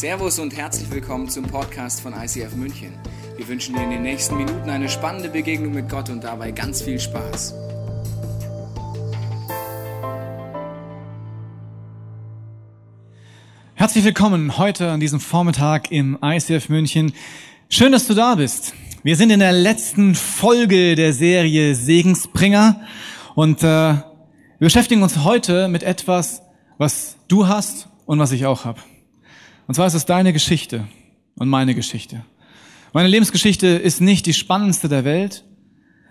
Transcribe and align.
Servus 0.00 0.38
und 0.38 0.56
herzlich 0.56 0.90
willkommen 0.90 1.28
zum 1.28 1.44
Podcast 1.44 2.00
von 2.00 2.14
ICF 2.14 2.56
München. 2.56 2.94
Wir 3.36 3.46
wünschen 3.46 3.74
dir 3.74 3.82
in 3.82 3.90
den 3.90 4.00
nächsten 4.00 4.34
Minuten 4.38 4.70
eine 4.70 4.88
spannende 4.88 5.28
Begegnung 5.28 5.74
mit 5.74 5.90
Gott 5.90 6.08
und 6.08 6.24
dabei 6.24 6.52
ganz 6.52 6.80
viel 6.80 6.98
Spaß. 6.98 7.52
Herzlich 13.74 14.02
willkommen 14.02 14.56
heute 14.56 14.90
an 14.90 15.00
diesem 15.00 15.20
Vormittag 15.20 15.92
im 15.92 16.16
ICF 16.24 16.70
München. 16.70 17.12
Schön, 17.68 17.92
dass 17.92 18.06
du 18.06 18.14
da 18.14 18.36
bist. 18.36 18.72
Wir 19.02 19.16
sind 19.16 19.28
in 19.28 19.40
der 19.40 19.52
letzten 19.52 20.14
Folge 20.14 20.94
der 20.94 21.12
Serie 21.12 21.74
Segensbringer 21.74 22.80
und 23.34 23.62
äh, 23.62 23.66
wir 23.66 24.02
beschäftigen 24.60 25.02
uns 25.02 25.24
heute 25.24 25.68
mit 25.68 25.82
etwas, 25.82 26.40
was 26.78 27.16
du 27.28 27.48
hast 27.48 27.90
und 28.06 28.18
was 28.18 28.32
ich 28.32 28.46
auch 28.46 28.64
habe. 28.64 28.80
Und 29.70 29.74
zwar 29.74 29.86
ist 29.86 29.94
es 29.94 30.04
deine 30.04 30.32
Geschichte 30.32 30.88
und 31.36 31.48
meine 31.48 31.76
Geschichte. 31.76 32.24
Meine 32.92 33.06
Lebensgeschichte 33.06 33.68
ist 33.68 34.00
nicht 34.00 34.26
die 34.26 34.34
spannendste 34.34 34.88
der 34.88 35.04
Welt, 35.04 35.44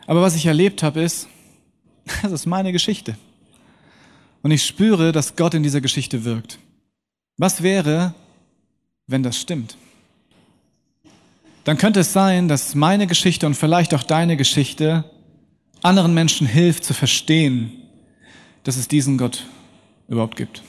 aber 0.07 0.21
was 0.21 0.37
ich 0.37 0.45
erlebt 0.45 0.81
habe, 0.81 1.01
ist, 1.01 1.27
das 2.21 2.31
ist 2.31 2.45
meine 2.45 2.71
Geschichte. 2.71 3.17
Und 4.43 4.51
ich 4.51 4.65
spüre, 4.65 5.11
dass 5.11 5.35
Gott 5.35 5.55
in 5.55 5.63
dieser 5.63 5.81
Geschichte 5.81 6.23
wirkt. 6.23 6.57
Was 7.35 7.61
wäre, 7.61 8.13
wenn 9.07 9.23
das 9.23 9.37
stimmt? 9.37 9.75
Dann 11.65 11.77
könnte 11.77 11.99
es 11.99 12.13
sein, 12.13 12.47
dass 12.47 12.75
meine 12.75 13.07
Geschichte 13.07 13.45
und 13.45 13.55
vielleicht 13.55 13.93
auch 13.93 14.03
deine 14.03 14.37
Geschichte 14.37 15.03
anderen 15.81 16.13
Menschen 16.13 16.47
hilft 16.47 16.85
zu 16.85 16.93
verstehen, 16.93 17.73
dass 18.63 18.77
es 18.77 18.87
diesen 18.87 19.17
Gott 19.17 19.43
überhaupt 20.07 20.37
gibt. 20.37 20.63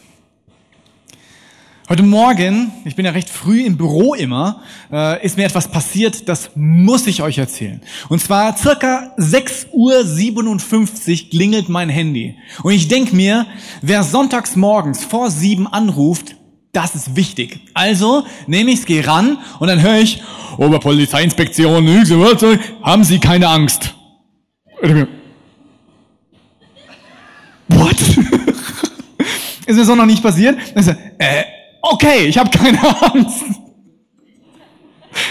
Heute 1.90 2.04
Morgen, 2.04 2.70
ich 2.84 2.94
bin 2.94 3.04
ja 3.04 3.10
recht 3.10 3.28
früh 3.28 3.64
im 3.64 3.76
Büro 3.76 4.14
immer, 4.14 4.62
äh, 4.92 5.26
ist 5.26 5.36
mir 5.36 5.44
etwas 5.44 5.66
passiert, 5.66 6.28
das 6.28 6.50
muss 6.54 7.04
ich 7.08 7.20
euch 7.20 7.38
erzählen. 7.38 7.80
Und 8.08 8.22
zwar 8.22 8.56
circa 8.56 9.12
6.57 9.18 9.72
Uhr 9.72 11.30
klingelt 11.30 11.68
mein 11.68 11.88
Handy. 11.88 12.36
Und 12.62 12.74
ich 12.74 12.86
denk 12.86 13.12
mir, 13.12 13.44
wer 13.82 14.04
sonntags 14.04 14.54
morgens 14.54 15.02
vor 15.02 15.32
sieben 15.32 15.66
anruft, 15.66 16.36
das 16.70 16.94
ist 16.94 17.16
wichtig. 17.16 17.58
Also 17.74 18.24
nehme 18.46 18.70
ich's, 18.70 18.86
gehe 18.86 19.04
ran 19.04 19.38
und 19.58 19.66
dann 19.66 19.82
höre 19.82 19.98
ich, 19.98 20.22
Oberpolizeiinspektion, 20.58 21.88
haben 22.84 23.02
Sie 23.02 23.18
keine 23.18 23.48
Angst. 23.48 23.96
What? 27.66 27.96
ist 29.66 29.76
mir 29.76 29.84
so 29.84 29.96
noch 29.96 30.06
nicht 30.06 30.22
passiert? 30.22 30.56
Also, 30.76 30.92
äh, 31.18 31.42
Okay, 31.92 32.26
ich 32.26 32.38
habe 32.38 32.50
keine 32.50 32.78
Angst. 33.02 33.44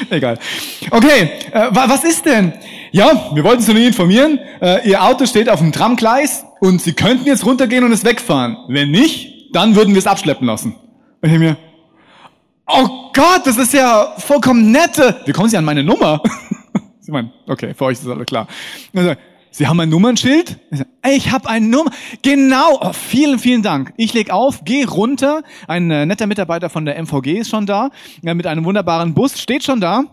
Egal. 0.10 0.38
Okay, 0.92 1.30
äh, 1.54 1.68
was 1.72 2.04
ist 2.04 2.26
denn? 2.26 2.54
Ja, 2.92 3.32
wir 3.34 3.46
wollten 3.46 3.62
Sie 3.62 3.74
nur 3.74 3.82
informieren. 3.82 4.40
Äh, 4.62 4.90
Ihr 4.90 5.02
Auto 5.02 5.26
steht 5.26 5.48
auf 5.48 5.60
dem 5.60 5.72
Tramgleis 5.72 6.44
und 6.60 6.82
Sie 6.82 6.92
könnten 6.92 7.26
jetzt 7.26 7.46
runtergehen 7.46 7.86
und 7.86 7.94
es 7.94 8.04
wegfahren. 8.04 8.58
Wenn 8.68 8.92
nicht, 8.92 9.54
dann 9.54 9.76
würden 9.76 9.94
wir 9.94 10.00
es 10.00 10.08
abschleppen 10.08 10.48
lassen. 10.48 10.76
Und 11.22 11.32
ich 11.32 11.40
mir, 11.40 11.56
oh 12.68 13.12
Gott, 13.14 13.42
das 13.46 13.58
ist 13.58 13.74
ja 13.74 14.16
vollkommen 14.18 14.72
nette. 14.72 15.22
Wie 15.26 15.32
kommen 15.32 15.48
Sie 15.48 15.56
an 15.56 15.64
meine 15.64 15.84
Nummer? 15.84 16.22
Sie 17.00 17.12
meinen, 17.14 17.32
okay, 17.48 17.74
für 17.74 17.86
euch 17.86 18.00
ist 18.00 18.08
alles 18.08 18.26
klar. 18.26 18.48
Also, 18.94 19.14
Sie 19.52 19.68
haben 19.68 19.80
ein 19.80 19.90
Nummernschild? 19.90 20.60
Ich 21.08 21.32
habe 21.32 21.50
ein 21.50 21.70
Nummer. 21.70 21.92
Genau. 22.22 22.78
Oh, 22.82 22.94
vielen, 22.94 23.40
vielen 23.40 23.64
Dank. 23.64 23.94
Ich 23.98 24.14
leg 24.14 24.32
auf, 24.32 24.64
gehe 24.64 24.88
runter. 24.88 25.42
Ein 25.68 25.90
äh, 25.92 26.06
netter 26.06 26.28
Mitarbeiter 26.28 26.70
von 26.70 26.86
der 26.86 27.02
MVG 27.02 27.40
ist 27.40 27.50
schon 27.50 27.66
da, 27.66 27.90
äh, 28.24 28.34
mit 28.34 28.48
einem 28.48 28.64
wunderbaren 28.66 29.14
Bus, 29.14 29.40
steht 29.40 29.64
schon 29.64 29.82
da 29.82 30.04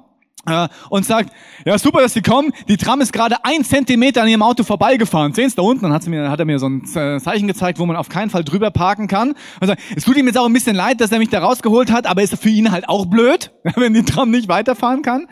äh, 0.46 0.68
und 0.88 1.04
sagt, 1.04 1.32
ja 1.64 1.78
super, 1.78 2.00
dass 2.00 2.14
Sie 2.14 2.22
kommen. 2.22 2.52
Die 2.68 2.76
Tram 2.76 3.00
ist 3.00 3.12
gerade 3.12 3.36
ein 3.42 3.64
Zentimeter 3.64 4.22
an 4.22 4.28
Ihrem 4.28 4.42
Auto 4.42 4.62
vorbeigefahren. 4.64 5.34
Sehen 5.34 5.50
Sie 5.50 5.56
da 5.56 5.62
unten? 5.62 5.82
Dann 5.82 5.92
hat, 5.92 6.02
sie 6.02 6.10
mir, 6.10 6.30
hat 6.30 6.38
er 6.38 6.46
mir 6.46 6.58
so 6.58 6.68
ein 6.68 6.82
äh, 6.94 7.20
Zeichen 7.20 7.46
gezeigt, 7.46 7.78
wo 7.78 7.86
man 7.86 7.96
auf 7.96 8.08
keinen 8.08 8.30
Fall 8.30 8.44
drüber 8.44 8.70
parken 8.70 9.08
kann. 9.08 9.34
Und 9.60 9.66
sagt, 9.66 9.82
es 9.94 10.04
tut 10.04 10.16
ihm 10.16 10.26
jetzt 10.26 10.38
auch 10.38 10.46
ein 10.46 10.52
bisschen 10.52 10.76
leid, 10.76 11.00
dass 11.00 11.12
er 11.12 11.18
mich 11.18 11.28
da 11.28 11.40
rausgeholt 11.40 11.90
hat, 11.90 12.06
aber 12.06 12.22
ist 12.22 12.36
für 12.36 12.48
ihn 12.48 12.70
halt 12.70 12.88
auch 12.88 13.06
blöd, 13.06 13.52
wenn 13.76 13.94
die 13.94 14.04
Tram 14.04 14.30
nicht 14.30 14.48
weiterfahren 14.48 15.02
kann. 15.02 15.26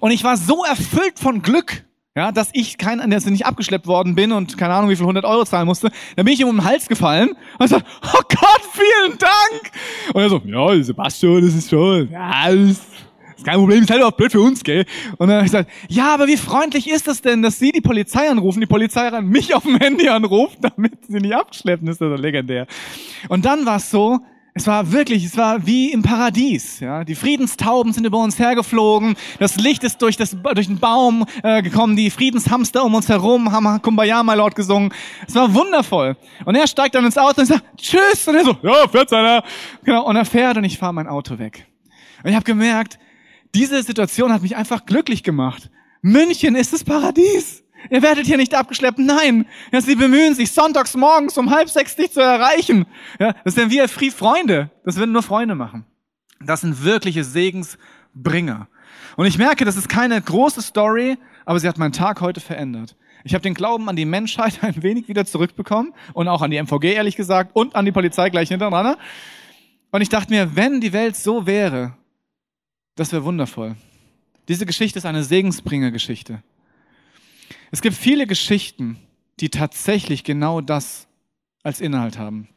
Und 0.00 0.10
ich 0.10 0.22
war 0.24 0.36
so 0.36 0.64
erfüllt 0.64 1.18
von 1.18 1.42
Glück, 1.42 1.84
ja, 2.16 2.32
dass 2.32 2.50
ich 2.52 2.78
kein, 2.78 3.10
dass 3.10 3.24
ich 3.26 3.30
nicht 3.30 3.46
abgeschleppt 3.46 3.86
worden 3.86 4.14
bin 4.14 4.32
und 4.32 4.58
keine 4.58 4.74
Ahnung, 4.74 4.90
wie 4.90 4.96
viel 4.96 5.04
100 5.04 5.24
Euro 5.24 5.44
zahlen 5.44 5.66
musste, 5.66 5.90
dann 6.16 6.24
bin 6.24 6.34
ich 6.34 6.40
ihm 6.40 6.48
um 6.48 6.56
den 6.56 6.64
Hals 6.64 6.88
gefallen 6.88 7.30
und 7.58 7.68
so, 7.68 7.76
oh 7.76 8.20
Gott, 8.28 8.62
vielen 8.72 9.18
Dank! 9.18 9.72
Und 10.14 10.22
er 10.22 10.28
so, 10.28 10.42
ja, 10.44 10.82
Sebastian, 10.82 11.42
das 11.42 11.54
ist 11.54 11.70
schon, 11.70 12.10
ja, 12.10 12.50
das 12.50 12.80
ist 13.36 13.44
kein 13.44 13.56
Problem, 13.56 13.82
ist 13.82 13.90
halt 13.90 14.02
auch 14.02 14.10
blöd 14.10 14.32
für 14.32 14.40
uns, 14.40 14.64
gell? 14.64 14.84
Und 15.16 15.28
dann 15.28 15.36
habe 15.36 15.46
ich 15.46 15.52
gesagt, 15.52 15.70
ja, 15.88 16.12
aber 16.12 16.26
wie 16.26 16.36
freundlich 16.36 16.90
ist 16.90 17.06
das 17.06 17.22
denn, 17.22 17.40
dass 17.42 17.58
Sie 17.58 17.70
die 17.70 17.80
Polizei 17.80 18.28
anrufen, 18.28 18.60
die 18.60 18.66
Polizei 18.66 19.08
mich 19.20 19.54
auf 19.54 19.62
dem 19.62 19.76
Handy 19.76 20.08
anruft, 20.08 20.58
damit 20.60 21.06
sie 21.06 21.20
nicht 21.20 21.34
abgeschleppt 21.34 21.86
ist, 21.88 22.00
das 22.00 22.12
ist 22.12 22.20
legendär. 22.20 22.66
Und 23.28 23.44
dann 23.44 23.64
war 23.64 23.76
es 23.76 23.90
so, 23.90 24.18
es 24.60 24.66
war 24.66 24.92
wirklich, 24.92 25.24
es 25.24 25.36
war 25.36 25.66
wie 25.66 25.92
im 25.92 26.02
Paradies. 26.02 26.80
Ja, 26.80 27.04
die 27.04 27.14
Friedenstauben 27.14 27.92
sind 27.92 28.04
über 28.04 28.18
uns 28.18 28.38
hergeflogen. 28.38 29.16
Das 29.38 29.56
Licht 29.56 29.84
ist 29.84 30.02
durch 30.02 30.16
das 30.16 30.36
durch 30.54 30.66
den 30.66 30.78
Baum 30.78 31.26
äh, 31.42 31.62
gekommen. 31.62 31.96
Die 31.96 32.10
Friedenshamster 32.10 32.84
um 32.84 32.94
uns 32.94 33.08
herum 33.08 33.52
haben 33.52 33.82
Kumbaya, 33.82 34.22
my 34.22 34.34
Lord 34.34 34.54
gesungen. 34.54 34.92
Es 35.26 35.34
war 35.34 35.52
wundervoll. 35.54 36.16
Und 36.44 36.54
er 36.54 36.66
steigt 36.66 36.94
dann 36.94 37.04
ins 37.04 37.18
Auto 37.18 37.40
und 37.40 37.46
sagt 37.46 37.64
Tschüss. 37.76 38.26
Und 38.26 38.36
er 38.36 38.44
so, 38.44 38.56
ja, 38.62 38.88
fährt 38.88 39.10
seiner. 39.10 39.42
Genau. 39.84 40.06
Und 40.06 40.16
er 40.16 40.24
fährt 40.24 40.56
und 40.56 40.64
ich 40.64 40.78
fahre 40.78 40.94
mein 40.94 41.06
Auto 41.06 41.38
weg. 41.38 41.66
Und 42.22 42.30
ich 42.30 42.36
habe 42.36 42.44
gemerkt, 42.44 42.98
diese 43.54 43.82
Situation 43.82 44.32
hat 44.32 44.42
mich 44.42 44.56
einfach 44.56 44.86
glücklich 44.86 45.22
gemacht. 45.22 45.70
München 46.02 46.54
ist 46.54 46.72
das 46.72 46.84
Paradies. 46.84 47.64
Ihr 47.90 48.02
werdet 48.02 48.26
hier 48.26 48.36
nicht 48.36 48.54
abgeschleppt. 48.54 48.98
Nein. 48.98 49.46
Ja, 49.72 49.80
sie 49.80 49.94
bemühen 49.94 50.34
sich, 50.34 50.52
sonntags 50.52 50.94
morgens 50.94 51.38
um 51.38 51.50
halb 51.50 51.68
sechs 51.68 51.96
dich 51.96 52.12
zu 52.12 52.20
erreichen. 52.20 52.86
Ja, 53.18 53.34
das 53.44 53.54
sind 53.54 53.70
wir 53.70 53.88
Freunde. 53.88 54.70
Das 54.84 54.96
würden 54.96 55.12
nur 55.12 55.22
Freunde 55.22 55.54
machen. 55.54 55.84
Das 56.40 56.60
sind 56.60 56.84
wirkliche 56.84 57.24
Segensbringer. 57.24 58.68
Und 59.16 59.26
ich 59.26 59.38
merke, 59.38 59.64
das 59.64 59.76
ist 59.76 59.88
keine 59.88 60.20
große 60.20 60.62
Story, 60.62 61.16
aber 61.44 61.58
sie 61.58 61.68
hat 61.68 61.78
meinen 61.78 61.92
Tag 61.92 62.20
heute 62.20 62.40
verändert. 62.40 62.96
Ich 63.24 63.34
habe 63.34 63.42
den 63.42 63.54
Glauben 63.54 63.88
an 63.88 63.96
die 63.96 64.04
Menschheit 64.04 64.58
ein 64.62 64.82
wenig 64.82 65.08
wieder 65.08 65.24
zurückbekommen 65.24 65.94
und 66.14 66.28
auch 66.28 66.42
an 66.42 66.50
die 66.50 66.62
MVG 66.62 66.94
ehrlich 66.94 67.16
gesagt 67.16 67.54
und 67.54 67.74
an 67.74 67.84
die 67.84 67.92
Polizei 67.92 68.30
gleich 68.30 68.48
hintereinander. 68.48 68.98
Und 69.90 70.02
ich 70.02 70.08
dachte 70.08 70.32
mir, 70.32 70.54
wenn 70.54 70.80
die 70.80 70.92
Welt 70.92 71.16
so 71.16 71.46
wäre, 71.46 71.96
das 72.94 73.12
wäre 73.12 73.24
wundervoll. 73.24 73.76
Diese 74.48 74.66
Geschichte 74.66 74.98
ist 74.98 75.06
eine 75.06 75.24
Segensbringer-Geschichte. 75.24 76.42
Es 77.70 77.82
gibt 77.82 77.96
viele 77.96 78.26
Geschichten, 78.26 78.98
die 79.40 79.50
tatsächlich 79.50 80.24
genau 80.24 80.60
das 80.60 81.06
als 81.62 81.80
Inhalt 81.80 82.18
haben. 82.18 82.48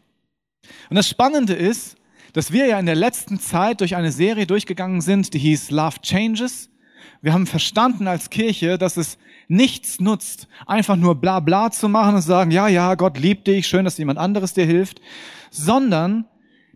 Und 0.89 0.95
das 0.95 1.09
Spannende 1.09 1.53
ist, 1.53 1.97
dass 2.33 2.51
wir 2.51 2.66
ja 2.66 2.79
in 2.79 2.85
der 2.85 2.95
letzten 2.95 3.39
Zeit 3.39 3.81
durch 3.81 3.95
eine 3.95 4.11
Serie 4.11 4.47
durchgegangen 4.47 5.01
sind, 5.01 5.33
die 5.33 5.39
hieß 5.39 5.72
Love 5.72 6.01
Changes. 6.01 6.69
Wir 7.22 7.33
haben 7.33 7.45
verstanden 7.45 8.07
als 8.07 8.29
Kirche, 8.29 8.77
dass 8.77 8.95
es 8.95 9.17
nichts 9.47 9.99
nutzt, 9.99 10.47
einfach 10.66 10.95
nur 10.95 11.16
bla 11.16 11.39
bla 11.39 11.72
zu 11.72 11.89
machen 11.89 12.16
und 12.16 12.22
sagen, 12.22 12.51
ja, 12.51 12.67
ja, 12.67 12.95
Gott 12.95 13.19
liebt 13.19 13.47
dich, 13.47 13.67
schön, 13.67 13.83
dass 13.83 13.97
jemand 13.97 14.17
anderes 14.17 14.53
dir 14.53 14.66
hilft, 14.66 15.01
sondern 15.49 16.25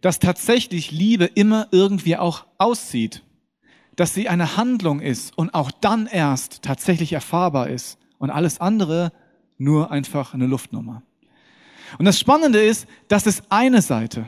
dass 0.02 0.20
tatsächlich 0.20 0.92
Liebe 0.92 1.26
immer 1.26 1.68
irgendwie 1.72 2.18
auch 2.18 2.46
aussieht, 2.58 3.24
dass 3.96 4.14
sie 4.14 4.28
eine 4.28 4.58
Handlung 4.58 5.00
ist 5.00 5.38
und 5.38 5.54
auch 5.54 5.72
dann 5.72 6.06
erst 6.06 6.64
tatsächlich 6.64 7.14
erfahrbar 7.14 7.70
ist 7.70 7.98
und 8.26 8.32
alles 8.32 8.60
andere 8.60 9.12
nur 9.60 9.92
einfach 9.92 10.34
eine 10.34 10.48
Luftnummer. 10.48 11.04
Und 12.00 12.06
das 12.06 12.20
Spannende 12.20 12.60
ist, 12.60 12.88
das 13.08 13.28
ist 13.28 13.44
eine 13.50 13.84
Seite. 13.84 14.26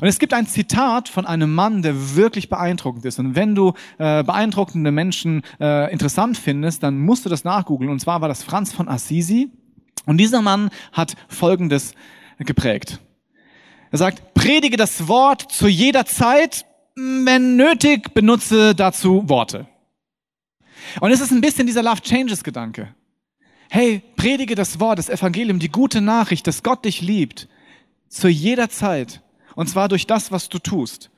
Und 0.00 0.08
es 0.08 0.18
gibt 0.18 0.32
ein 0.32 0.46
Zitat 0.46 1.10
von 1.10 1.26
einem 1.26 1.54
Mann, 1.54 1.82
der 1.82 2.16
wirklich 2.16 2.48
beeindruckend 2.48 3.04
ist. 3.04 3.18
Und 3.18 3.34
wenn 3.36 3.54
du 3.54 3.74
äh, 3.98 4.24
beeindruckende 4.24 4.90
Menschen 4.90 5.42
äh, 5.60 5.92
interessant 5.92 6.38
findest, 6.38 6.82
dann 6.82 6.98
musst 6.98 7.26
du 7.26 7.28
das 7.28 7.44
nachgoogeln. 7.44 7.90
Und 7.90 8.00
zwar 8.00 8.22
war 8.22 8.28
das 8.28 8.42
Franz 8.42 8.72
von 8.72 8.88
Assisi. 8.88 9.50
Und 10.06 10.16
dieser 10.16 10.40
Mann 10.40 10.70
hat 10.92 11.14
Folgendes 11.28 11.92
geprägt. 12.38 12.98
Er 13.90 13.98
sagt, 13.98 14.32
predige 14.32 14.78
das 14.78 15.06
Wort 15.06 15.52
zu 15.52 15.68
jeder 15.68 16.06
Zeit, 16.06 16.64
wenn 16.94 17.56
nötig, 17.56 18.14
benutze 18.14 18.74
dazu 18.74 19.28
Worte. 19.28 19.66
Und 21.00 21.10
es 21.10 21.20
ist 21.20 21.30
ein 21.30 21.42
bisschen 21.42 21.66
dieser 21.66 21.82
Love 21.82 22.00
Changes 22.00 22.42
Gedanke. 22.42 22.94
Hey, 23.70 24.02
predige 24.16 24.54
das 24.54 24.80
Wort, 24.80 24.98
das 24.98 25.10
Evangelium, 25.10 25.58
die 25.58 25.68
gute 25.68 26.00
Nachricht, 26.00 26.46
dass 26.46 26.62
Gott 26.62 26.86
dich 26.86 27.02
liebt, 27.02 27.48
zu 28.08 28.28
jeder 28.28 28.70
Zeit. 28.70 29.22
Und 29.54 29.68
zwar 29.68 29.88
durch 29.88 30.06
das, 30.06 30.32
was 30.32 30.48
du 30.48 30.58
tust. 30.58 31.10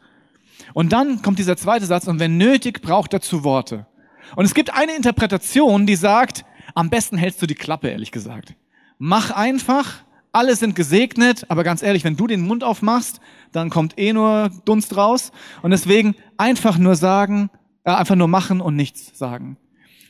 Und 0.75 0.93
dann 0.93 1.23
kommt 1.23 1.39
dieser 1.39 1.57
zweite 1.57 1.87
Satz, 1.87 2.09
und 2.09 2.19
wenn 2.19 2.37
nötig, 2.37 2.83
braucht 2.83 3.13
dazu 3.13 3.45
Worte. 3.45 3.87
Und 4.35 4.45
es 4.45 4.55
gibt 4.55 4.75
eine 4.75 4.97
Interpretation, 4.97 5.87
die 5.87 5.95
sagt, 5.95 6.45
am 6.75 6.91
besten 6.91 7.17
hältst 7.17 7.41
du 7.41 7.47
die 7.47 7.55
Klappe, 7.55 7.89
ehrlich 7.89 8.11
gesagt. 8.11 8.55
Mach 8.99 9.31
einfach, 9.31 10.03
Alle 10.33 10.55
sind 10.55 10.77
gesegnet, 10.77 11.47
aber 11.49 11.65
ganz 11.65 11.83
ehrlich, 11.83 12.05
wenn 12.05 12.17
du 12.17 12.29
den 12.29 12.43
Mund 12.43 12.63
aufmachst, 12.63 13.21
dann 13.51 13.69
kommt 13.69 13.99
eh 13.99 14.13
nur 14.13 14.51
Dunst 14.65 14.97
raus. 14.97 15.33
Und 15.63 15.73
deswegen 15.73 16.15
einfach 16.37 16.79
nur 16.79 16.95
sagen, 16.95 17.51
äh, 17.83 17.91
einfach 17.91 18.15
nur 18.15 18.29
machen 18.29 18.61
und 18.61 18.77
nichts 18.77 19.19
sagen. 19.19 19.57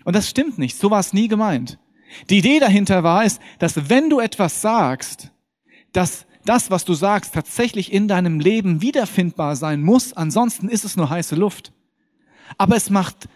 Und 0.05 0.15
das 0.15 0.29
stimmt 0.29 0.59
nicht. 0.59 0.77
So 0.77 0.91
war 0.91 1.01
es 1.01 1.15
nie 1.15 1.29
gemeint. 1.29 1.79
Die 2.29 2.39
Idee 2.39 2.59
dahinter 2.59 3.03
war 3.03 3.25
es, 3.25 3.41
dass 3.59 3.89
wenn 3.89 4.11
du 4.11 4.21
etwas 4.21 4.61
sagst, 4.61 5.31
dass 5.93 6.27
das, 6.45 6.71
was 6.71 6.85
du 6.85 6.95
sagst, 6.95 7.35
tatsächlich 7.35 7.93
in 7.93 8.09
deinem 8.09 8.41
Leben 8.41 8.83
wiederfindbar 8.83 9.57
sein 9.57 9.83
muss. 9.83 10.13
Ansonsten 10.13 10.69
ist 10.69 10.85
es 10.85 10.97
nur 10.97 11.11
heiße 11.11 11.37
Luft. 11.37 11.73
Aber 12.59 12.77
es 12.77 12.91
macht 12.91 13.29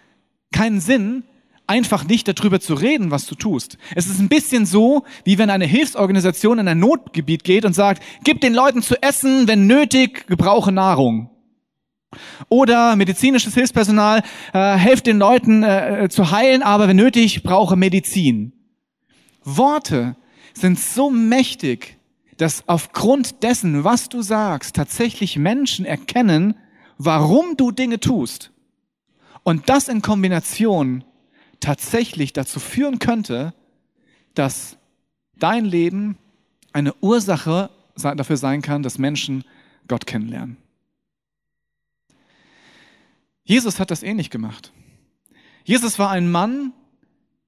keinen 0.51 0.81
Sinn, 0.81 1.23
einfach 1.67 2.03
nicht 2.05 2.27
darüber 2.27 2.59
zu 2.59 2.73
reden, 2.73 3.11
was 3.11 3.25
du 3.25 3.35
tust. 3.35 3.77
Es 3.95 4.07
ist 4.07 4.19
ein 4.19 4.29
bisschen 4.29 4.65
so, 4.65 5.03
wie 5.23 5.37
wenn 5.37 5.49
eine 5.49 5.65
Hilfsorganisation 5.65 6.59
in 6.59 6.67
ein 6.67 6.79
Notgebiet 6.79 7.43
geht 7.43 7.65
und 7.65 7.73
sagt, 7.73 8.03
gib 8.23 8.41
den 8.41 8.53
Leuten 8.53 8.81
zu 8.81 9.01
essen, 9.01 9.47
wenn 9.47 9.67
nötig, 9.67 10.27
gebrauche 10.27 10.71
Nahrung. 10.71 11.29
Oder 12.49 12.95
medizinisches 12.95 13.53
Hilfspersonal, 13.55 14.23
äh, 14.53 14.75
helft 14.75 15.05
den 15.07 15.17
Leuten 15.17 15.63
äh, 15.63 16.07
zu 16.09 16.31
heilen, 16.31 16.63
aber 16.63 16.87
wenn 16.87 16.95
nötig, 16.95 17.43
brauche 17.43 17.75
Medizin. 17.75 18.53
Worte 19.45 20.17
sind 20.53 20.79
so 20.79 21.09
mächtig, 21.09 21.97
dass 22.37 22.67
aufgrund 22.67 23.43
dessen, 23.43 23.83
was 23.83 24.09
du 24.09 24.21
sagst, 24.21 24.75
tatsächlich 24.75 25.37
Menschen 25.37 25.85
erkennen, 25.85 26.55
warum 26.97 27.55
du 27.55 27.71
Dinge 27.71 27.99
tust. 27.99 28.51
Und 29.43 29.69
das 29.69 29.87
in 29.87 30.01
Kombination 30.01 31.03
tatsächlich 31.59 32.33
dazu 32.33 32.59
führen 32.59 32.99
könnte, 32.99 33.53
dass 34.33 34.77
dein 35.37 35.65
Leben 35.65 36.17
eine 36.73 36.93
Ursache 36.95 37.69
dafür 37.95 38.37
sein 38.37 38.61
kann, 38.61 38.83
dass 38.83 38.97
Menschen 38.97 39.45
Gott 39.87 40.05
kennenlernen. 40.05 40.57
Jesus 43.45 43.79
hat 43.79 43.91
das 43.91 44.03
ähnlich 44.03 44.29
gemacht. 44.29 44.73
Jesus 45.63 45.99
war 45.99 46.09
ein 46.09 46.29
Mann, 46.31 46.73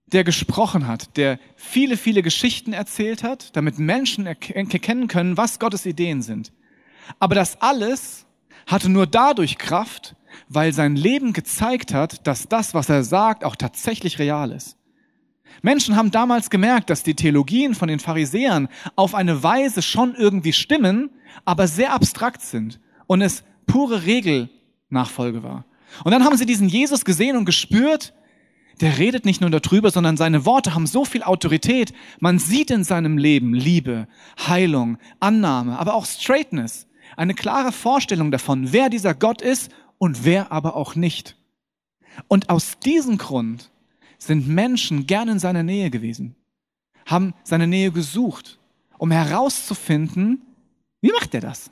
der 0.08 0.24
gesprochen 0.24 0.88
hat, 0.88 1.18
der 1.18 1.40
viele, 1.56 1.98
viele 1.98 2.22
Geschichten 2.22 2.74
erzählt 2.74 3.24
hat, 3.24 3.56
damit 3.56 3.78
Menschen 3.78 4.26
erkennen 4.26 5.08
können, 5.08 5.38
was 5.38 5.60
Gottes 5.60 5.86
Ideen 5.86 6.22
sind. 6.22 6.54
Aber 7.20 7.36
das 7.36 7.62
alles 7.62 8.26
hatte 8.66 8.90
nur 8.90 9.08
dadurch 9.08 9.58
Kraft, 9.58 10.16
weil 10.50 10.74
sein 10.74 10.96
Leben 10.96 11.34
gezeigt 11.34 11.94
hat, 11.94 12.26
dass 12.28 12.48
das, 12.48 12.74
was 12.74 12.90
er 12.90 13.04
sagt, 13.04 13.44
auch 13.44 13.56
tatsächlich 13.56 14.20
real 14.20 14.52
ist. 14.52 14.78
Menschen 15.62 15.96
haben 15.96 16.12
damals 16.12 16.50
gemerkt, 16.50 16.90
dass 16.90 17.04
die 17.04 17.16
Theologien 17.16 17.74
von 17.74 17.88
den 17.88 18.00
Pharisäern 18.00 18.68
auf 18.96 19.16
eine 19.16 19.42
Weise 19.44 19.82
schon 19.82 20.16
irgendwie 20.16 20.54
stimmen, 20.54 21.10
aber 21.46 21.68
sehr 21.68 21.94
abstrakt 21.94 22.42
sind 22.42 22.80
und 23.08 23.22
es 23.22 23.44
pure 23.66 24.06
Regelnachfolge 24.06 25.44
war. 25.44 25.66
Und 26.04 26.12
dann 26.12 26.24
haben 26.24 26.38
sie 26.38 26.46
diesen 26.46 26.70
Jesus 26.70 27.06
gesehen 27.06 27.38
und 27.38 27.46
gespürt, 27.46 28.14
der 28.82 28.98
redet 28.98 29.26
nicht 29.26 29.42
nur 29.42 29.50
darüber, 29.50 29.92
sondern 29.92 30.18
seine 30.18 30.46
Worte 30.46 30.76
haben 30.76 30.88
so 30.88 31.04
viel 31.04 31.24
Autorität. 31.24 31.94
Man 32.20 32.40
sieht 32.40 32.70
in 32.70 32.84
seinem 32.84 33.18
Leben 33.18 33.54
Liebe, 33.54 34.08
Heilung, 34.48 34.98
Annahme, 35.20 35.80
aber 35.80 35.96
auch 35.96 36.06
Straightness. 36.06 36.88
Eine 37.16 37.34
klare 37.34 37.72
Vorstellung 37.72 38.32
davon, 38.32 38.74
wer 38.74 38.90
dieser 38.90 39.16
Gott 39.16 39.42
ist 39.42 39.72
und 39.98 40.26
wer 40.26 40.52
aber 40.52 40.76
auch 40.76 40.96
nicht. 40.96 41.36
Und 42.28 42.50
aus 42.50 42.80
diesem 42.80 43.18
Grund 43.18 43.72
sind 44.18 44.48
Menschen 44.48 45.08
gern 45.08 45.30
in 45.30 45.40
seiner 45.40 45.64
Nähe 45.64 45.90
gewesen, 45.90 46.36
haben 47.06 47.34
seine 47.44 47.68
Nähe 47.68 47.92
gesucht, 47.92 48.60
um 48.98 49.12
herauszufinden, 49.12 50.42
wie 51.02 51.12
macht 51.12 51.34
er 51.34 51.42
das? 51.42 51.72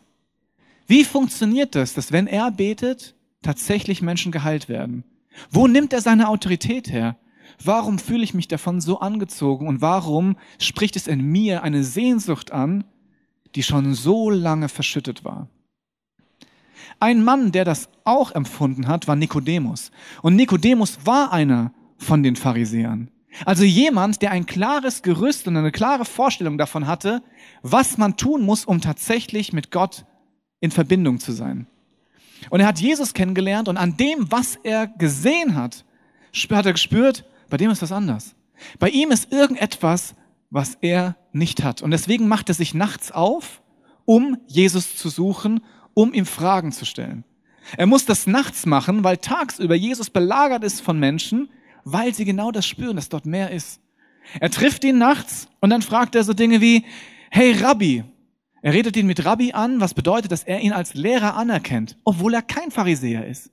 Wie 0.88 1.04
funktioniert 1.04 1.76
das, 1.76 1.94
dass 1.94 2.12
wenn 2.12 2.28
er 2.28 2.52
betet, 2.52 3.16
tatsächlich 3.42 4.02
Menschen 4.02 4.32
geheilt 4.32 4.70
werden? 4.70 5.04
Wo 5.52 5.68
nimmt 5.68 5.94
er 5.94 6.02
seine 6.02 6.30
Autorität 6.30 6.92
her? 6.92 7.18
Warum 7.64 8.00
fühle 8.00 8.24
ich 8.24 8.34
mich 8.34 8.48
davon 8.48 8.82
so 8.82 9.00
angezogen 9.00 9.68
und 9.68 9.82
warum 9.82 10.38
spricht 10.60 10.96
es 10.96 11.08
in 11.08 11.22
mir 11.22 11.64
eine 11.64 11.84
Sehnsucht 11.84 12.52
an, 12.52 12.84
die 13.56 13.64
schon 13.64 13.94
so 13.94 14.30
lange 14.30 14.70
verschüttet 14.70 15.24
war? 15.24 15.48
Ein 17.00 17.24
Mann, 17.24 17.52
der 17.52 17.66
das 17.66 17.90
auch 18.04 18.32
empfunden 18.32 18.88
hat, 18.88 19.08
war 19.08 19.16
Nikodemus. 19.16 19.92
Und 20.22 20.36
Nikodemus 20.36 21.00
war 21.06 21.32
einer 21.32 21.74
von 21.98 22.24
den 22.24 22.36
Pharisäern. 22.36 23.10
Also 23.44 23.64
jemand, 23.64 24.22
der 24.22 24.32
ein 24.32 24.46
klares 24.46 25.02
Gerüst 25.02 25.48
und 25.48 25.58
eine 25.58 25.72
klare 25.72 26.06
Vorstellung 26.06 26.58
davon 26.58 26.88
hatte, 26.88 27.22
was 27.62 27.98
man 27.98 28.16
tun 28.16 28.44
muss, 28.44 28.64
um 28.64 28.80
tatsächlich 28.80 29.52
mit 29.52 29.72
Gott 29.72 30.06
in 30.62 30.72
Verbindung 30.72 31.20
zu 31.20 31.34
sein. 31.34 31.68
Und 32.50 32.60
er 32.60 32.68
hat 32.68 32.80
Jesus 32.80 33.14
kennengelernt 33.14 33.68
und 33.68 33.78
an 33.78 33.98
dem, 33.98 34.32
was 34.32 34.58
er 34.64 34.88
gesehen 34.88 35.56
hat, 35.56 35.86
hat 36.52 36.66
er 36.66 36.74
gespürt, 36.74 37.26
bei 37.50 37.58
dem 37.58 37.72
ist 37.72 37.82
das 37.82 37.92
anders. 37.92 38.36
Bei 38.80 38.90
ihm 38.90 39.12
ist 39.12 39.32
irgendetwas, 39.32 40.16
was 40.50 40.78
er 40.82 41.16
nicht 41.34 41.64
hat. 41.64 41.82
Und 41.82 41.92
deswegen 41.92 42.28
macht 42.28 42.50
er 42.50 42.56
sich 42.56 42.74
nachts 42.74 43.12
auf, 43.12 43.62
um 44.06 44.38
Jesus 44.48 44.96
zu 44.96 45.10
suchen, 45.10 45.62
um 45.94 46.14
ihm 46.14 46.26
Fragen 46.26 46.72
zu 46.72 46.86
stellen. 46.86 47.24
Er 47.78 47.88
muss 47.88 48.06
das 48.06 48.28
nachts 48.28 48.66
machen, 48.66 49.04
weil 49.04 49.18
tagsüber 49.18 49.76
Jesus 49.76 50.10
belagert 50.10 50.64
ist 50.64 50.82
von 50.82 51.00
Menschen, 51.00 51.50
weil 51.84 52.14
sie 52.14 52.26
genau 52.26 52.52
das 52.52 52.66
spüren, 52.66 52.96
dass 52.96 53.10
dort 53.10 53.26
mehr 53.26 53.52
ist. 53.52 53.80
Er 54.40 54.52
trifft 54.52 54.84
ihn 54.84 54.98
nachts 54.98 55.48
und 55.62 55.70
dann 55.70 55.82
fragt 55.82 56.16
er 56.16 56.24
so 56.24 56.34
Dinge 56.34 56.62
wie, 56.62 56.86
hey 57.30 57.54
Rabbi, 57.54 58.04
er 58.66 58.74
redet 58.74 58.98
ihn 58.98 59.06
mit 59.06 59.24
Rabbi 59.24 59.52
an, 59.54 59.80
was 59.80 59.94
bedeutet, 59.94 60.32
dass 60.32 60.44
er 60.44 60.60
ihn 60.60 60.74
als 60.74 60.96
Lehrer 60.96 61.36
anerkennt, 61.36 62.00
obwohl 62.04 62.34
er 62.34 62.42
kein 62.42 62.72
Pharisäer 62.72 63.28
ist. 63.28 63.52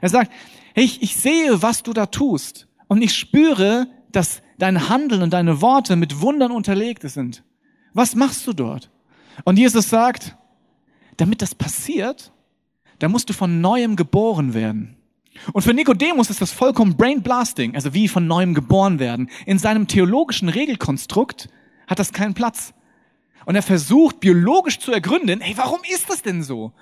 Er 0.00 0.08
sagt, 0.08 0.32
hey, 0.72 0.86
ich, 0.86 1.02
ich 1.02 1.16
sehe, 1.16 1.60
was 1.60 1.82
du 1.82 1.92
da 1.92 2.06
tust 2.06 2.66
und 2.86 3.02
ich 3.02 3.14
spüre, 3.14 3.88
dass 4.10 4.40
dein 4.56 4.88
Handeln 4.88 5.20
und 5.20 5.34
deine 5.34 5.60
Worte 5.60 5.96
mit 5.96 6.22
Wundern 6.22 6.50
unterlegt 6.50 7.02
sind. 7.02 7.44
Was 7.92 8.14
machst 8.14 8.46
du 8.46 8.54
dort? 8.54 8.90
Und 9.44 9.58
Jesus 9.58 9.90
sagt, 9.90 10.34
damit 11.18 11.42
das 11.42 11.54
passiert, 11.54 12.32
da 13.00 13.10
musst 13.10 13.28
du 13.28 13.34
von 13.34 13.60
neuem 13.60 13.96
geboren 13.96 14.54
werden. 14.54 14.96
Und 15.52 15.60
für 15.60 15.74
Nikodemus 15.74 16.30
ist 16.30 16.40
das 16.40 16.52
vollkommen 16.52 16.96
brain 16.96 17.22
blasting, 17.22 17.74
also 17.74 17.92
wie 17.92 18.08
von 18.08 18.26
neuem 18.26 18.54
geboren 18.54 18.98
werden. 18.98 19.28
In 19.44 19.58
seinem 19.58 19.88
theologischen 19.88 20.48
Regelkonstrukt 20.48 21.50
hat 21.86 21.98
das 21.98 22.14
keinen 22.14 22.32
Platz. 22.32 22.72
Und 23.48 23.54
er 23.54 23.62
versucht 23.62 24.20
biologisch 24.20 24.78
zu 24.78 24.92
ergründen, 24.92 25.40
hey, 25.40 25.56
warum 25.56 25.80
ist 25.90 26.10
das 26.10 26.20
denn 26.20 26.42
so? 26.42 26.74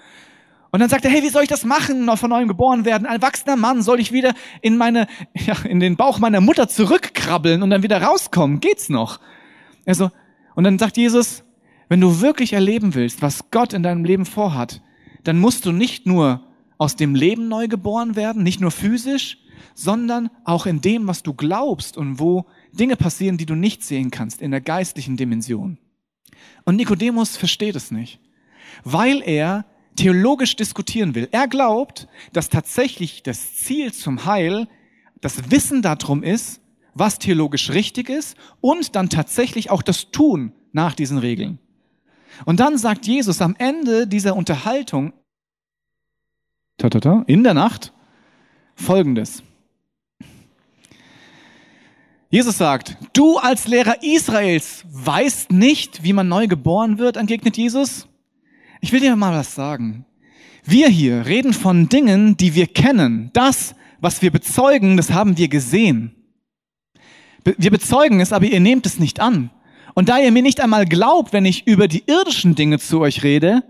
Und 0.73 0.81
dann 0.81 0.89
sagt 0.89 1.05
er, 1.05 1.13
hey, 1.13 1.23
wie 1.23 1.29
soll 1.29 1.45
ich 1.45 1.49
das 1.49 1.65
machen, 1.65 2.05
noch 2.05 2.19
von 2.19 2.31
neuem 2.31 2.49
geboren 2.49 2.85
werden? 2.85 3.07
Ein 3.07 3.23
erwachsener 3.23 3.55
Mann, 3.55 3.83
soll 3.83 4.01
ich 4.01 4.11
wieder 4.11 4.35
in 4.63 4.77
meine, 4.77 5.07
ja, 5.35 5.55
in 5.63 5.79
den 5.79 5.95
Bauch 5.95 6.19
meiner 6.19 6.41
Mutter 6.41 6.67
zurückkrabbeln 6.67 7.63
und 7.63 7.71
dann 7.71 7.85
wieder 7.85 8.03
rauskommen? 8.03 8.59
Geht's 8.59 8.89
noch? 8.89 9.21
Also, 9.87 10.11
und 10.57 10.65
dann 10.65 10.77
sagt 10.77 10.97
Jesus, 10.97 11.45
wenn 11.89 12.01
du 12.01 12.21
wirklich 12.21 12.53
erleben 12.53 12.97
willst, 12.97 13.23
was 13.23 13.49
Gott 13.53 13.73
in 13.73 13.85
deinem 13.85 14.05
Leben 14.05 14.27
vorhat, 14.27 14.83
dann 15.23 15.39
musst 15.39 15.67
du 15.67 15.71
nicht 15.71 16.05
nur 16.05 16.43
aus 16.79 16.97
dem 16.97 17.15
Leben 17.15 17.47
neu 17.47 17.69
geboren 17.69 18.17
werden, 18.17 18.43
nicht 18.43 18.61
nur 18.61 18.73
physisch, 18.73 19.39
sondern 19.77 20.31
auch 20.43 20.67
in 20.67 20.81
dem, 20.81 21.07
was 21.07 21.23
du 21.23 21.33
glaubst 21.33 21.97
und 21.97 22.19
wo 22.19 22.45
Dinge 22.73 22.97
passieren, 22.97 23.37
die 23.37 23.47
du 23.47 23.55
nicht 23.55 23.85
sehen 23.85 24.11
kannst, 24.11 24.43
in 24.43 24.51
der 24.51 24.61
geistlichen 24.61 25.17
Dimension. 25.17 25.79
Und 26.65 26.77
Nikodemus 26.77 27.37
versteht 27.37 27.77
es 27.77 27.91
nicht, 27.91 28.21
weil 28.85 29.23
er 29.25 29.65
theologisch 29.97 30.57
diskutieren 30.57 31.15
will. 31.15 31.29
Er 31.33 31.49
glaubt, 31.49 32.09
dass 32.33 32.51
tatsächlich 32.51 33.23
das 33.23 33.55
Ziel 33.55 33.93
zum 33.93 34.27
Heil 34.27 34.69
das 35.21 35.51
Wissen 35.51 35.83
darum 35.83 36.23
ist, 36.23 36.61
was 36.95 37.19
theologisch 37.19 37.71
richtig 37.71 38.09
ist 38.09 38.37
und 38.61 38.95
dann 38.95 39.11
tatsächlich 39.11 39.71
auch 39.71 39.83
das 39.83 40.11
Tun 40.11 40.53
nach 40.73 40.95
diesen 40.95 41.19
Regeln. 41.19 41.59
Und 42.45 42.61
dann 42.61 42.79
sagt 42.79 43.07
Jesus 43.07 43.41
am 43.41 43.55
Ende 43.59 44.07
dieser 44.07 44.37
Unterhaltung 44.37 45.13
in 47.27 47.43
der 47.43 47.55
Nacht 47.55 47.93
Folgendes. 48.75 49.43
Jesus 52.29 52.59
sagt, 52.59 52.97
du 53.13 53.39
als 53.39 53.69
Lehrer 53.69 54.03
Israels 54.03 54.85
weißt 54.91 55.53
nicht, 55.53 56.03
wie 56.03 56.13
man 56.13 56.29
neu 56.29 56.49
geboren 56.49 56.99
wird, 56.99 57.17
entgegnet 57.17 57.57
Jesus. 57.57 58.09
Ich 58.81 58.93
will 58.93 59.01
dir 59.01 59.15
mal 59.15 59.33
was 59.33 59.55
sagen. 59.55 60.05
Wir 60.65 60.89
hier 60.89 61.27
reden 61.27 61.53
von 61.53 61.89
Dingen, 61.89 62.37
die 62.37 62.55
wir 62.57 62.67
kennen. 62.67 63.31
Das, 63.33 63.77
was 64.01 64.23
wir 64.23 64.33
bezeugen, 64.33 64.97
das 64.97 65.13
haben 65.13 65.39
wir 65.39 65.47
gesehen. 65.47 66.17
Wir 67.45 67.71
bezeugen 67.71 68.21
es, 68.21 68.33
aber 68.33 68.47
ihr 68.47 68.59
nehmt 68.59 68.87
es 68.87 68.99
nicht 68.99 69.21
an. 69.21 69.51
Und 69.95 70.09
da 70.09 70.19
ihr 70.19 70.33
mir 70.33 70.43
nicht 70.43 70.61
einmal 70.61 70.85
glaubt, 70.85 71.33
wenn 71.33 71.45
ich 71.45 71.69
über 71.69 71.87
die 71.87 72.03
irdischen 72.07 72.57
Dinge 72.57 72.81
zu 72.81 73.01
euch 73.01 73.23
rede, 73.23 73.63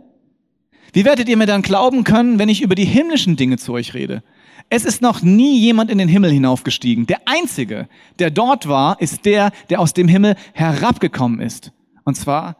wie 0.95 1.05
werdet 1.05 1.29
ihr 1.29 1.37
mir 1.37 1.47
dann 1.47 1.61
glauben 1.61 2.05
können, 2.05 2.39
wenn 2.39 2.49
ich 2.49 2.63
über 2.63 2.75
die 2.75 2.87
himmlischen 2.87 3.37
Dinge 3.37 3.59
zu 3.59 3.75
euch 3.75 3.93
rede? 3.93 4.23
Es 4.69 4.85
ist 4.85 5.01
noch 5.01 5.23
nie 5.23 5.61
jemand 5.61 5.91
in 5.91 5.99
den 5.99 6.09
Himmel 6.09 6.31
hinaufgestiegen. 6.33 7.07
Der 7.07 7.21
Einzige, 7.27 7.89
der 8.19 8.31
dort 8.31 8.67
war, 8.67 9.01
ist 9.01 9.25
der, 9.25 9.53
der 9.71 9.81
aus 9.81 9.95
dem 9.95 10.09
Himmel 10.09 10.37
herabgekommen 10.55 11.41
ist. 11.41 11.73
Und 12.05 12.17
zwar 12.17 12.57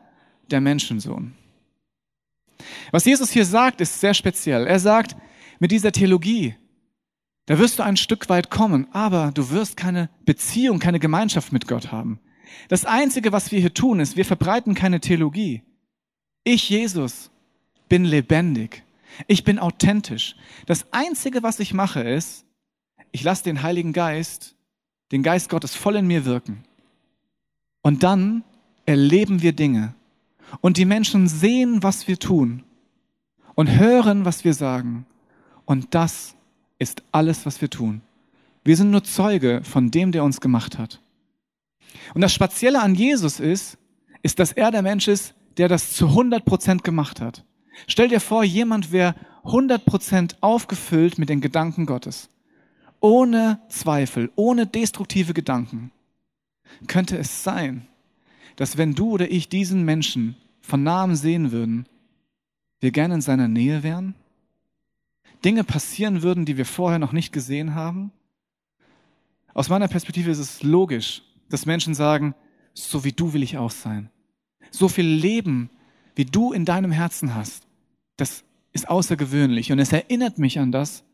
der 0.51 0.61
Menschensohn. 0.61 1.35
Was 2.93 3.05
Jesus 3.05 3.31
hier 3.31 3.45
sagt, 3.45 3.81
ist 3.81 4.01
sehr 4.01 4.15
speziell. 4.15 4.67
Er 4.67 4.79
sagt, 4.79 5.17
mit 5.59 5.73
dieser 5.73 5.93
Theologie, 5.93 6.55
da 7.47 7.59
wirst 7.59 7.79
du 7.79 7.83
ein 7.83 7.97
Stück 7.97 8.29
weit 8.29 8.51
kommen, 8.51 8.89
aber 8.93 9.31
du 9.35 9.51
wirst 9.51 9.77
keine 9.77 10.09
Beziehung, 10.25 10.79
keine 10.79 11.01
Gemeinschaft 11.01 11.53
mit 11.53 11.67
Gott 11.67 11.93
haben. 11.93 12.21
Das 12.69 12.85
Einzige, 12.85 13.33
was 13.33 13.51
wir 13.53 13.61
hier 13.61 13.75
tun, 13.75 14.01
ist, 14.01 14.17
wir 14.17 14.25
verbreiten 14.25 14.75
keine 14.75 15.01
Theologie. 15.01 15.63
Ich, 16.45 16.69
Jesus, 16.71 17.31
bin 17.89 18.05
lebendig. 18.05 18.85
Ich 19.27 19.45
bin 19.45 19.59
authentisch. 19.59 20.37
Das 20.67 20.93
Einzige, 20.93 21.43
was 21.43 21.61
ich 21.61 21.75
mache, 21.75 22.01
ist, 22.01 22.45
ich 23.13 23.23
lasse 23.23 23.45
den 23.45 23.63
Heiligen 23.63 23.93
Geist, 23.93 24.55
den 25.13 25.23
Geist 25.23 25.49
Gottes 25.49 25.75
voll 25.75 25.97
in 25.97 26.07
mir 26.07 26.25
wirken. 26.25 26.65
Und 27.83 28.03
dann 28.03 28.45
erleben 28.85 29.43
wir 29.43 29.53
Dinge. 29.53 29.95
Und 30.61 30.77
die 30.77 30.85
Menschen 30.85 31.29
sehen, 31.29 31.83
was 31.83 32.09
wir 32.09 32.19
tun. 32.19 32.63
Und 33.55 33.71
hören, 33.71 34.25
was 34.25 34.45
wir 34.45 34.55
sagen. 34.55 35.07
Und 35.65 35.95
das 35.95 36.35
ist 36.79 37.03
alles, 37.13 37.47
was 37.47 37.61
wir 37.61 37.71
tun. 37.71 38.03
Wir 38.65 38.77
sind 38.77 38.91
nur 38.91 39.05
Zeuge 39.05 39.63
von 39.63 39.91
dem, 39.91 40.13
der 40.13 40.25
uns 40.25 40.41
gemacht 40.41 40.79
hat. 40.79 41.01
Und 42.15 42.21
das 42.21 42.35
Spezielle 42.35 42.83
an 42.83 42.95
Jesus 42.95 43.41
ist, 43.41 43.79
ist, 44.23 44.39
dass 44.39 44.53
er 44.53 44.71
der 44.71 44.83
Mensch 44.83 45.09
ist, 45.09 45.35
der 45.57 45.69
das 45.69 45.93
zu 45.93 46.09
100 46.09 46.45
Prozent 46.45 46.85
gemacht 46.85 47.21
hat. 47.21 47.45
Stell 47.87 48.09
dir 48.09 48.21
vor, 48.21 48.45
jemand 48.45 48.93
wäre 48.93 49.15
100 49.45 49.85
Prozent 49.85 50.37
aufgefüllt 50.41 51.19
mit 51.19 51.29
den 51.29 51.41
Gedanken 51.41 51.87
Gottes. 51.87 52.29
Ohne 53.01 53.61
Zweifel, 53.69 54.31
ohne 54.35 54.67
destruktive 54.67 55.35
Gedanken. 55.35 55.93
Könnte 56.87 57.17
es 57.17 57.45
sein, 57.45 57.87
dass 58.57 58.77
wenn 58.77 58.95
du 58.95 59.11
oder 59.11 59.31
ich 59.31 59.49
diesen 59.49 59.85
Menschen 59.85 60.37
von 60.61 60.83
nahem 60.83 61.15
sehen 61.15 61.53
würden, 61.53 61.87
wir 62.81 62.91
gerne 62.91 63.15
in 63.15 63.21
seiner 63.21 63.49
Nähe 63.49 63.83
wären? 63.83 64.15
Dinge 65.45 65.65
passieren 65.65 66.23
würden, 66.23 66.45
die 66.45 66.57
wir 66.57 66.67
vorher 66.67 66.99
noch 66.99 67.13
nicht 67.13 67.33
gesehen 67.33 67.75
haben? 67.75 68.11
Aus 69.55 69.69
meiner 69.69 69.89
Perspektive 69.89 70.31
ist 70.31 70.39
es 70.39 70.63
logisch, 70.63 71.23
dass 71.49 71.67
Menschen 71.67 71.95
sagen, 71.95 72.35
so 72.75 73.05
wie 73.05 73.13
du 73.13 73.33
will 73.33 73.43
ich 73.43 73.57
auch 73.57 73.71
sein. 73.71 74.11
So 74.71 74.89
viel 74.89 75.07
Leben, 75.07 75.71
wie 76.15 76.25
du 76.25 76.53
in 76.53 76.65
deinem 76.65 76.91
Herzen 76.91 77.35
hast, 77.35 77.66
das 78.17 78.45
ist 78.73 78.89
außergewöhnlich 78.89 79.73
und 79.73 79.79
es 79.79 79.93
erinnert 79.93 80.39
mich 80.39 80.59
an 80.59 80.73
das, 80.73 81.05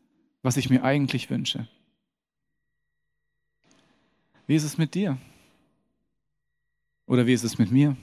was 0.41 0.57
ich 0.57 0.69
mir 0.69 0.83
eigentlich 0.83 1.29
wünsche. 1.29 1.67
Wie 4.47 4.55
ist 4.55 4.63
es 4.63 4.77
mit 4.77 4.93
dir? 4.93 5.17
Oder 7.07 7.25
wie 7.25 7.33
ist 7.33 7.43
es 7.43 7.57
mit 7.57 7.71
mir? 7.71 7.95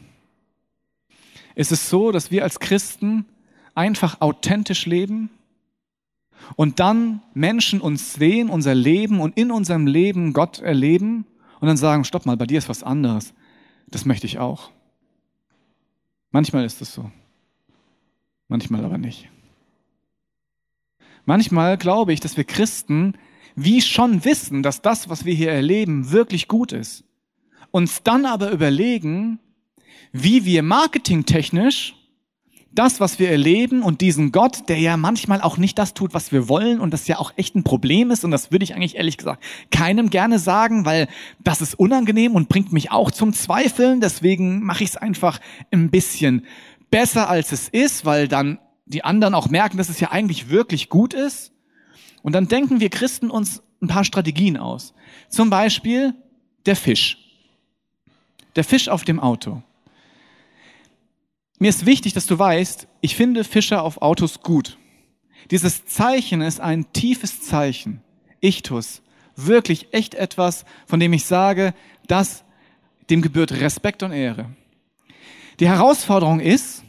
Ist 1.54 1.72
es 1.72 1.90
so, 1.90 2.12
dass 2.12 2.30
wir 2.30 2.42
als 2.42 2.60
Christen 2.60 3.26
einfach 3.74 4.20
authentisch 4.20 4.86
leben 4.86 5.30
und 6.56 6.80
dann 6.80 7.22
Menschen 7.34 7.80
uns 7.80 8.14
sehen, 8.14 8.48
unser 8.48 8.74
Leben 8.74 9.20
und 9.20 9.36
in 9.36 9.50
unserem 9.50 9.86
Leben 9.86 10.32
Gott 10.32 10.60
erleben 10.60 11.26
und 11.60 11.68
dann 11.68 11.76
sagen, 11.76 12.04
stopp 12.04 12.26
mal, 12.26 12.36
bei 12.36 12.46
dir 12.46 12.58
ist 12.58 12.68
was 12.68 12.82
anderes. 12.82 13.34
Das 13.88 14.04
möchte 14.04 14.26
ich 14.26 14.38
auch. 14.38 14.70
Manchmal 16.30 16.64
ist 16.64 16.80
es 16.80 16.94
so. 16.94 17.10
Manchmal 18.50 18.84
aber 18.84 18.98
nicht. 18.98 19.28
Manchmal 21.24 21.78
glaube 21.78 22.12
ich, 22.12 22.18
dass 22.18 22.36
wir 22.36 22.42
Christen 22.42 23.14
wie 23.54 23.80
schon 23.80 24.24
wissen, 24.24 24.64
dass 24.64 24.82
das, 24.82 25.08
was 25.08 25.24
wir 25.24 25.34
hier 25.34 25.52
erleben, 25.52 26.10
wirklich 26.10 26.48
gut 26.48 26.72
ist. 26.72 27.04
Uns 27.70 28.02
dann 28.02 28.26
aber 28.26 28.50
überlegen, 28.50 29.38
wie 30.12 30.44
wir 30.44 30.64
marketingtechnisch 30.64 31.94
das, 32.72 32.98
was 32.98 33.20
wir 33.20 33.30
erleben 33.30 33.82
und 33.82 34.00
diesen 34.00 34.32
Gott, 34.32 34.68
der 34.68 34.78
ja 34.78 34.96
manchmal 34.96 35.40
auch 35.42 35.56
nicht 35.56 35.78
das 35.78 35.94
tut, 35.94 36.12
was 36.12 36.32
wir 36.32 36.48
wollen 36.48 36.80
und 36.80 36.92
das 36.92 37.06
ja 37.06 37.18
auch 37.18 37.32
echt 37.36 37.54
ein 37.54 37.62
Problem 37.62 38.10
ist 38.10 38.24
und 38.24 38.32
das 38.32 38.50
würde 38.50 38.64
ich 38.64 38.74
eigentlich 38.74 38.96
ehrlich 38.96 39.16
gesagt 39.16 39.44
keinem 39.70 40.10
gerne 40.10 40.40
sagen, 40.40 40.84
weil 40.84 41.06
das 41.38 41.60
ist 41.60 41.78
unangenehm 41.78 42.34
und 42.34 42.48
bringt 42.48 42.72
mich 42.72 42.90
auch 42.90 43.12
zum 43.12 43.32
Zweifeln. 43.32 44.00
Deswegen 44.00 44.64
mache 44.64 44.82
ich 44.82 44.90
es 44.90 44.96
einfach 44.96 45.38
ein 45.70 45.90
bisschen 45.90 46.46
besser, 46.90 47.28
als 47.28 47.52
es 47.52 47.68
ist, 47.68 48.04
weil 48.04 48.28
dann 48.28 48.58
die 48.86 49.04
anderen 49.04 49.34
auch 49.34 49.48
merken, 49.48 49.76
dass 49.76 49.88
es 49.88 50.00
ja 50.00 50.10
eigentlich 50.10 50.48
wirklich 50.48 50.88
gut 50.88 51.14
ist. 51.14 51.52
Und 52.22 52.32
dann 52.32 52.48
denken 52.48 52.80
wir 52.80 52.90
Christen 52.90 53.30
uns 53.30 53.62
ein 53.80 53.88
paar 53.88 54.04
Strategien 54.04 54.56
aus. 54.56 54.92
Zum 55.28 55.48
Beispiel 55.50 56.14
der 56.66 56.76
Fisch. 56.76 57.18
Der 58.56 58.64
Fisch 58.64 58.88
auf 58.88 59.04
dem 59.04 59.20
Auto. 59.20 59.62
Mir 61.58 61.68
ist 61.68 61.86
wichtig, 61.86 62.14
dass 62.14 62.26
du 62.26 62.38
weißt, 62.38 62.88
ich 63.00 63.16
finde 63.16 63.44
Fischer 63.44 63.82
auf 63.82 64.02
Autos 64.02 64.40
gut. 64.40 64.78
Dieses 65.50 65.86
Zeichen 65.86 66.40
ist 66.40 66.60
ein 66.60 66.92
tiefes 66.92 67.42
Zeichen. 67.42 68.02
Ichtus. 68.40 69.02
Wirklich 69.36 69.92
echt 69.92 70.14
etwas, 70.14 70.64
von 70.86 71.00
dem 71.00 71.12
ich 71.12 71.24
sage, 71.24 71.74
dass 72.06 72.44
dem 73.08 73.22
gebührt 73.22 73.52
Respekt 73.52 74.02
und 74.02 74.12
Ehre. 74.12 74.46
Die 75.60 75.68
Herausforderung 75.68 76.40
ist, 76.40 76.82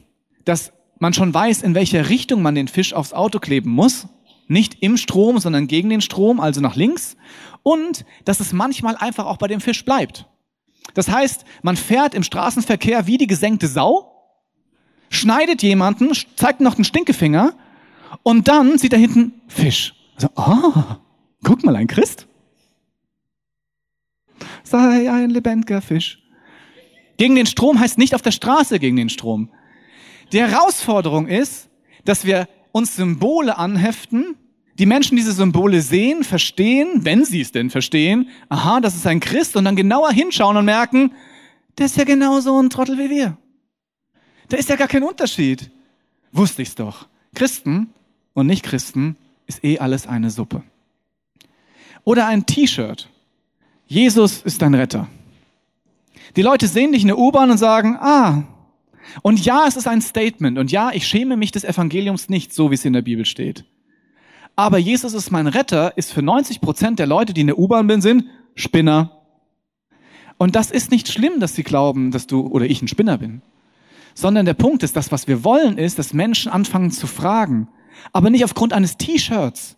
dass 0.46 0.72
man 0.98 1.14
schon 1.14 1.34
weiß, 1.34 1.62
in 1.62 1.76
welcher 1.76 2.10
Richtung 2.10 2.42
man 2.42 2.56
den 2.56 2.70
Fisch 2.70 2.94
aufs 2.94 3.12
Auto 3.12 3.40
kleben 3.40 3.70
muss. 3.70 4.08
Nicht 4.48 4.82
im 4.82 4.96
Strom, 4.98 5.40
sondern 5.40 5.68
gegen 5.68 5.90
den 5.90 6.02
Strom, 6.02 6.40
also 6.40 6.62
nach 6.62 6.76
links. 6.76 7.18
Und 7.64 8.06
dass 8.24 8.40
es 8.40 8.54
manchmal 8.54 8.96
einfach 8.96 9.26
auch 9.26 9.38
bei 9.38 9.48
dem 9.48 9.60
Fisch 9.60 9.84
bleibt. 9.84 10.26
Das 10.94 11.10
heißt, 11.10 11.46
man 11.62 11.76
fährt 11.76 12.14
im 12.14 12.24
Straßenverkehr 12.24 13.08
wie 13.08 13.18
die 13.18 13.28
gesenkte 13.28 13.68
Sau 13.68 14.08
schneidet 15.10 15.62
jemanden, 15.62 16.10
zeigt 16.36 16.62
noch 16.62 16.76
den 16.76 16.86
Stinkefinger 16.86 17.54
und 18.24 18.48
dann 18.48 18.78
sieht 18.78 18.94
er 18.94 19.00
hinten 19.00 19.34
Fisch. 19.48 19.94
Also, 20.16 20.30
ah, 20.36 21.00
guck 21.44 21.64
mal, 21.64 21.76
ein 21.76 21.88
Christ. 21.88 22.28
Sei 24.64 25.12
ein 25.12 25.30
lebendiger 25.30 25.82
Fisch. 25.82 26.21
Gegen 27.22 27.36
den 27.36 27.46
Strom 27.46 27.80
heißt 27.80 28.00
nicht 28.00 28.16
auf 28.16 28.24
der 28.24 28.32
Straße 28.32 28.80
gegen 28.80 28.96
den 28.96 29.10
Strom. 29.10 29.52
Die 30.32 30.40
Herausforderung 30.40 31.28
ist, 31.28 31.70
dass 32.04 32.26
wir 32.26 32.50
uns 32.72 32.96
Symbole 32.96 33.60
anheften, 33.60 34.38
die 34.80 34.88
Menschen 34.88 35.18
diese 35.18 35.32
Symbole 35.32 35.84
sehen, 35.84 36.24
verstehen, 36.24 37.06
wenn 37.06 37.24
sie 37.24 37.42
es 37.42 37.52
denn 37.52 37.70
verstehen, 37.70 38.30
aha, 38.50 38.80
das 38.80 38.96
ist 38.96 39.06
ein 39.06 39.20
Christ, 39.20 39.56
und 39.56 39.66
dann 39.66 39.76
genauer 39.76 40.12
hinschauen 40.12 40.58
und 40.58 40.66
merken, 40.66 41.14
der 41.78 41.86
ist 41.86 41.96
ja 41.96 42.06
genauso 42.06 42.60
ein 42.60 42.72
Trottel 42.72 42.98
wie 42.98 43.12
wir. 43.12 43.38
Da 44.50 44.58
ist 44.58 44.70
ja 44.70 44.76
gar 44.76 44.88
kein 44.88 45.04
Unterschied. 45.04 45.70
Wusste 46.32 46.64
ich's 46.64 46.74
doch. 46.74 47.08
Christen 47.36 47.94
und 48.34 48.48
Nicht-Christen 48.48 49.16
ist 49.46 49.64
eh 49.64 49.78
alles 49.78 50.08
eine 50.08 50.32
Suppe. 50.32 50.64
Oder 52.04 52.26
ein 52.26 52.48
T-Shirt. 52.48 53.10
Jesus 53.86 54.42
ist 54.42 54.64
dein 54.64 54.74
Retter. 54.74 55.08
Die 56.36 56.42
Leute 56.42 56.68
sehen 56.68 56.92
dich 56.92 57.02
in 57.02 57.08
der 57.08 57.18
U-Bahn 57.18 57.52
und 57.52 57.58
sagen, 57.58 57.98
ah, 58.00 58.44
und 59.22 59.44
ja, 59.44 59.66
es 59.68 59.76
ist 59.76 59.88
ein 59.88 60.02
Statement. 60.02 60.58
Und 60.58 60.72
ja, 60.72 60.92
ich 60.94 61.08
schäme 61.08 61.36
mich 61.36 61.52
des 61.52 61.64
Evangeliums 61.64 62.30
nicht, 62.30 62.54
so 62.54 62.70
wie 62.70 62.76
es 62.76 62.86
in 62.86 62.94
der 62.94 63.02
Bibel 63.02 63.26
steht. 63.26 63.66
Aber 64.56 64.78
Jesus 64.78 65.14
ist 65.14 65.32
mein 65.32 65.48
Retter, 65.48 65.98
ist 65.98 66.14
für 66.14 66.22
90 66.22 66.62
Prozent 66.62 67.00
der 67.00 67.08
Leute, 67.08 67.34
die 67.34 67.42
in 67.42 67.48
der 67.48 67.58
U-Bahn 67.58 67.88
bin, 67.88 68.02
sind 68.02 68.26
Spinner. 68.56 69.22
Und 70.38 70.56
das 70.56 70.72
ist 70.72 70.92
nicht 70.92 71.08
schlimm, 71.08 71.40
dass 71.40 71.56
sie 71.56 71.64
glauben, 71.64 72.12
dass 72.12 72.28
du 72.28 72.48
oder 72.48 72.66
ich 72.66 72.82
ein 72.82 72.88
Spinner 72.88 73.18
bin 73.18 73.42
sondern 74.14 74.46
der 74.46 74.54
Punkt 74.54 74.84
ist, 74.84 74.96
das, 74.96 75.12
was 75.12 75.28
wir 75.28 75.44
wollen, 75.44 75.78
ist, 75.78 76.00
dass 76.00 76.14
Menschen 76.14 76.52
anfangen 76.52 76.92
zu 76.92 77.08
fragen, 77.08 77.68
aber 78.14 78.30
nicht 78.30 78.44
aufgrund 78.44 78.74
eines 78.74 78.98
T-Shirts. 78.98 79.78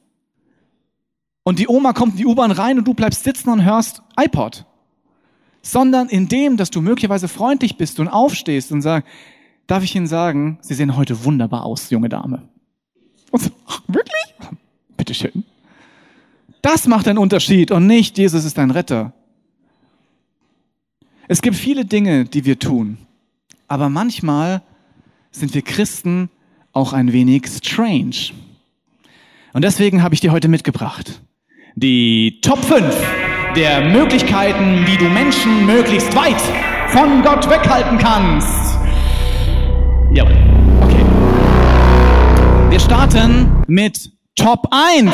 Und 1.43 1.59
die 1.59 1.67
Oma 1.67 1.93
kommt 1.93 2.13
in 2.13 2.17
die 2.17 2.25
U-Bahn 2.25 2.51
rein 2.51 2.77
und 2.77 2.87
du 2.87 2.93
bleibst 2.93 3.23
sitzen 3.23 3.49
und 3.49 3.63
hörst 3.63 4.01
iPod, 4.17 4.65
sondern 5.63 6.09
in 6.09 6.27
dem, 6.27 6.57
dass 6.57 6.69
du 6.69 6.81
möglicherweise 6.81 7.27
freundlich 7.27 7.77
bist 7.77 7.99
und 7.99 8.07
aufstehst 8.07 8.71
und 8.71 8.81
sagst, 8.81 9.09
darf 9.65 9.83
ich 9.83 9.95
Ihnen 9.95 10.07
sagen, 10.07 10.59
Sie 10.61 10.75
sehen 10.75 10.95
heute 10.95 11.23
wunderbar 11.23 11.63
aus, 11.63 11.89
junge 11.89 12.09
Dame. 12.09 12.43
Und 13.31 13.41
so, 13.41 13.49
ach, 13.65 13.81
wirklich? 13.87 14.35
Bitteschön. 14.97 15.43
Das 16.61 16.85
macht 16.87 17.07
einen 17.07 17.17
Unterschied 17.17 17.71
und 17.71 17.87
nicht, 17.87 18.17
Jesus 18.17 18.45
ist 18.45 18.59
ein 18.59 18.71
Retter. 18.71 19.13
Es 21.27 21.41
gibt 21.41 21.55
viele 21.55 21.85
Dinge, 21.85 22.25
die 22.25 22.45
wir 22.45 22.59
tun, 22.59 22.97
aber 23.67 23.89
manchmal 23.89 24.61
sind 25.31 25.53
wir 25.53 25.61
Christen 25.61 26.29
auch 26.73 26.93
ein 26.93 27.13
wenig 27.13 27.47
strange. 27.47 28.33
Und 29.53 29.63
deswegen 29.63 30.03
habe 30.03 30.13
ich 30.13 30.21
dir 30.21 30.31
heute 30.31 30.47
mitgebracht 30.47 31.21
die 31.75 32.39
Top 32.41 32.63
5 32.63 33.22
der 33.55 33.81
Möglichkeiten, 33.81 34.85
wie 34.87 34.97
du 34.97 35.05
Menschen 35.05 35.65
möglichst 35.65 36.15
weit 36.15 36.41
von 36.87 37.21
Gott 37.21 37.49
weghalten 37.49 37.97
kannst. 37.97 38.77
Jawohl. 40.11 40.37
Okay. 40.81 41.05
Wir 42.69 42.79
starten 42.79 43.63
mit 43.67 44.11
Top 44.35 44.67
1. 44.71 45.13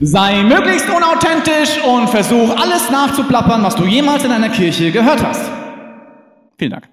Sei 0.00 0.42
möglichst 0.44 0.88
unauthentisch 0.88 1.82
und 1.84 2.08
versuch 2.08 2.56
alles 2.56 2.90
nachzuplappern, 2.90 3.62
was 3.62 3.74
du 3.74 3.84
jemals 3.84 4.24
in 4.24 4.30
einer 4.30 4.48
Kirche 4.48 4.92
gehört 4.92 5.22
hast. 5.22 5.50
Vielen 6.58 6.70
Dank. 6.70 6.88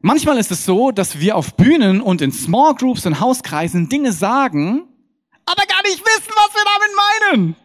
Manchmal 0.00 0.38
ist 0.38 0.50
es 0.50 0.64
so, 0.64 0.92
dass 0.92 1.20
wir 1.20 1.36
auf 1.36 1.54
Bühnen 1.56 2.00
und 2.00 2.22
in 2.22 2.32
Small 2.32 2.74
Groups 2.74 3.04
und 3.04 3.20
Hauskreisen 3.20 3.90
Dinge 3.90 4.12
sagen, 4.12 4.84
aber 5.50 5.66
gar 5.66 5.82
nicht 5.82 6.00
wissen, 6.00 6.32
was 6.34 6.54
wir 6.54 6.64
damit 6.64 7.34
meinen. 7.34 7.56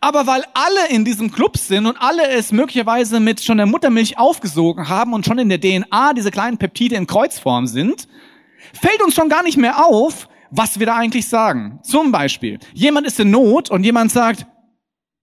Aber 0.00 0.26
weil 0.26 0.44
alle 0.54 0.88
in 0.88 1.04
diesem 1.04 1.30
Club 1.30 1.56
sind 1.56 1.86
und 1.86 1.96
alle 1.96 2.28
es 2.28 2.52
möglicherweise 2.52 3.20
mit 3.20 3.42
schon 3.42 3.56
der 3.56 3.66
Muttermilch 3.66 4.18
aufgesogen 4.18 4.88
haben 4.88 5.14
und 5.14 5.24
schon 5.24 5.38
in 5.38 5.48
der 5.48 5.60
DNA 5.60 6.12
diese 6.12 6.30
kleinen 6.30 6.58
Peptide 6.58 6.96
in 6.96 7.06
Kreuzform 7.06 7.66
sind, 7.66 8.06
fällt 8.74 9.02
uns 9.02 9.14
schon 9.14 9.28
gar 9.28 9.42
nicht 9.42 9.56
mehr 9.56 9.84
auf, 9.84 10.28
was 10.50 10.78
wir 10.78 10.86
da 10.86 10.96
eigentlich 10.96 11.28
sagen. 11.28 11.80
Zum 11.82 12.12
Beispiel, 12.12 12.58
jemand 12.74 13.06
ist 13.06 13.18
in 13.18 13.30
Not 13.30 13.70
und 13.70 13.84
jemand 13.84 14.12
sagt, 14.12 14.46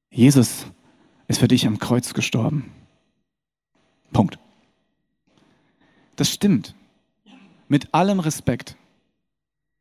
Jesus 0.09 0.65
ist 1.27 1.39
für 1.39 1.47
dich 1.47 1.67
am 1.67 1.77
Kreuz 1.77 2.13
gestorben. 2.13 2.71
Punkt. 4.13 4.39
Das 6.15 6.29
stimmt. 6.29 6.73
Mit 7.67 7.93
allem 7.93 8.19
Respekt. 8.19 8.77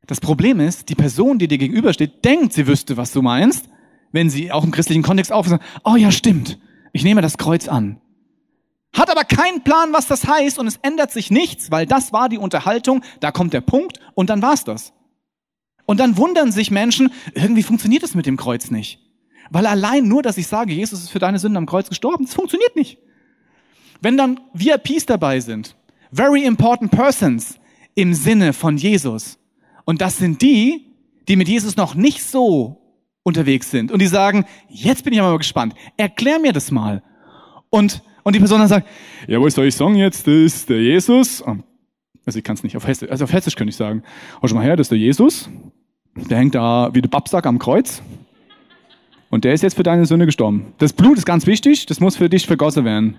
Das 0.06 0.20
Problem 0.20 0.60
ist, 0.60 0.88
die 0.88 0.94
Person, 0.94 1.38
die 1.38 1.48
dir 1.48 1.58
gegenübersteht, 1.58 2.24
denkt, 2.24 2.52
sie 2.52 2.66
wüsste, 2.66 2.96
was 2.96 3.12
du 3.12 3.22
meinst, 3.22 3.68
wenn 4.12 4.30
sie 4.30 4.52
auch 4.52 4.64
im 4.64 4.70
christlichen 4.70 5.02
Kontext 5.02 5.32
aufsagt, 5.32 5.64
oh 5.84 5.96
ja, 5.96 6.12
stimmt, 6.12 6.58
ich 6.92 7.04
nehme 7.04 7.22
das 7.22 7.38
Kreuz 7.38 7.68
an. 7.68 8.00
Hat 8.92 9.10
aber 9.10 9.24
keinen 9.24 9.64
Plan, 9.64 9.92
was 9.92 10.06
das 10.06 10.26
heißt 10.26 10.58
und 10.58 10.66
es 10.66 10.78
ändert 10.82 11.10
sich 11.10 11.30
nichts, 11.30 11.70
weil 11.70 11.86
das 11.86 12.12
war 12.12 12.28
die 12.28 12.38
Unterhaltung, 12.38 13.02
da 13.20 13.32
kommt 13.32 13.52
der 13.52 13.60
Punkt 13.60 13.98
und 14.14 14.30
dann 14.30 14.40
war's 14.40 14.64
das. 14.64 14.92
Und 15.86 16.00
dann 16.00 16.16
wundern 16.16 16.52
sich 16.52 16.70
Menschen, 16.70 17.10
irgendwie 17.34 17.62
funktioniert 17.62 18.04
es 18.04 18.14
mit 18.14 18.26
dem 18.26 18.36
Kreuz 18.36 18.70
nicht. 18.70 19.00
Weil 19.50 19.66
allein 19.66 20.06
nur, 20.06 20.22
dass 20.22 20.38
ich 20.38 20.46
sage, 20.46 20.72
Jesus 20.72 21.02
ist 21.02 21.10
für 21.10 21.18
deine 21.18 21.38
Sünden 21.38 21.56
am 21.56 21.66
Kreuz 21.66 21.88
gestorben, 21.88 22.24
das 22.24 22.34
funktioniert 22.34 22.76
nicht. 22.76 22.98
Wenn 24.00 24.16
dann 24.16 24.40
VIPs 24.54 25.06
dabei 25.06 25.40
sind, 25.40 25.76
very 26.12 26.44
important 26.44 26.90
persons 26.90 27.58
im 27.94 28.14
Sinne 28.14 28.52
von 28.52 28.76
Jesus, 28.76 29.38
und 29.84 30.00
das 30.00 30.18
sind 30.18 30.42
die, 30.42 30.86
die 31.28 31.36
mit 31.36 31.48
Jesus 31.48 31.76
noch 31.76 31.94
nicht 31.94 32.22
so 32.22 32.80
unterwegs 33.22 33.70
sind 33.70 33.90
und 33.90 34.00
die 34.00 34.06
sagen, 34.06 34.44
jetzt 34.68 35.04
bin 35.04 35.12
ich 35.12 35.20
aber 35.20 35.38
gespannt, 35.38 35.74
erklär 35.96 36.38
mir 36.38 36.52
das 36.52 36.70
mal. 36.70 37.02
Und, 37.70 38.02
und 38.22 38.34
die 38.34 38.38
Person 38.38 38.60
dann 38.60 38.68
sagt, 38.68 38.86
ja, 39.26 39.40
was 39.40 39.54
soll 39.54 39.66
ich 39.66 39.74
sagen 39.74 39.96
jetzt, 39.96 40.26
das 40.26 40.34
ist 40.34 40.68
der 40.68 40.80
Jesus. 40.80 41.42
Ah, 41.42 41.56
also 42.26 42.38
ich 42.38 42.44
kann 42.44 42.54
es 42.54 42.62
nicht 42.62 42.76
auf 42.76 42.86
Hessisch, 42.86 43.10
also 43.10 43.24
auf 43.24 43.32
Hessisch 43.32 43.56
könnte 43.56 43.70
ich 43.70 43.76
sagen, 43.76 44.02
hau 44.40 44.46
schon 44.46 44.58
mal 44.58 44.64
her, 44.64 44.76
das 44.76 44.86
ist 44.86 44.92
der 44.92 44.98
Jesus, 44.98 45.48
der 46.14 46.38
hängt 46.38 46.54
da 46.54 46.90
wie 46.92 47.02
der 47.02 47.08
Babsack 47.08 47.46
am 47.46 47.58
Kreuz 47.58 48.02
und 49.30 49.44
der 49.44 49.52
ist 49.52 49.62
jetzt 49.62 49.74
für 49.74 49.82
deine 49.82 50.06
Sünde 50.06 50.26
gestorben. 50.26 50.74
Das 50.78 50.92
Blut 50.92 51.18
ist 51.18 51.26
ganz 51.26 51.46
wichtig, 51.46 51.86
das 51.86 52.00
muss 52.00 52.16
für 52.16 52.28
dich 52.28 52.46
vergossen 52.46 52.84
werden. 52.84 53.16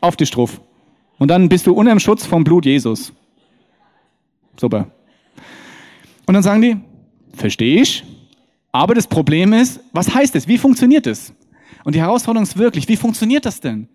Auf 0.00 0.16
die 0.16 0.26
Struff. 0.26 0.60
Und 1.18 1.28
dann 1.28 1.48
bist 1.48 1.66
du 1.66 1.72
unter 1.72 1.92
dem 1.92 2.00
Schutz 2.00 2.26
vom 2.26 2.44
Blut 2.44 2.64
Jesus. 2.64 3.12
Super. 4.56 4.90
Und 6.32 6.36
dann 6.36 6.44
sagen 6.44 6.62
die, 6.62 6.80
verstehe 7.36 7.82
ich, 7.82 8.04
aber 8.72 8.94
das 8.94 9.06
Problem 9.06 9.52
ist, 9.52 9.80
was 9.92 10.14
heißt 10.14 10.34
es? 10.34 10.48
Wie 10.48 10.56
funktioniert 10.56 11.06
es? 11.06 11.34
Und 11.84 11.94
die 11.94 12.00
Herausforderung 12.00 12.44
ist 12.44 12.56
wirklich, 12.56 12.88
wie 12.88 12.96
funktioniert 12.96 13.44
das 13.44 13.60
denn? 13.60 13.86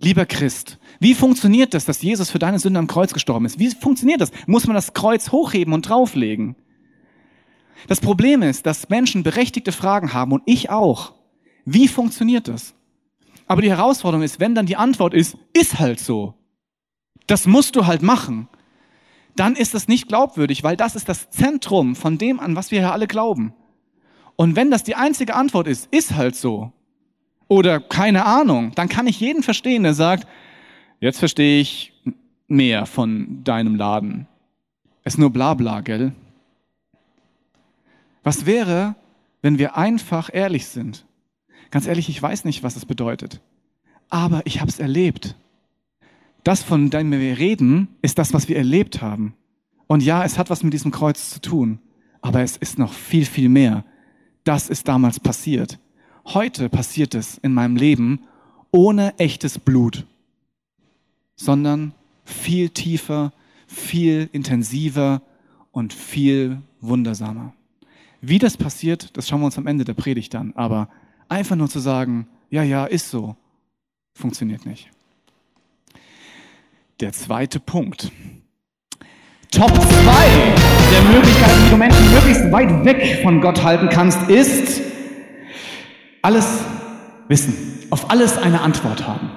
Lieber 0.00 0.26
Christ, 0.26 0.80
wie 0.98 1.14
funktioniert 1.14 1.74
das, 1.74 1.84
dass 1.84 2.02
Jesus 2.02 2.30
für 2.30 2.40
deine 2.40 2.58
Sünde 2.58 2.80
am 2.80 2.88
Kreuz 2.88 3.12
gestorben 3.12 3.44
ist? 3.44 3.60
Wie 3.60 3.70
funktioniert 3.70 4.20
das? 4.20 4.32
Muss 4.48 4.66
man 4.66 4.74
das 4.74 4.92
Kreuz 4.92 5.30
hochheben 5.30 5.72
und 5.72 5.82
drauflegen? 5.82 6.56
Das 7.86 8.00
Problem 8.00 8.42
ist, 8.42 8.66
dass 8.66 8.88
Menschen 8.88 9.22
berechtigte 9.22 9.70
Fragen 9.70 10.12
haben 10.12 10.32
und 10.32 10.42
ich 10.46 10.70
auch. 10.70 11.12
Wie 11.64 11.86
funktioniert 11.86 12.48
das? 12.48 12.74
Aber 13.46 13.62
die 13.62 13.70
Herausforderung 13.70 14.24
ist, 14.24 14.40
wenn 14.40 14.56
dann 14.56 14.66
die 14.66 14.74
Antwort 14.74 15.14
ist, 15.14 15.36
ist 15.52 15.78
halt 15.78 16.00
so. 16.00 16.34
Das 17.28 17.46
musst 17.46 17.76
du 17.76 17.86
halt 17.86 18.02
machen 18.02 18.48
dann 19.38 19.56
ist 19.56 19.74
das 19.74 19.88
nicht 19.88 20.08
glaubwürdig, 20.08 20.62
weil 20.62 20.76
das 20.76 20.96
ist 20.96 21.08
das 21.08 21.30
Zentrum 21.30 21.96
von 21.96 22.18
dem, 22.18 22.40
an 22.40 22.56
was 22.56 22.70
wir 22.70 22.80
hier 22.80 22.92
alle 22.92 23.06
glauben. 23.06 23.54
Und 24.36 24.56
wenn 24.56 24.70
das 24.70 24.84
die 24.84 24.94
einzige 24.94 25.34
Antwort 25.34 25.66
ist, 25.66 25.86
ist 25.92 26.14
halt 26.14 26.36
so, 26.36 26.72
oder 27.48 27.80
keine 27.80 28.24
Ahnung, 28.26 28.72
dann 28.74 28.88
kann 28.88 29.06
ich 29.06 29.20
jeden 29.20 29.42
verstehen, 29.42 29.82
der 29.82 29.94
sagt, 29.94 30.26
jetzt 31.00 31.18
verstehe 31.18 31.60
ich 31.60 31.92
mehr 32.46 32.86
von 32.86 33.42
deinem 33.44 33.74
Laden. 33.74 34.26
Es 35.02 35.14
ist 35.14 35.18
nur 35.18 35.30
Blabla, 35.30 35.80
gell? 35.80 36.12
Was 38.22 38.44
wäre, 38.46 38.94
wenn 39.40 39.58
wir 39.58 39.76
einfach 39.76 40.30
ehrlich 40.32 40.66
sind? 40.66 41.06
Ganz 41.70 41.86
ehrlich, 41.86 42.08
ich 42.08 42.20
weiß 42.20 42.44
nicht, 42.44 42.62
was 42.62 42.76
es 42.76 42.86
bedeutet. 42.86 43.40
Aber 44.10 44.42
ich 44.44 44.60
habe 44.60 44.70
es 44.70 44.78
erlebt. 44.78 45.34
Das, 46.44 46.62
von 46.62 46.90
dem 46.90 47.10
wir 47.10 47.38
reden, 47.38 47.88
ist 48.02 48.18
das, 48.18 48.32
was 48.32 48.48
wir 48.48 48.56
erlebt 48.56 49.02
haben. 49.02 49.34
Und 49.86 50.02
ja, 50.02 50.24
es 50.24 50.38
hat 50.38 50.50
was 50.50 50.62
mit 50.62 50.72
diesem 50.72 50.90
Kreuz 50.90 51.30
zu 51.30 51.40
tun, 51.40 51.78
aber 52.20 52.42
es 52.42 52.56
ist 52.56 52.78
noch 52.78 52.92
viel, 52.92 53.24
viel 53.24 53.48
mehr. 53.48 53.84
Das 54.44 54.68
ist 54.68 54.88
damals 54.88 55.20
passiert. 55.20 55.78
Heute 56.26 56.68
passiert 56.68 57.14
es 57.14 57.38
in 57.38 57.54
meinem 57.54 57.76
Leben 57.76 58.20
ohne 58.70 59.18
echtes 59.18 59.58
Blut, 59.58 60.06
sondern 61.36 61.94
viel 62.24 62.68
tiefer, 62.68 63.32
viel 63.66 64.28
intensiver 64.32 65.22
und 65.72 65.92
viel 65.92 66.60
wundersamer. 66.80 67.54
Wie 68.20 68.38
das 68.38 68.56
passiert, 68.56 69.16
das 69.16 69.28
schauen 69.28 69.40
wir 69.40 69.46
uns 69.46 69.58
am 69.58 69.66
Ende 69.66 69.84
der 69.84 69.94
Predigt 69.94 70.34
an. 70.34 70.52
Aber 70.54 70.88
einfach 71.28 71.56
nur 71.56 71.68
zu 71.68 71.78
sagen, 71.78 72.26
ja, 72.50 72.62
ja, 72.62 72.84
ist 72.84 73.10
so, 73.10 73.36
funktioniert 74.12 74.66
nicht. 74.66 74.90
Der 77.00 77.12
zweite 77.12 77.60
Punkt. 77.60 78.10
Top 79.52 79.72
2 79.72 79.82
der 80.90 81.02
Möglichkeiten, 81.02 81.64
wie 81.64 81.70
du 81.70 81.76
Menschen 81.76 82.12
möglichst 82.12 82.50
weit 82.50 82.84
weg 82.84 83.20
von 83.22 83.40
Gott 83.40 83.62
halten 83.62 83.88
kannst, 83.88 84.28
ist 84.28 84.80
alles 86.22 86.44
wissen, 87.28 87.86
auf 87.90 88.10
alles 88.10 88.36
eine 88.36 88.62
Antwort 88.62 89.06
haben. 89.06 89.30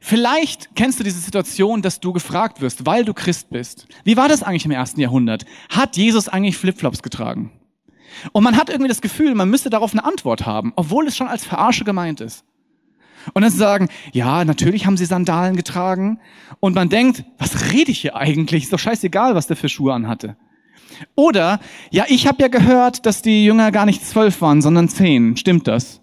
Vielleicht 0.00 0.74
kennst 0.74 1.00
du 1.00 1.04
diese 1.04 1.20
Situation, 1.20 1.82
dass 1.82 2.00
du 2.00 2.14
gefragt 2.14 2.62
wirst, 2.62 2.86
weil 2.86 3.04
du 3.04 3.12
Christ 3.12 3.50
bist. 3.50 3.86
Wie 4.04 4.16
war 4.16 4.28
das 4.28 4.42
eigentlich 4.42 4.64
im 4.64 4.70
ersten 4.70 5.00
Jahrhundert? 5.00 5.44
Hat 5.68 5.98
Jesus 5.98 6.28
eigentlich 6.28 6.56
Flipflops 6.56 7.02
getragen? 7.02 7.52
Und 8.32 8.42
man 8.42 8.56
hat 8.56 8.70
irgendwie 8.70 8.88
das 8.88 9.02
Gefühl, 9.02 9.34
man 9.34 9.50
müsste 9.50 9.68
darauf 9.68 9.92
eine 9.92 10.04
Antwort 10.04 10.46
haben, 10.46 10.72
obwohl 10.76 11.06
es 11.06 11.14
schon 11.14 11.28
als 11.28 11.44
Verarsche 11.44 11.84
gemeint 11.84 12.22
ist. 12.22 12.42
Und 13.34 13.42
dann 13.42 13.50
sagen, 13.50 13.88
ja, 14.12 14.44
natürlich 14.44 14.86
haben 14.86 14.96
sie 14.96 15.04
Sandalen 15.04 15.56
getragen. 15.56 16.18
Und 16.60 16.74
man 16.74 16.88
denkt, 16.88 17.24
was 17.38 17.72
rede 17.72 17.90
ich 17.90 18.00
hier 18.00 18.16
eigentlich? 18.16 18.64
Ist 18.64 18.72
doch 18.72 18.78
scheißegal, 18.78 19.34
was 19.34 19.46
der 19.46 19.56
für 19.56 19.68
Schuhe 19.68 19.92
anhatte. 19.94 20.36
Oder, 21.14 21.60
ja, 21.90 22.04
ich 22.08 22.26
habe 22.26 22.42
ja 22.42 22.48
gehört, 22.48 23.06
dass 23.06 23.22
die 23.22 23.44
Jünger 23.44 23.72
gar 23.72 23.86
nicht 23.86 24.06
zwölf 24.06 24.40
waren, 24.40 24.62
sondern 24.62 24.88
zehn. 24.88 25.36
Stimmt 25.36 25.66
das? 25.66 26.00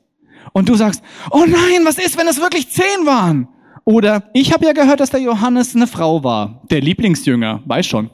Und 0.54 0.70
du 0.70 0.76
sagst, 0.76 1.04
oh 1.32 1.46
nein, 1.46 1.86
was 1.86 1.98
ist, 1.98 2.18
wenn 2.18 2.28
es 2.28 2.42
wirklich 2.42 2.70
zehn 2.70 3.06
waren? 3.06 3.48
Oder, 3.86 4.30
ich 4.34 4.54
habe 4.54 4.66
ja 4.66 4.74
gehört, 4.74 5.00
dass 5.00 5.10
der 5.10 5.22
Johannes 5.22 5.76
eine 5.76 5.88
Frau 5.88 6.24
war. 6.24 6.62
Der 6.70 6.82
Lieblingsjünger, 6.82 7.62
weiß 7.66 7.86
schon. 7.86 8.10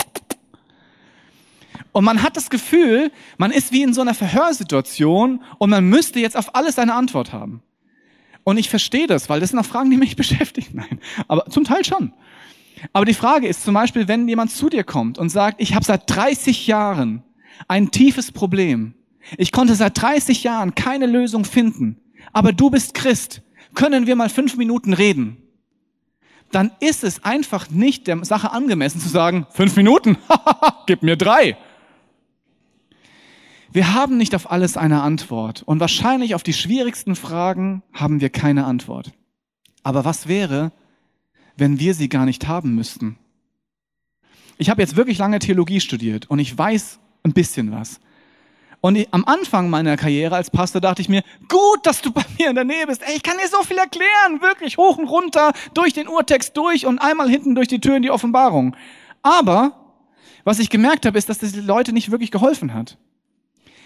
Und 1.91 2.04
man 2.04 2.22
hat 2.22 2.36
das 2.36 2.50
Gefühl, 2.50 3.12
man 3.38 3.52
ist 3.52 3.72
wie 3.72 3.82
in 3.82 3.94
so 3.94 4.02
einer 4.02 4.13
Verhörsituation 4.13 5.41
und 5.60 5.70
man 5.70 5.86
müsste 5.86 6.20
jetzt 6.20 6.36
auf 6.36 6.54
alles 6.54 6.78
eine 6.78 6.94
Antwort 6.94 7.32
haben. 7.32 7.62
Und 8.46 8.58
ich 8.58 8.70
verstehe 8.70 9.08
das, 9.08 9.28
weil 9.28 9.40
das 9.40 9.50
sind 9.50 9.60
auch 9.60 9.66
Fragen, 9.66 9.90
die 9.90 9.98
mich 9.98 10.16
beschäftigen. 10.24 10.78
Nein, 10.78 11.00
aber 11.28 11.48
zum 11.48 11.66
Teil 11.66 11.84
schon. 11.84 12.14
Aber 12.94 13.06
die 13.06 13.14
Frage 13.14 13.48
ist 13.48 13.64
zum 13.64 13.74
Beispiel, 13.74 14.08
wenn 14.08 14.28
jemand 14.28 14.52
zu 14.52 14.70
dir 14.70 14.84
kommt 14.84 15.18
und 15.18 15.30
sagt, 15.30 15.60
ich 15.60 15.74
habe 15.74 15.84
seit 15.84 16.04
30 16.08 16.68
Jahren 16.68 17.24
ein 17.68 17.90
tiefes 17.90 18.32
Problem. 18.32 18.94
Ich 19.38 19.52
konnte 19.52 19.74
seit 19.76 20.00
30 20.00 20.44
Jahren 20.44 20.76
keine 20.76 21.08
Lösung 21.08 21.44
finden. 21.44 22.00
Aber 22.32 22.54
du 22.54 22.70
bist 22.70 22.94
Christ. 22.94 23.42
Können 23.74 24.06
wir 24.06 24.16
mal 24.16 24.30
fünf 24.30 24.56
Minuten 24.58 24.94
reden? 24.94 25.38
Dann 26.52 26.72
ist 26.80 27.04
es 27.04 27.24
einfach 27.24 27.72
nicht 27.72 28.06
der 28.06 28.24
Sache 28.24 28.52
angemessen 28.52 29.02
zu 29.02 29.10
sagen, 29.10 29.48
fünf 29.50 29.76
Minuten, 29.76 30.18
gib 30.86 31.02
mir 31.02 31.16
drei. 31.16 31.58
Wir 33.76 33.94
haben 33.94 34.16
nicht 34.16 34.34
auf 34.36 34.52
alles 34.52 34.78
eine 34.78 35.02
Antwort 35.02 35.62
und 35.64 35.82
wahrscheinlich 35.82 36.34
auf 36.34 36.44
die 36.44 36.54
schwierigsten 36.54 37.14
Fragen 37.18 37.84
haben 37.92 38.22
wir 38.22 38.30
keine 38.30 38.64
Antwort. 38.64 39.12
Aber 39.84 40.06
was 40.06 40.30
wäre, 40.30 40.72
wenn 41.58 41.78
wir 41.78 41.94
sie 41.94 42.08
gar 42.08 42.24
nicht 42.24 42.48
haben 42.48 42.74
müssten? 42.74 43.18
Ich 44.58 44.70
habe 44.70 44.82
jetzt 44.82 44.96
wirklich 44.96 45.18
lange 45.18 45.40
Theologie 45.40 45.82
studiert 45.82 46.30
und 46.30 46.40
ich 46.40 46.58
weiß 46.58 47.00
ein 47.24 47.34
bisschen 47.34 47.74
was. 47.74 48.00
Und 48.80 48.98
am 49.12 49.26
Anfang 49.26 49.70
meiner 49.70 49.98
Karriere 49.98 50.38
als 50.38 50.50
Pastor 50.50 50.80
dachte 50.80 51.02
ich 51.02 51.10
mir, 51.10 51.24
gut, 51.50 51.86
dass 51.86 52.02
du 52.02 52.14
bei 52.14 52.24
mir 52.40 52.52
in 52.52 52.56
der 52.56 52.64
Nähe 52.64 52.88
bist. 52.88 53.02
Ey, 53.06 53.18
ich 53.18 53.24
kann 53.24 53.36
dir 53.40 53.50
so 53.50 53.62
viel 53.64 53.78
erklären, 53.78 54.40
wirklich 54.40 54.78
hoch 54.78 54.98
und 54.98 55.10
runter, 55.10 55.52
durch 55.74 55.92
den 55.92 56.08
Urtext 56.08 56.56
durch 56.56 56.86
und 56.86 57.00
einmal 57.00 57.30
hinten 57.30 57.56
durch 57.56 57.68
die 57.68 57.82
Tür 57.82 57.98
in 57.98 58.04
die 58.04 58.12
Offenbarung. 58.12 58.74
Aber 59.22 59.98
was 60.46 60.60
ich 60.60 60.70
gemerkt 60.70 61.06
habe, 61.06 61.18
ist, 61.18 61.28
dass 61.28 61.40
das 61.40 61.52
die 61.52 61.60
Leute 61.60 61.92
nicht 61.92 62.10
wirklich 62.10 62.32
geholfen 62.32 62.74
hat. 62.74 62.98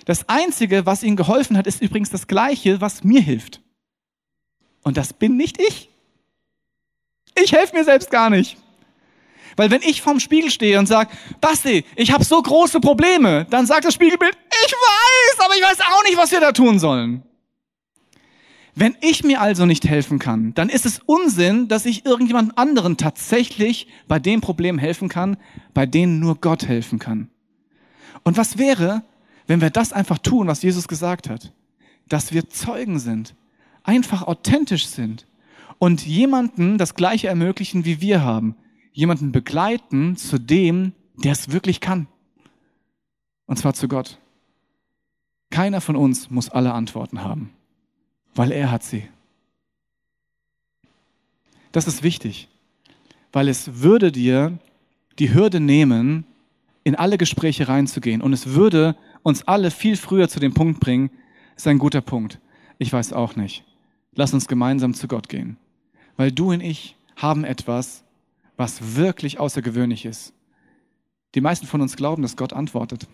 Das 0.05 0.27
Einzige, 0.27 0.85
was 0.85 1.03
ihnen 1.03 1.15
geholfen 1.15 1.57
hat, 1.57 1.67
ist 1.67 1.81
übrigens 1.81 2.09
das 2.09 2.27
Gleiche, 2.27 2.81
was 2.81 3.03
mir 3.03 3.21
hilft. 3.21 3.61
Und 4.83 4.97
das 4.97 5.13
bin 5.13 5.37
nicht 5.37 5.59
ich. 5.61 5.89
Ich 7.35 7.53
helfe 7.53 7.75
mir 7.75 7.83
selbst 7.83 8.11
gar 8.11 8.29
nicht. 8.29 8.57
Weil 9.55 9.71
wenn 9.71 9.81
ich 9.81 10.01
vorm 10.01 10.19
Spiegel 10.19 10.51
stehe 10.51 10.79
und 10.79 10.85
sage, 10.85 11.11
Basti, 11.41 11.83
ich 11.95 12.11
habe 12.11 12.23
so 12.23 12.41
große 12.41 12.79
Probleme, 12.79 13.45
dann 13.49 13.65
sagt 13.65 13.85
das 13.85 13.93
Spiegelbild, 13.93 14.37
ich 14.65 14.71
weiß, 14.71 15.45
aber 15.45 15.55
ich 15.55 15.61
weiß 15.61 15.79
auch 15.81 16.03
nicht, 16.03 16.17
was 16.17 16.31
wir 16.31 16.39
da 16.39 16.51
tun 16.51 16.79
sollen. 16.79 17.23
Wenn 18.75 18.95
ich 19.01 19.25
mir 19.25 19.41
also 19.41 19.65
nicht 19.65 19.85
helfen 19.85 20.19
kann, 20.19 20.53
dann 20.53 20.69
ist 20.69 20.85
es 20.85 21.01
Unsinn, 21.05 21.67
dass 21.67 21.85
ich 21.85 22.05
irgendjemand 22.05 22.57
anderen 22.57 22.95
tatsächlich 22.95 23.87
bei 24.07 24.19
dem 24.19 24.39
Problem 24.39 24.77
helfen 24.77 25.09
kann, 25.09 25.35
bei 25.73 25.85
denen 25.85 26.19
nur 26.19 26.35
Gott 26.39 26.65
helfen 26.65 26.97
kann. 26.97 27.29
Und 28.23 28.37
was 28.37 28.57
wäre, 28.57 29.03
wenn 29.49 29.59
wir 29.59 29.69
das 29.69 29.91
einfach 29.91 30.19
tun, 30.19 30.47
was 30.47 30.61
Jesus 30.61 30.87
gesagt 30.87 31.29
hat? 31.29 31.51
Dass 32.07 32.31
wir 32.31 32.49
Zeugen 32.49 32.99
sind, 32.99 33.35
einfach 33.83 34.23
authentisch 34.23 34.87
sind 34.87 35.27
und 35.77 36.05
jemanden 36.05 36.77
das 36.77 36.95
Gleiche 36.95 37.27
ermöglichen, 37.27 37.83
wie 37.83 37.99
wir 37.99 38.23
haben. 38.23 38.55
Jemanden 38.93 39.33
begleiten 39.33 40.15
zu 40.15 40.39
dem, 40.39 40.93
der 41.17 41.33
es 41.33 41.51
wirklich 41.51 41.81
kann. 41.81 42.07
Und 43.45 43.57
zwar 43.57 43.73
zu 43.73 43.89
Gott. 43.89 44.17
Keiner 45.49 45.81
von 45.81 45.97
uns 45.97 46.29
muss 46.29 46.49
alle 46.49 46.73
Antworten 46.73 47.23
haben 47.23 47.51
weil 48.35 48.51
er 48.51 48.71
hat 48.71 48.83
sie. 48.83 49.03
Das 51.71 51.87
ist 51.87 52.03
wichtig, 52.03 52.47
weil 53.31 53.47
es 53.47 53.81
würde 53.81 54.11
dir 54.11 54.57
die 55.19 55.33
Hürde 55.33 55.59
nehmen, 55.59 56.25
in 56.83 56.95
alle 56.95 57.17
Gespräche 57.17 57.67
reinzugehen 57.67 58.21
und 58.21 58.33
es 58.33 58.47
würde 58.47 58.95
uns 59.23 59.47
alle 59.47 59.71
viel 59.71 59.97
früher 59.97 60.29
zu 60.29 60.39
dem 60.39 60.53
Punkt 60.53 60.79
bringen, 60.79 61.09
ist 61.55 61.67
ein 61.67 61.77
guter 61.77 62.01
Punkt. 62.01 62.39
Ich 62.77 62.91
weiß 62.91 63.13
auch 63.13 63.35
nicht. 63.35 63.63
Lass 64.13 64.33
uns 64.33 64.47
gemeinsam 64.47 64.93
zu 64.93 65.07
Gott 65.07 65.29
gehen, 65.29 65.57
weil 66.17 66.31
du 66.31 66.51
und 66.51 66.61
ich 66.61 66.95
haben 67.15 67.43
etwas, 67.43 68.03
was 68.57 68.95
wirklich 68.95 69.39
außergewöhnlich 69.39 70.05
ist. 70.05 70.33
Die 71.35 71.41
meisten 71.41 71.67
von 71.67 71.81
uns 71.81 71.95
glauben, 71.95 72.21
dass 72.21 72.37
Gott 72.37 72.53
antwortet. 72.53 73.07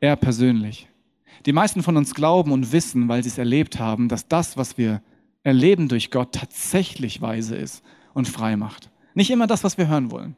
Er 0.00 0.16
persönlich. 0.16 0.88
Die 1.44 1.52
meisten 1.52 1.82
von 1.82 1.96
uns 1.96 2.14
glauben 2.14 2.52
und 2.52 2.72
wissen, 2.72 3.08
weil 3.08 3.22
sie 3.22 3.28
es 3.28 3.38
erlebt 3.38 3.78
haben, 3.78 4.08
dass 4.08 4.28
das, 4.28 4.56
was 4.56 4.76
wir 4.76 5.02
erleben 5.42 5.88
durch 5.88 6.10
Gott, 6.10 6.32
tatsächlich 6.32 7.20
weise 7.20 7.56
ist 7.56 7.84
und 8.14 8.28
frei 8.28 8.56
macht. 8.56 8.90
Nicht 9.14 9.30
immer 9.30 9.46
das, 9.46 9.62
was 9.62 9.78
wir 9.78 9.88
hören 9.88 10.10
wollen, 10.10 10.36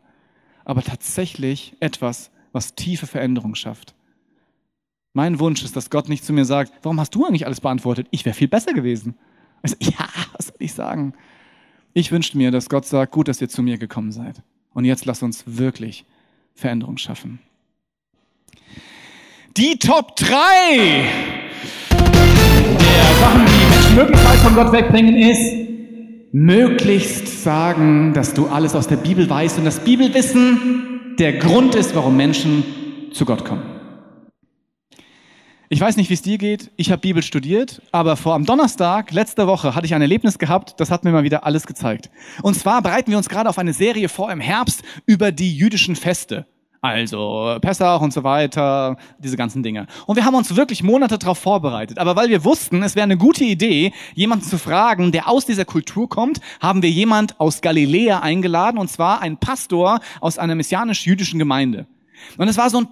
aber 0.65 0.83
tatsächlich 0.83 1.77
etwas, 1.81 2.31
was 2.53 2.75
tiefe 2.75 3.07
Veränderung 3.07 3.55
schafft. 3.55 3.95
Mein 5.13 5.41
Wunsch 5.41 5.63
ist, 5.65 5.75
dass 5.75 5.91
Gott 5.91 6.09
nicht 6.09 6.25
zu 6.25 6.33
mir 6.33 6.45
sagt, 6.45 6.73
warum 6.83 7.01
hast 7.01 7.15
du 7.15 7.25
eigentlich 7.25 7.47
alles 7.47 7.61
beantwortet? 7.61 8.07
Ich 8.11 8.25
wäre 8.25 8.35
viel 8.35 8.49
besser 8.49 8.73
gewesen. 8.73 9.17
Also, 9.63 9.77
ja, 9.81 10.09
was 10.37 10.49
soll 10.49 10.57
ich 10.59 10.75
sagen? 10.75 11.15
Ich 11.95 12.13
wünschte 12.13 12.37
mir, 12.37 12.51
dass 12.51 12.69
Gott 12.69 12.87
sagt, 12.87 13.13
gut, 13.13 13.29
dass 13.29 13.41
ihr 13.41 13.49
zu 13.49 13.63
mir 13.63 13.79
gekommen 13.79 14.13
seid. 14.13 14.43
Und 14.75 14.85
jetzt 14.85 15.05
lasst 15.07 15.23
uns 15.23 15.45
wirklich 15.47 16.05
Veränderung 16.55 16.99
schaffen. 16.99 17.41
Die 19.57 19.79
Top 19.79 20.15
3 20.17 20.29
der 21.91 23.15
Sachen, 23.21 23.47
die 23.47 23.75
Menschen 23.75 23.95
Möglichkeit 23.97 24.39
von 24.39 24.55
Gott 24.55 24.73
wegbringen, 24.73 25.17
ist, 25.17 25.69
möglichst 26.33 27.43
sagen, 27.43 28.13
dass 28.13 28.35
du 28.35 28.47
alles 28.47 28.75
aus 28.75 28.87
der 28.87 28.97
Bibel 28.97 29.29
weißt 29.29 29.59
und 29.59 29.65
das 29.65 29.81
Bibelwissen 29.81 31.17
der 31.19 31.33
Grund 31.39 31.75
ist, 31.75 31.95
warum 31.97 32.17
Menschen 32.17 32.63
zu 33.13 33.25
Gott 33.25 33.45
kommen. 33.45 33.78
Ich 35.71 35.83
weiß 35.83 35.99
nicht, 35.99 36.09
wie 36.09 36.15
es 36.15 36.23
dir 36.23 36.39
geht. 36.39 36.71
Ich 36.77 36.91
habe 36.91 37.03
Bibel 37.03 37.23
studiert, 37.23 37.83
aber 37.93 38.17
vor 38.17 38.35
am 38.35 38.47
Donnerstag 38.47 39.13
letzte 39.13 39.47
Woche 39.47 39.75
hatte 39.75 39.85
ich 39.85 39.95
ein 39.95 40.01
Erlebnis 40.01 40.39
gehabt, 40.39 40.81
das 40.81 40.91
hat 40.91 41.05
mir 41.05 41.11
mal 41.11 41.25
wieder 41.25 41.45
alles 41.45 41.67
gezeigt. 41.67 42.09
Und 42.41 42.55
zwar 42.55 42.81
bereiten 42.81 43.11
wir 43.11 43.19
uns 43.19 43.29
gerade 43.29 43.51
auf 43.51 43.59
eine 43.59 43.75
Serie 43.75 44.09
vor 44.09 44.33
im 44.33 44.41
Herbst 44.41 44.83
über 45.05 45.31
die 45.31 45.55
jüdischen 45.55 45.95
Feste. 45.95 46.47
Also 46.81 47.59
Pessach 47.61 48.01
und 48.01 48.15
so 48.15 48.25
weiter, 48.25 48.97
diese 49.19 49.37
ganzen 49.37 49.63
Dinge. 49.63 49.89
Und 50.07 50.17
wir 50.17 50.25
haben 50.25 50.37
uns 50.37 50.57
wirklich 50.57 50.83
Monate 50.83 51.19
darauf 51.19 51.37
vorbereitet. 51.39 51.99
Aber 51.99 52.17
weil 52.17 52.31
wir 52.31 52.45
wussten, 52.45 52.83
es 52.83 52.95
wäre 52.95 53.05
eine 53.05 53.19
gute 53.19 53.45
Idee, 53.45 53.93
jemanden 54.15 54.47
zu 54.47 54.57
fragen, 54.57 55.13
der 55.13 55.29
aus 55.29 55.45
dieser 55.45 55.67
Kultur 55.67 56.09
kommt, 56.09 56.41
haben 56.61 56.81
wir 56.81 56.91
jemand 56.91 57.39
aus 57.39 57.61
Galiläa 57.61 58.21
eingeladen, 58.21 58.79
und 58.79 58.89
zwar 58.89 59.21
ein 59.21 59.37
Pastor 59.37 60.01
aus 60.23 60.39
einer 60.39 60.55
messianisch-jüdischen 60.55 61.39
Gemeinde. 61.39 61.87
Und 62.39 62.49
es 62.49 62.57
war 62.57 62.71
so 62.71 62.79
ein, 62.79 62.89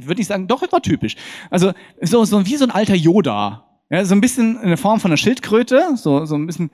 würde 0.00 0.20
nicht 0.20 0.28
sagen, 0.28 0.46
doch, 0.46 0.62
war 0.70 0.82
typisch. 0.82 1.16
Also 1.50 1.72
so, 2.00 2.24
so 2.24 2.46
wie 2.46 2.56
so 2.56 2.64
ein 2.64 2.70
alter 2.70 2.94
Yoda. 2.94 3.64
Ja, 3.90 4.04
so 4.04 4.14
ein 4.14 4.20
bisschen 4.20 4.60
in 4.60 4.68
der 4.68 4.76
Form 4.76 5.00
von 5.00 5.10
einer 5.10 5.16
Schildkröte, 5.16 5.96
so, 5.96 6.26
so 6.26 6.34
ein 6.34 6.46
bisschen 6.46 6.70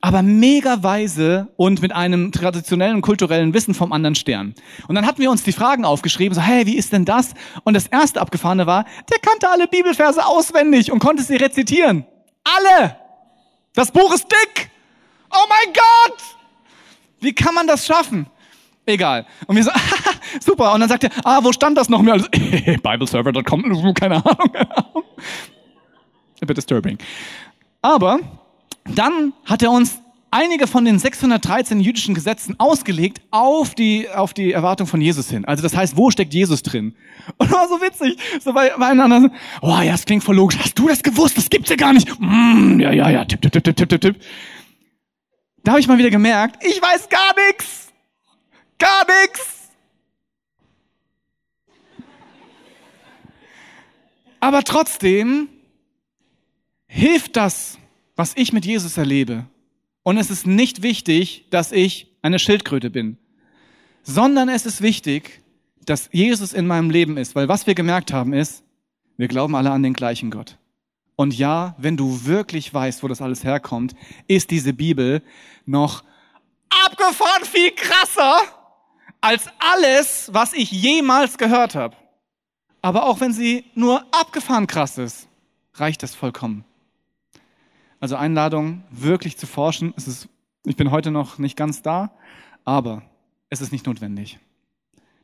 aber 0.00 0.22
mega 0.22 0.82
weise 0.82 1.48
und 1.56 1.82
mit 1.82 1.92
einem 1.92 2.30
traditionellen 2.30 3.02
kulturellen 3.02 3.52
Wissen 3.52 3.74
vom 3.74 3.92
anderen 3.92 4.14
Stern. 4.14 4.54
Und 4.86 4.94
dann 4.94 5.06
hatten 5.06 5.20
wir 5.20 5.30
uns 5.30 5.42
die 5.42 5.52
Fragen 5.52 5.84
aufgeschrieben, 5.84 6.34
so, 6.34 6.40
hey, 6.40 6.66
wie 6.66 6.76
ist 6.76 6.92
denn 6.92 7.04
das? 7.04 7.34
Und 7.64 7.74
das 7.74 7.88
erste 7.88 8.20
Abgefahrene 8.20 8.66
war, 8.66 8.84
der 9.10 9.18
kannte 9.18 9.48
alle 9.48 9.66
Bibelverse 9.66 10.24
auswendig 10.24 10.92
und 10.92 11.00
konnte 11.00 11.22
sie 11.22 11.36
rezitieren. 11.36 12.06
Alle! 12.44 12.96
Das 13.74 13.90
Buch 13.90 14.14
ist 14.14 14.26
dick! 14.30 14.70
Oh 15.32 15.46
mein 15.48 15.74
Gott! 15.74 16.18
Wie 17.20 17.32
kann 17.32 17.54
man 17.54 17.66
das 17.66 17.84
schaffen? 17.84 18.26
Egal. 18.88 19.26
Und 19.46 19.56
wir 19.56 19.64
so, 19.64 19.70
super. 20.40 20.72
Und 20.72 20.80
dann 20.80 20.88
sagt 20.88 21.04
er, 21.04 21.10
ah, 21.22 21.40
wo 21.42 21.52
stand 21.52 21.76
das 21.76 21.90
noch 21.90 22.00
mehr? 22.00 22.14
Also, 22.14 22.26
Bibleserver.com, 22.30 23.94
keine 23.94 24.24
Ahnung. 24.24 24.50
A 26.40 26.46
bit 26.46 26.56
disturbing. 26.56 26.96
Aber 27.82 28.18
dann 28.94 29.34
hat 29.44 29.62
er 29.62 29.72
uns 29.72 29.98
einige 30.30 30.66
von 30.66 30.86
den 30.86 30.98
613 30.98 31.80
jüdischen 31.80 32.14
Gesetzen 32.14 32.54
ausgelegt 32.58 33.20
auf 33.30 33.74
die, 33.74 34.08
auf 34.08 34.32
die 34.32 34.52
Erwartung 34.52 34.86
von 34.86 35.02
Jesus 35.02 35.28
hin. 35.28 35.44
Also 35.44 35.62
das 35.62 35.76
heißt, 35.76 35.98
wo 35.98 36.10
steckt 36.10 36.32
Jesus 36.32 36.62
drin? 36.62 36.94
Und 37.36 37.52
war 37.52 37.68
so 37.68 37.82
witzig. 37.82 38.16
So 38.40 38.54
bei, 38.54 38.72
bei 38.78 38.86
einander, 38.86 39.30
oh 39.60 39.78
ja, 39.82 39.92
das 39.92 40.06
klingt 40.06 40.24
voll 40.24 40.36
logisch. 40.36 40.58
Hast 40.58 40.78
du 40.78 40.88
das 40.88 41.02
gewusst? 41.02 41.36
Das 41.36 41.50
gibt's 41.50 41.68
ja 41.68 41.76
gar 41.76 41.92
nicht. 41.92 42.08
Mm, 42.18 42.80
ja, 42.80 42.92
ja, 42.92 43.10
ja, 43.10 43.24
tipp, 43.26 43.42
tipp, 43.42 43.52
tipp, 43.52 43.64
tipp, 43.64 43.88
tipp, 43.88 44.00
tipp. 44.00 44.16
Da 45.62 45.72
habe 45.72 45.80
ich 45.80 45.88
mal 45.88 45.98
wieder 45.98 46.10
gemerkt, 46.10 46.64
ich 46.64 46.80
weiß 46.80 47.10
gar 47.10 47.34
nichts. 47.48 47.87
Gar 48.78 49.06
nichts. 49.06 49.70
Aber 54.40 54.62
trotzdem 54.62 55.48
hilft 56.86 57.36
das 57.36 57.78
was 58.18 58.32
ich 58.34 58.52
mit 58.52 58.66
Jesus 58.66 58.98
erlebe. 58.98 59.46
Und 60.02 60.18
es 60.18 60.28
ist 60.28 60.44
nicht 60.44 60.82
wichtig, 60.82 61.46
dass 61.50 61.70
ich 61.70 62.08
eine 62.20 62.40
Schildkröte 62.40 62.90
bin, 62.90 63.16
sondern 64.02 64.48
es 64.48 64.66
ist 64.66 64.82
wichtig, 64.82 65.40
dass 65.84 66.08
Jesus 66.10 66.52
in 66.52 66.66
meinem 66.66 66.90
Leben 66.90 67.16
ist, 67.16 67.36
weil 67.36 67.48
was 67.48 67.68
wir 67.68 67.76
gemerkt 67.76 68.12
haben 68.12 68.32
ist, 68.32 68.64
wir 69.16 69.28
glauben 69.28 69.54
alle 69.54 69.70
an 69.70 69.84
den 69.84 69.92
gleichen 69.92 70.32
Gott. 70.32 70.58
Und 71.14 71.38
ja, 71.38 71.76
wenn 71.78 71.96
du 71.96 72.24
wirklich 72.24 72.74
weißt, 72.74 73.04
wo 73.04 73.08
das 73.08 73.22
alles 73.22 73.44
herkommt, 73.44 73.94
ist 74.26 74.50
diese 74.50 74.72
Bibel 74.72 75.22
noch 75.64 76.02
abgefahren 76.86 77.44
viel 77.44 77.70
krasser 77.70 78.40
als 79.20 79.46
alles, 79.58 80.30
was 80.32 80.52
ich 80.52 80.70
jemals 80.70 81.38
gehört 81.38 81.74
habe. 81.74 81.96
Aber 82.82 83.06
auch 83.06 83.20
wenn 83.20 83.32
sie 83.32 83.64
nur 83.74 84.04
abgefahren 84.12 84.66
krass 84.66 84.98
ist, 84.98 85.28
reicht 85.74 86.02
das 86.02 86.14
vollkommen. 86.14 86.64
Also 88.00 88.16
Einladung, 88.16 88.84
wirklich 88.90 89.36
zu 89.36 89.46
forschen. 89.46 89.92
Es 89.96 90.06
ist, 90.06 90.28
ich 90.64 90.76
bin 90.76 90.90
heute 90.90 91.10
noch 91.10 91.38
nicht 91.38 91.56
ganz 91.56 91.82
da, 91.82 92.12
aber 92.64 93.02
es 93.50 93.60
ist 93.60 93.72
nicht 93.72 93.86
notwendig. 93.86 94.38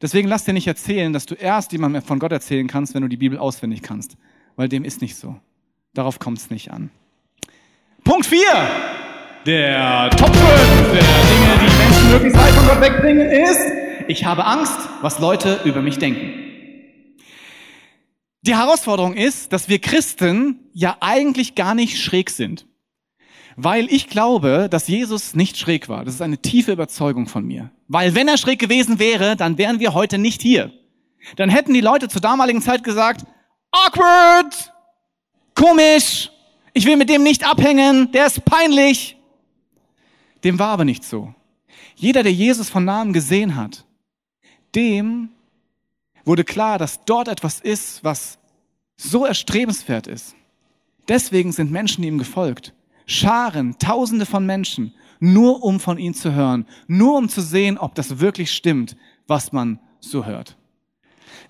Deswegen 0.03 0.29
lass 0.29 0.45
dir 0.45 0.53
nicht 0.53 0.67
erzählen, 0.67 1.13
dass 1.13 1.27
du 1.27 1.35
erst 1.35 1.73
jemandem 1.73 2.03
von 2.03 2.19
Gott 2.19 2.33
erzählen 2.33 2.67
kannst, 2.67 2.95
wenn 2.95 3.03
du 3.03 3.09
die 3.09 3.17
Bibel 3.17 3.39
auswendig 3.39 3.83
kannst, 3.83 4.17
weil 4.57 4.69
dem 4.69 4.85
ist 4.85 5.01
nicht 5.01 5.17
so. 5.17 5.37
Darauf 5.95 6.19
kommt 6.19 6.39
es 6.39 6.51
nicht 6.51 6.73
an. 6.73 6.91
Punkt 8.03 8.27
4. 8.27 8.41
Der 9.47 10.11
Top 10.11 10.35
5 10.35 10.39
der 10.39 11.03
Dinge, 11.03 11.59
die 11.61 11.77
Menschen 11.77 12.11
möglichst 12.11 12.39
weit 12.39 12.53
von 12.55 12.67
Gott 12.67 12.81
wegbringen, 12.81 13.31
ist, 13.31 13.84
ich 14.09 14.25
habe 14.25 14.45
Angst, 14.45 14.79
was 15.01 15.19
Leute 15.19 15.61
über 15.65 15.83
mich 15.83 15.99
denken. 15.99 16.45
Die 18.43 18.57
Herausforderung 18.57 19.15
ist, 19.15 19.53
dass 19.53 19.69
wir 19.69 19.79
Christen 19.79 20.61
ja 20.73 20.99
eigentlich 21.01 21.55
gar 21.55 21.75
nicht 21.75 21.99
schräg 21.99 22.31
sind. 22.31 22.67
Weil 23.57 23.87
ich 23.91 24.09
glaube, 24.09 24.69
dass 24.71 24.89
Jesus 24.89 25.35
nicht 25.35 25.57
schräg 25.57 25.89
war. 25.89 26.05
Das 26.05 26.15
ist 26.15 26.21
eine 26.21 26.39
tiefe 26.39 26.73
Überzeugung 26.73 27.27
von 27.27 27.45
mir. 27.45 27.71
Weil 27.89 28.15
wenn 28.15 28.29
er 28.29 28.37
schräg 28.37 28.59
gewesen 28.59 28.99
wäre, 28.99 29.37
dann 29.37 29.59
wären 29.59 29.81
wir 29.81 29.95
heute 29.95 30.19
nicht 30.19 30.43
hier. 30.43 30.73
Dann 31.37 31.49
hätten 31.49 31.73
die 31.73 31.81
Leute 31.81 32.09
zur 32.09 32.21
damaligen 32.21 32.61
Zeit 32.61 32.85
gesagt, 32.85 33.25
awkward, 33.71 34.73
komisch, 35.55 36.31
ich 36.75 36.85
will 36.85 36.97
mit 36.97 37.09
dem 37.09 37.23
nicht 37.23 37.47
abhängen, 37.47 38.11
der 38.13 38.27
ist 38.27 38.45
peinlich. 38.45 39.17
Dem 40.43 40.59
war 40.59 40.69
aber 40.69 40.85
nicht 40.85 41.05
so. 41.05 41.33
Jeder, 41.97 42.23
der 42.23 42.33
Jesus 42.33 42.69
von 42.69 42.85
Namen 42.85 43.13
gesehen 43.13 43.57
hat, 43.57 43.84
dem 44.75 45.31
wurde 46.25 46.45
klar, 46.45 46.79
dass 46.79 47.05
dort 47.05 47.29
etwas 47.29 47.61
ist, 47.61 48.03
was 48.03 48.39
so 48.97 49.25
erstrebenswert 49.25 50.07
ist. 50.07 50.35
Deswegen 51.09 51.53
sind 51.53 51.71
Menschen 51.71 52.05
ihm 52.05 52.19
gefolgt. 52.19 52.73
Scharen, 53.07 53.79
Tausende 53.79 54.25
von 54.25 54.47
Menschen 54.47 54.95
nur 55.21 55.63
um 55.65 55.81
von 55.81 55.99
ihm 55.99 56.15
zu 56.15 56.33
hören, 56.33 56.67
nur 56.87 57.17
um 57.17 57.29
zu 57.29 57.41
sehen, 57.41 57.79
ob 57.79 57.95
das 57.95 58.21
wirklich 58.21 58.53
stimmt, 58.53 58.97
was 59.27 59.53
man 59.53 59.79
so 60.01 60.27
hört. 60.27 60.57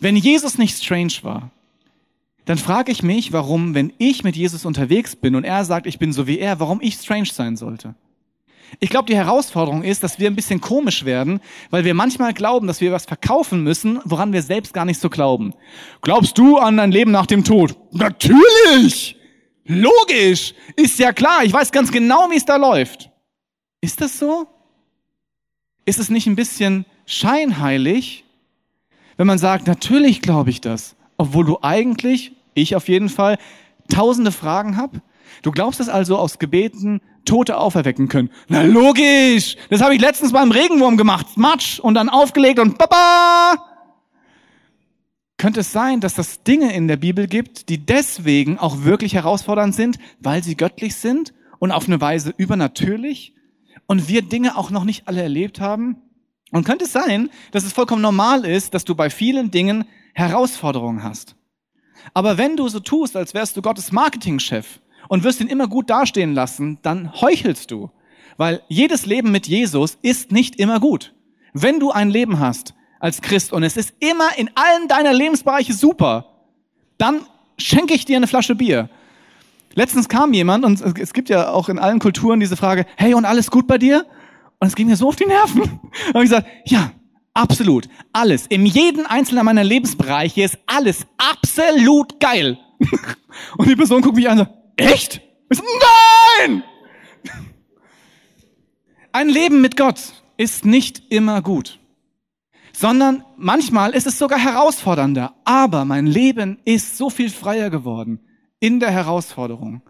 Wenn 0.01 0.17
Jesus 0.17 0.59
nicht 0.59 0.83
strange 0.83 1.15
war, 1.23 1.51
dann 2.45 2.59
frage 2.59 2.93
ich 2.93 3.03
mich, 3.03 3.33
warum, 3.33 3.75
wenn 3.75 3.93
ich 3.99 4.23
mit 4.23 4.37
Jesus 4.37 4.65
unterwegs 4.65 5.17
bin 5.17 5.35
und 5.35 5.45
er 5.45 5.65
sagt, 5.65 5.87
ich 5.87 5.99
bin 5.99 6.13
so 6.13 6.27
wie 6.27 6.39
er, 6.39 6.61
warum 6.61 6.81
ich 6.81 6.95
strange 6.95 7.27
sein 7.27 7.57
sollte. 7.57 7.95
Ich 8.81 8.91
glaube, 8.91 9.07
die 9.07 9.17
Herausforderung 9.17 9.83
ist, 9.83 10.03
dass 10.03 10.19
wir 10.19 10.29
ein 10.29 10.37
bisschen 10.37 10.61
komisch 10.61 11.05
werden, 11.05 11.41
weil 11.71 11.85
wir 11.85 11.95
manchmal 11.95 12.35
glauben, 12.35 12.67
dass 12.67 12.81
wir 12.81 12.93
was 12.93 13.07
verkaufen 13.07 13.63
müssen, 13.63 14.01
woran 14.05 14.33
wir 14.33 14.43
selbst 14.43 14.75
gar 14.75 14.85
nicht 14.85 15.01
so 15.01 15.11
glauben. 15.11 15.55
Glaubst 16.03 16.39
du 16.39 16.59
an 16.59 16.79
ein 16.79 16.93
Leben 16.93 17.11
nach 17.11 17.27
dem 17.27 17.45
Tod? 17.45 17.77
Natürlich! 17.93 19.17
Logisch! 19.67 20.55
Ist 20.77 20.99
ja 20.99 21.13
klar, 21.13 21.45
ich 21.45 21.53
weiß 21.53 21.73
ganz 21.73 21.91
genau, 21.91 22.31
wie 22.31 22.37
es 22.37 22.45
da 22.45 22.57
läuft. 22.57 23.11
Ist 23.81 24.01
das 24.01 24.19
so? 24.19 24.47
Ist 25.87 25.99
es 25.99 26.09
nicht 26.09 26.27
ein 26.27 26.37
bisschen 26.37 26.87
scheinheilig, 27.07 28.25
wenn 29.17 29.27
man 29.27 29.39
sagt, 29.39 29.67
natürlich 29.67 30.23
glaube 30.23 30.51
ich 30.51 30.61
das, 30.61 30.97
obwohl 31.17 31.45
du 31.45 31.59
eigentlich, 31.63 32.33
ich 32.55 32.75
auf 32.75 32.89
jeden 32.89 33.09
Fall, 33.09 33.39
tausende 33.89 34.33
Fragen 34.33 34.77
hab? 34.77 35.01
Du 35.43 35.51
glaubst 35.51 35.81
es 35.81 35.89
also 35.89 36.17
aus 36.17 36.39
Gebeten 36.39 37.01
Tote 37.25 37.57
auferwecken 37.59 38.09
können. 38.09 38.31
Na 38.49 38.63
logisch! 38.63 39.57
Das 39.71 39.81
habe 39.81 39.95
ich 39.95 40.01
letztens 40.01 40.33
beim 40.33 40.51
Regenwurm 40.51 40.97
gemacht. 40.97 41.37
Matsch 41.37 41.79
und 41.79 41.95
dann 41.95 42.09
aufgelegt 42.09 42.59
und 42.59 42.79
baba! 42.79 43.57
Könnte 45.37 45.61
es 45.61 45.73
sein, 45.73 46.01
dass 46.01 46.17
es 46.19 46.43
Dinge 46.43 46.73
in 46.75 46.89
der 46.89 46.97
Bibel 46.97 47.27
gibt, 47.27 47.69
die 47.69 47.85
deswegen 47.85 48.59
auch 48.59 48.85
wirklich 48.85 49.15
herausfordernd 49.15 49.75
sind, 49.75 49.99
weil 50.21 50.43
sie 50.43 50.57
göttlich 50.57 50.95
sind 50.97 51.35
und 51.59 51.73
auf 51.73 51.87
eine 51.87 52.01
Weise 52.01 52.33
übernatürlich 52.37 53.35
und 53.87 54.09
wir 54.09 54.23
Dinge 54.23 54.57
auch 54.57 54.71
noch 54.71 54.85
nicht 54.85 55.09
alle 55.09 55.23
erlebt 55.23 55.61
haben? 55.61 55.97
Und 56.51 56.65
könnte 56.65 56.85
es 56.85 56.93
sein, 56.93 57.31
dass 57.51 57.65
es 57.65 57.73
vollkommen 57.73 58.03
normal 58.03 58.45
ist, 58.45 58.75
dass 58.75 58.85
du 58.85 58.95
bei 58.95 59.11
vielen 59.11 59.51
Dingen 59.51 59.85
Herausforderungen 60.15 61.03
hast? 61.03 61.35
Aber 62.13 62.39
wenn 62.39 62.57
du 62.57 62.69
so 62.69 62.81
tust, 62.81 63.17
als 63.17 63.35
wärst 63.35 63.57
du 63.57 63.63
Gottes 63.63 63.93
Marketingchef 63.93 64.81
und 65.09 65.25
wirst 65.25 65.41
ihn 65.41 65.49
immer 65.49 65.69
gut 65.69 65.91
dastehen 65.91 66.35
lassen, 66.35 66.79
dann 66.83 67.13
heuchelst 67.21 67.71
du. 67.71 67.91
Weil 68.37 68.63
jedes 68.69 69.07
Leben 69.07 69.31
mit 69.31 69.47
Jesus 69.47 69.99
ist 70.03 70.33
nicht 70.33 70.57
immer 70.57 70.81
gut. 70.81 71.15
Wenn 71.53 71.79
du 71.79 71.91
ein 71.91 72.11
Leben 72.11 72.41
hast 72.41 72.75
als 72.99 73.21
Christ 73.21 73.53
und 73.53 73.63
es 73.63 73.77
ist 73.77 73.95
immer 74.01 74.37
in 74.37 74.51
allen 74.55 74.89
deiner 74.89 75.13
Lebensbereiche 75.13 75.73
super, 75.73 76.27
dann 76.99 77.21
schenke 77.59 77.95
ich 77.95 78.05
dir 78.05 78.17
eine 78.17 78.27
Flasche 78.27 78.55
Bier. 78.55 78.89
Letztens 79.75 80.09
kam 80.09 80.33
jemand 80.33 80.65
und 80.65 80.81
es 80.81 81.13
gibt 81.13 81.29
ja 81.29 81.51
auch 81.51 81.69
in 81.69 81.79
allen 81.79 81.99
Kulturen 81.99 82.41
diese 82.41 82.57
Frage, 82.57 82.87
hey 82.97 83.15
und 83.15 83.25
alles 83.25 83.51
gut 83.51 83.67
bei 83.67 83.79
dir? 83.79 84.07
Und 84.61 84.69
es 84.69 84.77
ging 84.77 84.87
mir 84.87 84.97
so 84.97 85.09
auf 85.09 85.17
die 85.17 85.27
Nerven. 85.27 85.63
Und 86.15 86.23
ich 86.23 86.31
gesagt, 86.31 86.47
ja, 86.65 86.93
absolut, 87.35 87.89
alles. 88.13 88.47
In 88.47 88.65
jedem 88.65 89.05
einzelnen 89.05 89.45
meiner 89.45 89.65
Lebensbereiche 89.65 90.43
ist 90.43 90.59
alles 90.67 91.07
absolut 91.19 92.21
geil. 92.21 92.59
Und 93.59 93.69
die 93.69 93.77
Person 93.77 94.01
guckt 94.01 94.17
mich 94.17 94.29
an 94.29 94.39
und 94.39 94.47
sagt, 94.47 94.64
Echt? 94.77 95.21
Nein! 95.51 96.63
Ein 99.13 99.29
Leben 99.29 99.61
mit 99.61 99.77
Gott 99.77 100.01
ist 100.37 100.65
nicht 100.65 101.13
immer 101.13 101.41
gut, 101.41 101.79
sondern 102.73 103.25
manchmal 103.37 103.93
ist 103.93 104.07
es 104.07 104.19
sogar 104.19 104.39
herausfordernder. 104.39 105.35
Aber 105.45 105.85
mein 105.85 106.07
Leben 106.07 106.59
ist 106.65 106.97
so 106.97 107.11
viel 107.11 107.31
freier 107.31 107.71
geworden 107.71 108.19
in 108.59 108.81
der 108.81 108.91
Herausforderung. 108.91 109.83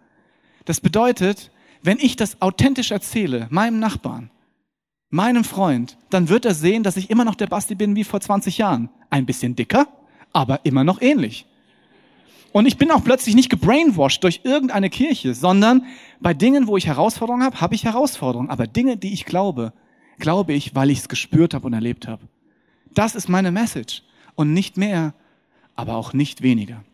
Das 0.66 0.80
bedeutet, 0.80 1.50
wenn 1.82 1.98
ich 1.98 2.16
das 2.16 2.42
authentisch 2.42 2.90
erzähle, 2.90 3.46
meinem 3.50 3.78
Nachbarn, 3.78 4.30
meinem 5.08 5.44
Freund, 5.44 5.96
dann 6.10 6.28
wird 6.28 6.44
er 6.44 6.54
sehen, 6.54 6.82
dass 6.82 6.96
ich 6.96 7.08
immer 7.08 7.24
noch 7.24 7.34
der 7.34 7.46
Basti 7.46 7.74
bin 7.74 7.96
wie 7.96 8.04
vor 8.04 8.20
20 8.20 8.58
Jahren. 8.58 8.90
Ein 9.10 9.26
bisschen 9.26 9.56
dicker, 9.56 9.86
aber 10.32 10.64
immer 10.64 10.84
noch 10.84 11.00
ähnlich. 11.00 11.46
Und 12.54 12.66
ich 12.66 12.78
bin 12.78 12.92
auch 12.92 13.02
plötzlich 13.02 13.34
nicht 13.34 13.50
gebrainwashed 13.50 14.22
durch 14.22 14.42
irgendeine 14.44 14.88
Kirche, 14.88 15.34
sondern 15.34 15.86
bei 16.20 16.34
Dingen, 16.34 16.68
wo 16.68 16.76
ich 16.76 16.86
Herausforderungen 16.86 17.42
habe, 17.42 17.60
habe 17.60 17.74
ich 17.74 17.82
Herausforderungen. 17.82 18.48
Aber 18.48 18.68
Dinge, 18.68 18.96
die 18.96 19.12
ich 19.12 19.24
glaube, 19.24 19.72
glaube 20.20 20.52
ich, 20.52 20.72
weil 20.72 20.90
ich 20.90 21.00
es 21.00 21.08
gespürt 21.08 21.52
habe 21.52 21.66
und 21.66 21.72
erlebt 21.72 22.06
habe. 22.06 22.28
Das 22.94 23.16
ist 23.16 23.28
meine 23.28 23.50
Message. 23.50 24.04
Und 24.36 24.52
nicht 24.52 24.76
mehr, 24.76 25.14
aber 25.74 25.96
auch 25.96 26.12
nicht 26.12 26.42
weniger. 26.42 26.84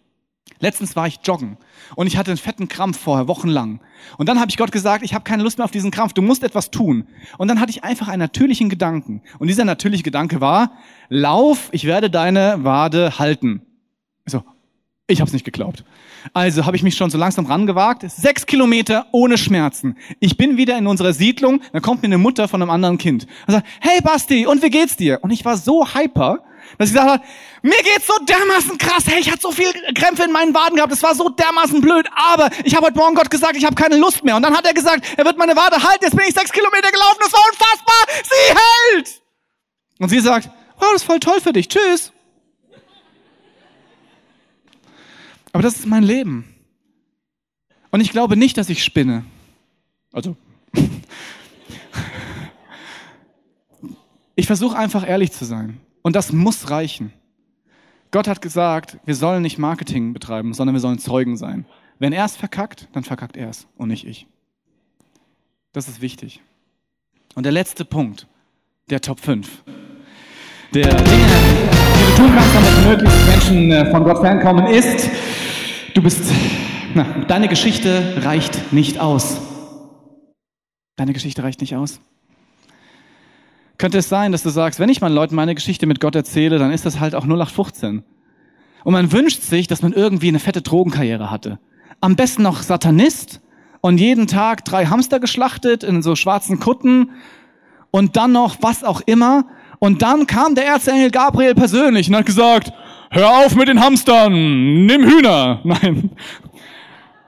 Letztens 0.60 0.96
war 0.96 1.06
ich 1.06 1.20
joggen 1.24 1.58
und 1.94 2.06
ich 2.06 2.16
hatte 2.16 2.30
einen 2.30 2.38
fetten 2.38 2.68
Krampf 2.68 2.98
vorher, 2.98 3.28
wochenlang. 3.28 3.80
Und 4.16 4.30
dann 4.30 4.40
habe 4.40 4.50
ich 4.50 4.56
Gott 4.56 4.72
gesagt, 4.72 5.04
ich 5.04 5.12
habe 5.12 5.24
keine 5.24 5.42
Lust 5.42 5.58
mehr 5.58 5.66
auf 5.66 5.70
diesen 5.70 5.90
Krampf, 5.90 6.14
du 6.14 6.22
musst 6.22 6.42
etwas 6.42 6.70
tun. 6.70 7.06
Und 7.36 7.48
dann 7.48 7.60
hatte 7.60 7.70
ich 7.70 7.84
einfach 7.84 8.08
einen 8.08 8.20
natürlichen 8.20 8.70
Gedanken. 8.70 9.20
Und 9.38 9.48
dieser 9.48 9.66
natürliche 9.66 10.04
Gedanke 10.04 10.40
war, 10.40 10.72
lauf, 11.10 11.68
ich 11.72 11.84
werde 11.84 12.08
deine 12.08 12.64
Wade 12.64 13.18
halten. 13.18 13.60
So, 14.24 14.42
ich 15.10 15.20
habe 15.20 15.28
es 15.28 15.32
nicht 15.32 15.44
geglaubt. 15.44 15.84
Also 16.34 16.66
habe 16.66 16.76
ich 16.76 16.82
mich 16.82 16.96
schon 16.96 17.10
so 17.10 17.18
langsam 17.18 17.46
rangewagt. 17.46 18.04
Sechs 18.10 18.46
Kilometer 18.46 19.06
ohne 19.12 19.38
Schmerzen. 19.38 19.96
Ich 20.20 20.36
bin 20.36 20.56
wieder 20.56 20.76
in 20.76 20.86
unserer 20.86 21.12
Siedlung. 21.12 21.62
Da 21.72 21.80
kommt 21.80 22.02
mir 22.02 22.06
eine 22.06 22.18
Mutter 22.18 22.48
von 22.48 22.62
einem 22.62 22.70
anderen 22.70 22.98
Kind. 22.98 23.26
Und 23.46 23.54
sagt, 23.54 23.66
hey 23.80 24.00
Basti, 24.00 24.46
und 24.46 24.62
wie 24.62 24.70
geht's 24.70 24.96
dir? 24.96 25.18
Und 25.22 25.30
ich 25.30 25.44
war 25.44 25.56
so 25.56 25.86
hyper, 25.94 26.40
dass 26.78 26.88
ich 26.88 26.94
gesagt 26.94 27.10
habe, 27.10 27.24
mir 27.62 27.78
geht's 27.82 28.06
so 28.06 28.14
dermaßen 28.24 28.78
krass. 28.78 29.04
Hey, 29.06 29.20
ich 29.20 29.30
hatte 29.30 29.42
so 29.42 29.50
viel 29.50 29.72
Krämpfe 29.94 30.24
in 30.24 30.32
meinen 30.32 30.54
Waden 30.54 30.76
gehabt. 30.76 30.92
Das 30.92 31.02
war 31.02 31.14
so 31.14 31.28
dermaßen 31.28 31.80
blöd. 31.80 32.06
Aber 32.14 32.50
ich 32.64 32.74
habe 32.76 32.86
heute 32.86 32.96
Morgen 32.96 33.14
Gott 33.14 33.30
gesagt, 33.30 33.56
ich 33.56 33.64
habe 33.64 33.74
keine 33.74 33.96
Lust 33.96 34.24
mehr. 34.24 34.36
Und 34.36 34.42
dann 34.42 34.56
hat 34.56 34.66
er 34.66 34.74
gesagt, 34.74 35.04
er 35.16 35.24
wird 35.24 35.36
meine 35.36 35.56
Wade 35.56 35.82
halten. 35.82 36.04
Jetzt 36.04 36.16
bin 36.16 36.24
ich 36.28 36.34
sechs 36.34 36.52
Kilometer 36.52 36.90
gelaufen. 36.90 37.18
Das 37.20 37.32
war 37.32 37.40
unfassbar. 37.50 38.22
Sie 38.24 38.94
hält. 38.94 39.22
Und 39.98 40.08
sie 40.08 40.20
sagt, 40.20 40.48
wow, 40.78 40.90
das 40.92 41.02
ist 41.02 41.06
voll 41.06 41.20
toll 41.20 41.40
für 41.40 41.52
dich. 41.52 41.68
Tschüss. 41.68 42.12
Aber 45.52 45.62
das 45.62 45.76
ist 45.76 45.86
mein 45.86 46.02
Leben. 46.02 46.44
Und 47.90 48.00
ich 48.00 48.10
glaube 48.10 48.36
nicht, 48.36 48.56
dass 48.56 48.68
ich 48.68 48.84
spinne. 48.84 49.24
Also. 50.12 50.36
ich 54.36 54.46
versuche 54.46 54.76
einfach 54.76 55.06
ehrlich 55.06 55.32
zu 55.32 55.44
sein. 55.44 55.80
Und 56.02 56.16
das 56.16 56.32
muss 56.32 56.70
reichen. 56.70 57.12
Gott 58.10 58.26
hat 58.26 58.42
gesagt, 58.42 58.98
wir 59.04 59.14
sollen 59.14 59.42
nicht 59.42 59.58
Marketing 59.58 60.12
betreiben, 60.12 60.54
sondern 60.54 60.74
wir 60.74 60.80
sollen 60.80 60.98
Zeugen 60.98 61.36
sein. 61.36 61.66
Wenn 61.98 62.12
er 62.12 62.24
es 62.24 62.36
verkackt, 62.36 62.88
dann 62.92 63.04
verkackt 63.04 63.36
er 63.36 63.50
es 63.50 63.66
und 63.76 63.88
nicht 63.88 64.06
ich. 64.06 64.26
Das 65.72 65.88
ist 65.88 66.00
wichtig. 66.00 66.40
Und 67.34 67.44
der 67.44 67.52
letzte 67.52 67.84
Punkt, 67.84 68.26
der 68.88 69.00
Top 69.00 69.20
5. 69.20 69.62
Der 70.74 70.94
Dinge, 70.94 71.06
die 71.06 72.06
du 72.06 72.16
tun 72.16 72.32
kannst, 72.34 72.54
damit 72.54 72.86
möglichst 72.86 73.26
Menschen 73.26 73.72
äh, 73.72 73.90
von 73.90 74.04
Gott 74.04 74.18
fernkommen, 74.18 74.66
ist, 74.66 75.08
Du 75.94 76.02
bist, 76.02 76.22
na, 76.94 77.04
deine 77.26 77.48
Geschichte 77.48 78.22
reicht 78.22 78.72
nicht 78.72 79.00
aus. 79.00 79.40
Deine 80.96 81.12
Geschichte 81.12 81.42
reicht 81.42 81.60
nicht 81.60 81.74
aus. 81.74 82.00
Könnte 83.78 83.98
es 83.98 84.08
sein, 84.08 84.32
dass 84.32 84.42
du 84.42 84.50
sagst, 84.50 84.78
wenn 84.78 84.90
ich 84.90 85.00
meinen 85.00 85.14
Leuten 85.14 85.34
meine 85.34 85.54
Geschichte 85.54 85.86
mit 85.86 86.00
Gott 86.00 86.14
erzähle, 86.14 86.58
dann 86.58 86.70
ist 86.70 86.84
das 86.84 87.00
halt 87.00 87.14
auch 87.14 87.24
0815. 87.24 88.04
Und 88.84 88.92
man 88.92 89.10
wünscht 89.10 89.42
sich, 89.42 89.66
dass 89.66 89.82
man 89.82 89.92
irgendwie 89.92 90.28
eine 90.28 90.38
fette 90.38 90.62
Drogenkarriere 90.62 91.30
hatte. 91.30 91.58
Am 92.00 92.16
besten 92.16 92.42
noch 92.42 92.62
Satanist 92.62 93.40
und 93.80 93.98
jeden 93.98 94.26
Tag 94.26 94.64
drei 94.64 94.86
Hamster 94.86 95.18
geschlachtet 95.18 95.82
in 95.82 96.02
so 96.02 96.14
schwarzen 96.14 96.60
Kutten 96.60 97.10
und 97.90 98.16
dann 98.16 98.32
noch 98.32 98.58
was 98.60 98.84
auch 98.84 99.00
immer. 99.06 99.46
Und 99.78 100.02
dann 100.02 100.26
kam 100.26 100.54
der 100.54 100.66
Erzengel 100.66 101.10
Gabriel 101.10 101.54
persönlich 101.54 102.08
und 102.08 102.16
hat 102.16 102.26
gesagt, 102.26 102.72
hör 103.10 103.44
auf 103.44 103.54
mit 103.54 103.68
den 103.68 103.80
Hamstern, 103.80 104.86
nimm 104.86 105.04
Hühner. 105.04 105.60
Nein. 105.64 106.10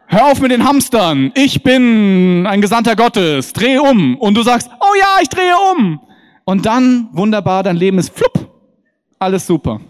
Hör 0.07 0.27
auf 0.27 0.41
mit 0.41 0.51
den 0.51 0.65
Hamstern. 0.65 1.33
Ich 1.35 1.63
bin 1.63 2.47
ein 2.47 2.61
Gesandter 2.61 2.97
Gottes. 2.97 3.53
Dreh 3.53 3.79
um. 3.79 4.17
Und 4.19 4.35
du 4.35 4.43
sagst, 4.43 4.71
oh 4.81 4.95
ja, 4.99 5.19
ich 5.23 5.29
drehe 5.29 5.55
um. 5.73 6.01
Und 6.45 6.67
dann, 6.67 7.09
wunderbar, 7.13 7.63
dein 7.63 7.77
Leben 7.77 7.99
ist 7.99 8.15
flupp. 8.15 8.49
Alles 9.19 9.47
super. 9.47 9.81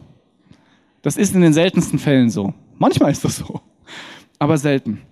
Das 1.02 1.16
ist 1.16 1.34
in 1.34 1.40
den 1.40 1.52
seltensten 1.52 1.98
Fällen 1.98 2.30
so. 2.30 2.54
Manchmal 2.78 3.10
ist 3.10 3.24
das 3.24 3.36
so. 3.36 3.60
Aber 4.38 4.58
selten. 4.58 5.02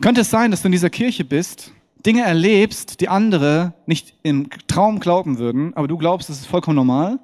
Könnte 0.00 0.22
es 0.22 0.30
sein, 0.30 0.50
dass 0.50 0.62
du 0.62 0.68
in 0.68 0.72
dieser 0.72 0.90
Kirche 0.90 1.24
bist, 1.24 1.72
Dinge 2.04 2.22
erlebst, 2.22 3.00
die 3.00 3.08
andere 3.08 3.72
nicht 3.86 4.14
im 4.22 4.48
Traum 4.66 5.00
glauben 5.00 5.38
würden, 5.38 5.74
aber 5.74 5.88
du 5.88 5.96
glaubst, 5.96 6.28
das 6.28 6.38
ist 6.38 6.46
vollkommen 6.46 6.76
normal? 6.76 7.18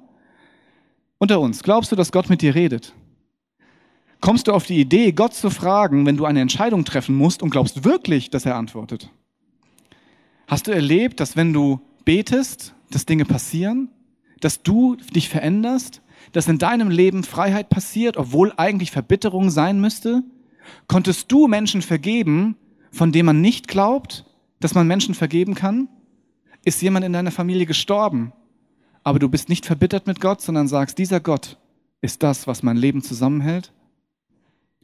Unter 1.17 1.39
uns, 1.39 1.63
glaubst 1.63 1.91
du, 1.91 1.95
dass 1.95 2.11
Gott 2.11 2.29
mit 2.29 2.41
dir 2.41 2.55
redet? 2.55 2.93
Kommst 4.19 4.47
du 4.47 4.53
auf 4.53 4.65
die 4.65 4.79
Idee, 4.79 5.11
Gott 5.11 5.33
zu 5.33 5.49
fragen, 5.49 6.05
wenn 6.05 6.17
du 6.17 6.25
eine 6.25 6.41
Entscheidung 6.41 6.85
treffen 6.85 7.15
musst 7.15 7.43
und 7.43 7.49
glaubst 7.49 7.83
wirklich, 7.83 8.29
dass 8.29 8.45
er 8.45 8.55
antwortet? 8.55 9.09
Hast 10.47 10.67
du 10.67 10.71
erlebt, 10.71 11.19
dass 11.19 11.35
wenn 11.35 11.53
du 11.53 11.79
betest, 12.05 12.75
dass 12.89 13.05
Dinge 13.05 13.25
passieren, 13.25 13.89
dass 14.39 14.63
du 14.63 14.95
dich 14.95 15.29
veränderst, 15.29 16.01
dass 16.31 16.47
in 16.47 16.57
deinem 16.57 16.89
Leben 16.89 17.23
Freiheit 17.23 17.69
passiert, 17.69 18.17
obwohl 18.17 18.53
eigentlich 18.57 18.91
Verbitterung 18.91 19.49
sein 19.49 19.79
müsste? 19.79 20.23
Konntest 20.87 21.31
du 21.31 21.47
Menschen 21.47 21.81
vergeben, 21.81 22.55
von 22.91 23.11
denen 23.11 23.25
man 23.25 23.41
nicht 23.41 23.67
glaubt, 23.67 24.25
dass 24.59 24.73
man 24.73 24.87
Menschen 24.87 25.15
vergeben 25.15 25.55
kann? 25.55 25.89
ist 26.65 26.81
jemand 26.81 27.05
in 27.05 27.13
deiner 27.13 27.31
Familie 27.31 27.65
gestorben, 27.65 28.33
aber 29.03 29.19
du 29.19 29.29
bist 29.29 29.49
nicht 29.49 29.65
verbittert 29.65 30.07
mit 30.07 30.21
Gott, 30.21 30.41
sondern 30.41 30.67
sagst, 30.67 30.97
dieser 30.97 31.19
Gott 31.19 31.57
ist 32.01 32.23
das, 32.23 32.47
was 32.47 32.63
mein 32.63 32.77
Leben 32.77 33.01
zusammenhält? 33.01 33.71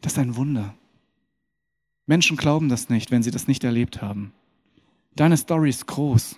Das 0.01 0.13
ist 0.13 0.19
ein 0.19 0.35
Wunder. 0.35 0.73
Menschen 2.05 2.37
glauben 2.37 2.69
das 2.69 2.89
nicht, 2.89 3.11
wenn 3.11 3.23
sie 3.23 3.31
das 3.31 3.47
nicht 3.47 3.63
erlebt 3.63 4.01
haben. 4.01 4.33
Deine 5.15 5.37
Story 5.37 5.69
ist 5.69 5.85
groß. 5.85 6.37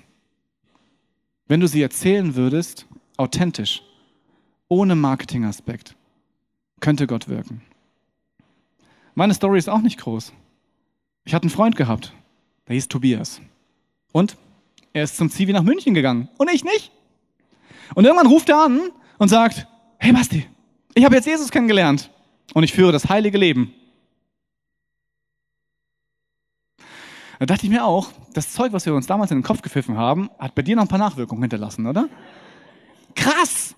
Wenn 1.48 1.60
du 1.60 1.67
sie 1.67 1.82
erzählen 1.82 2.36
würdest, 2.36 2.88
authentisch, 3.17 3.84
ohne 4.67 4.96
Marketingaspekt, 4.96 5.96
könnte 6.80 7.08
Gott 7.08 7.28
wirken. 7.28 7.62
Meine 9.13 9.34
Story 9.34 9.60
ist 9.60 9.70
auch 9.70 9.82
nicht 9.82 10.00
groß. 10.00 10.34
Ich 11.26 11.34
hatte 11.34 11.44
einen 11.44 11.52
Freund 11.52 11.76
gehabt, 11.76 12.13
der 12.67 12.76
hieß 12.76 12.88
Tobias. 12.88 13.41
Und 14.12 14.38
er 14.94 15.04
ist 15.04 15.17
zum 15.17 15.30
Zivi 15.30 15.54
nach 15.54 15.63
München 15.63 15.94
gegangen 15.94 16.30
und 16.38 16.50
ich 16.52 16.63
nicht. 16.63 16.91
Und 17.95 18.06
irgendwann 18.06 18.27
ruft 18.27 18.49
er 18.49 18.63
an 18.63 18.82
und 19.17 19.27
sagt, 19.30 19.67
hey 19.97 20.12
Basti, 20.13 20.47
ich 20.93 21.06
habe 21.06 21.15
jetzt 21.15 21.25
Jesus 21.25 21.51
kennengelernt 21.51 22.10
und 22.54 22.63
ich 22.63 22.73
führe 22.73 22.91
das 22.91 23.10
heilige 23.10 23.38
Leben. 23.38 23.73
Da 27.39 27.47
dachte 27.47 27.65
ich 27.65 27.71
mir 27.71 27.86
auch, 27.86 28.10
das 28.34 28.51
Zeug, 28.54 28.71
was 28.71 28.86
wir 28.86 28.93
uns 28.93 29.08
damals 29.08 29.32
in 29.32 29.39
den 29.39 29.43
Kopf 29.43 29.62
gepfiffen 29.63 29.97
haben, 29.97 30.30
hat 30.38 30.54
bei 30.54 30.62
dir 30.62 30.75
noch 30.75 30.84
ein 30.84 30.88
paar 30.88 30.99
Nachwirkungen 30.99 31.41
hinterlassen, 31.41 31.88
oder? 31.88 32.08
Krass! 33.15 33.75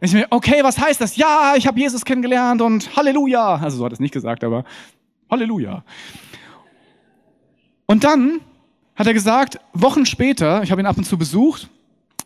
Ich 0.00 0.12
mir, 0.12 0.26
okay, 0.30 0.62
was 0.62 0.78
heißt 0.78 1.00
das? 1.00 1.16
Ja, 1.16 1.54
ich 1.56 1.66
habe 1.66 1.80
Jesus 1.80 2.04
kennengelernt 2.04 2.60
und 2.60 2.94
Halleluja. 2.94 3.56
Also 3.56 3.78
so 3.78 3.84
hat 3.84 3.92
es 3.92 4.00
nicht 4.00 4.12
gesagt, 4.12 4.44
aber 4.44 4.64
Halleluja. 5.30 5.82
Und 7.86 8.04
dann 8.04 8.40
hat 8.96 9.06
er 9.06 9.14
gesagt, 9.14 9.58
Wochen 9.72 10.06
später, 10.06 10.62
ich 10.62 10.70
habe 10.70 10.80
ihn 10.80 10.86
ab 10.86 10.96
und 10.96 11.04
zu 11.04 11.18
besucht, 11.18 11.70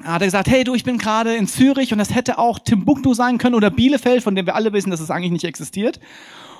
hat 0.05 0.23
er 0.23 0.27
gesagt, 0.27 0.49
hey 0.49 0.65
du, 0.65 0.75
ich 0.75 0.85
bin 0.85 0.99
gerade 0.99 1.35
in 1.35 1.47
Zürich 1.47 1.93
und 1.93 1.99
das 1.99 2.15
hätte 2.15 2.39
auch 2.39 2.59
Timbuktu 2.59 3.15
sein 3.15 3.39
können 3.39 3.55
oder 3.55 3.71
Bielefeld, 3.71 4.23
von 4.23 4.35
dem 4.35 4.47
wir 4.47 4.55
alle 4.55 4.73
wissen, 4.73 4.91
dass 4.91 5.01
es 5.01 5.11
eigentlich 5.11 5.33
nicht 5.33 5.45
existiert. 5.45 6.01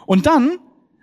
Und 0.07 0.27
dann 0.27 0.59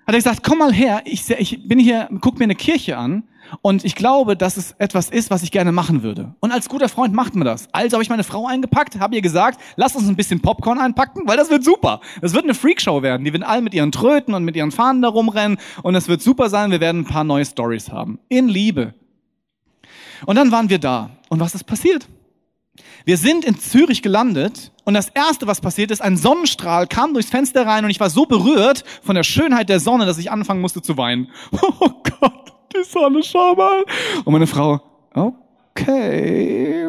hat 0.05 0.13
er 0.13 0.17
gesagt, 0.17 0.43
komm 0.43 0.59
mal 0.59 0.73
her, 0.73 1.01
ich, 1.05 1.29
ich 1.29 1.67
bin 1.67 1.79
hier, 1.79 2.09
guck 2.21 2.37
mir 2.37 2.43
eine 2.43 2.55
Kirche 2.55 2.97
an 2.97 3.23
und 3.61 3.85
ich 3.85 3.95
glaube, 3.95 4.35
dass 4.35 4.57
es 4.57 4.73
etwas 4.73 5.09
ist, 5.09 5.31
was 5.31 5.43
ich 5.43 5.51
gerne 5.51 5.71
machen 5.71 6.03
würde. 6.03 6.35
Und 6.39 6.51
als 6.51 6.69
guter 6.69 6.89
Freund 6.89 7.13
macht 7.13 7.35
man 7.35 7.45
das. 7.45 7.67
Also 7.71 7.95
habe 7.95 8.03
ich 8.03 8.09
meine 8.09 8.23
Frau 8.23 8.47
eingepackt, 8.47 8.99
habe 8.99 9.15
ihr 9.15 9.21
gesagt, 9.21 9.59
lass 9.75 9.95
uns 9.95 10.07
ein 10.07 10.15
bisschen 10.15 10.41
Popcorn 10.41 10.79
einpacken, 10.79 11.23
weil 11.25 11.37
das 11.37 11.49
wird 11.49 11.63
super. 11.63 12.01
Das 12.21 12.33
wird 12.33 12.43
eine 12.43 12.53
Freakshow 12.53 13.01
werden. 13.01 13.23
Die 13.23 13.33
werden 13.33 13.43
alle 13.43 13.61
mit 13.61 13.73
ihren 13.73 13.91
Tröten 13.91 14.33
und 14.33 14.43
mit 14.43 14.55
ihren 14.55 14.71
Fahnen 14.71 15.01
da 15.01 15.07
rumrennen 15.07 15.57
und 15.83 15.93
das 15.93 16.07
wird 16.07 16.21
super 16.21 16.49
sein. 16.49 16.71
Wir 16.71 16.79
werden 16.79 17.01
ein 17.01 17.07
paar 17.07 17.23
neue 17.23 17.45
Stories 17.45 17.91
haben. 17.91 18.19
In 18.29 18.47
Liebe. 18.47 18.93
Und 20.25 20.35
dann 20.35 20.51
waren 20.51 20.69
wir 20.69 20.79
da. 20.79 21.11
Und 21.29 21.39
was 21.39 21.55
ist 21.55 21.63
passiert? 21.63 22.07
Wir 23.05 23.17
sind 23.17 23.45
in 23.45 23.59
Zürich 23.59 24.01
gelandet 24.01 24.71
und 24.83 24.93
das 24.95 25.09
erste, 25.09 25.47
was 25.47 25.61
passiert 25.61 25.91
ist, 25.91 26.01
ein 26.01 26.17
Sonnenstrahl 26.17 26.87
kam 26.87 27.13
durchs 27.13 27.29
Fenster 27.29 27.65
rein 27.65 27.83
und 27.85 27.91
ich 27.91 27.99
war 27.99 28.09
so 28.09 28.25
berührt 28.25 28.83
von 29.03 29.15
der 29.15 29.23
Schönheit 29.23 29.69
der 29.69 29.79
Sonne, 29.79 30.05
dass 30.05 30.17
ich 30.17 30.31
anfangen 30.31 30.61
musste 30.61 30.81
zu 30.81 30.97
weinen. 30.97 31.29
Oh 31.79 31.89
Gott, 32.19 32.53
die 32.73 32.83
Sonne, 32.83 33.21
schau 33.23 33.55
mal. 33.55 33.83
Und 34.23 34.33
meine 34.33 34.47
Frau, 34.47 34.81
okay, 35.13 36.87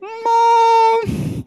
Mom. 0.00 1.44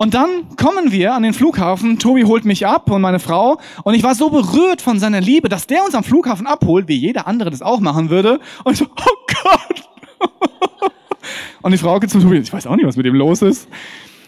Und 0.00 0.14
dann 0.14 0.56
kommen 0.56 0.92
wir 0.92 1.14
an 1.14 1.24
den 1.24 1.34
Flughafen, 1.34 1.98
Tobi 1.98 2.24
holt 2.24 2.44
mich 2.44 2.66
ab 2.66 2.90
und 2.90 3.02
meine 3.02 3.18
Frau 3.18 3.58
und 3.82 3.94
ich 3.94 4.04
war 4.04 4.14
so 4.14 4.30
berührt 4.30 4.80
von 4.80 5.00
seiner 5.00 5.20
Liebe, 5.20 5.48
dass 5.48 5.66
der 5.66 5.84
uns 5.84 5.94
am 5.94 6.04
Flughafen 6.04 6.46
abholt, 6.46 6.86
wie 6.86 6.96
jeder 6.96 7.26
andere 7.26 7.50
das 7.50 7.62
auch 7.62 7.80
machen 7.80 8.08
würde. 8.08 8.38
Und 8.64 8.72
ich 8.72 8.78
so, 8.78 8.86
oh 8.86 9.26
Gott. 9.42 9.88
Und 11.68 11.72
die 11.72 11.78
Frau 11.78 12.00
geht 12.00 12.08
zum 12.08 12.22
Tobi, 12.22 12.38
ich 12.38 12.50
weiß 12.50 12.66
auch 12.66 12.76
nicht, 12.76 12.86
was 12.86 12.96
mit 12.96 13.04
ihm 13.04 13.14
los 13.14 13.42
ist. 13.42 13.68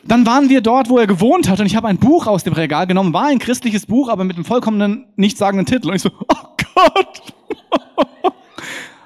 Dann 0.04 0.26
waren 0.26 0.50
wir 0.50 0.60
dort, 0.60 0.90
wo 0.90 0.98
er 0.98 1.06
gewohnt 1.06 1.48
hat 1.48 1.58
und 1.58 1.64
ich 1.64 1.74
habe 1.74 1.88
ein 1.88 1.96
Buch 1.96 2.26
aus 2.26 2.44
dem 2.44 2.52
Regal 2.52 2.86
genommen, 2.86 3.14
war 3.14 3.28
ein 3.28 3.38
christliches 3.38 3.86
Buch, 3.86 4.10
aber 4.10 4.24
mit 4.24 4.36
einem 4.36 4.44
vollkommenen, 4.44 5.06
nichtssagenden 5.16 5.64
Titel. 5.64 5.88
Und 5.88 5.96
ich 5.96 6.02
so, 6.02 6.10
oh 6.28 6.56
Gott. 6.74 7.32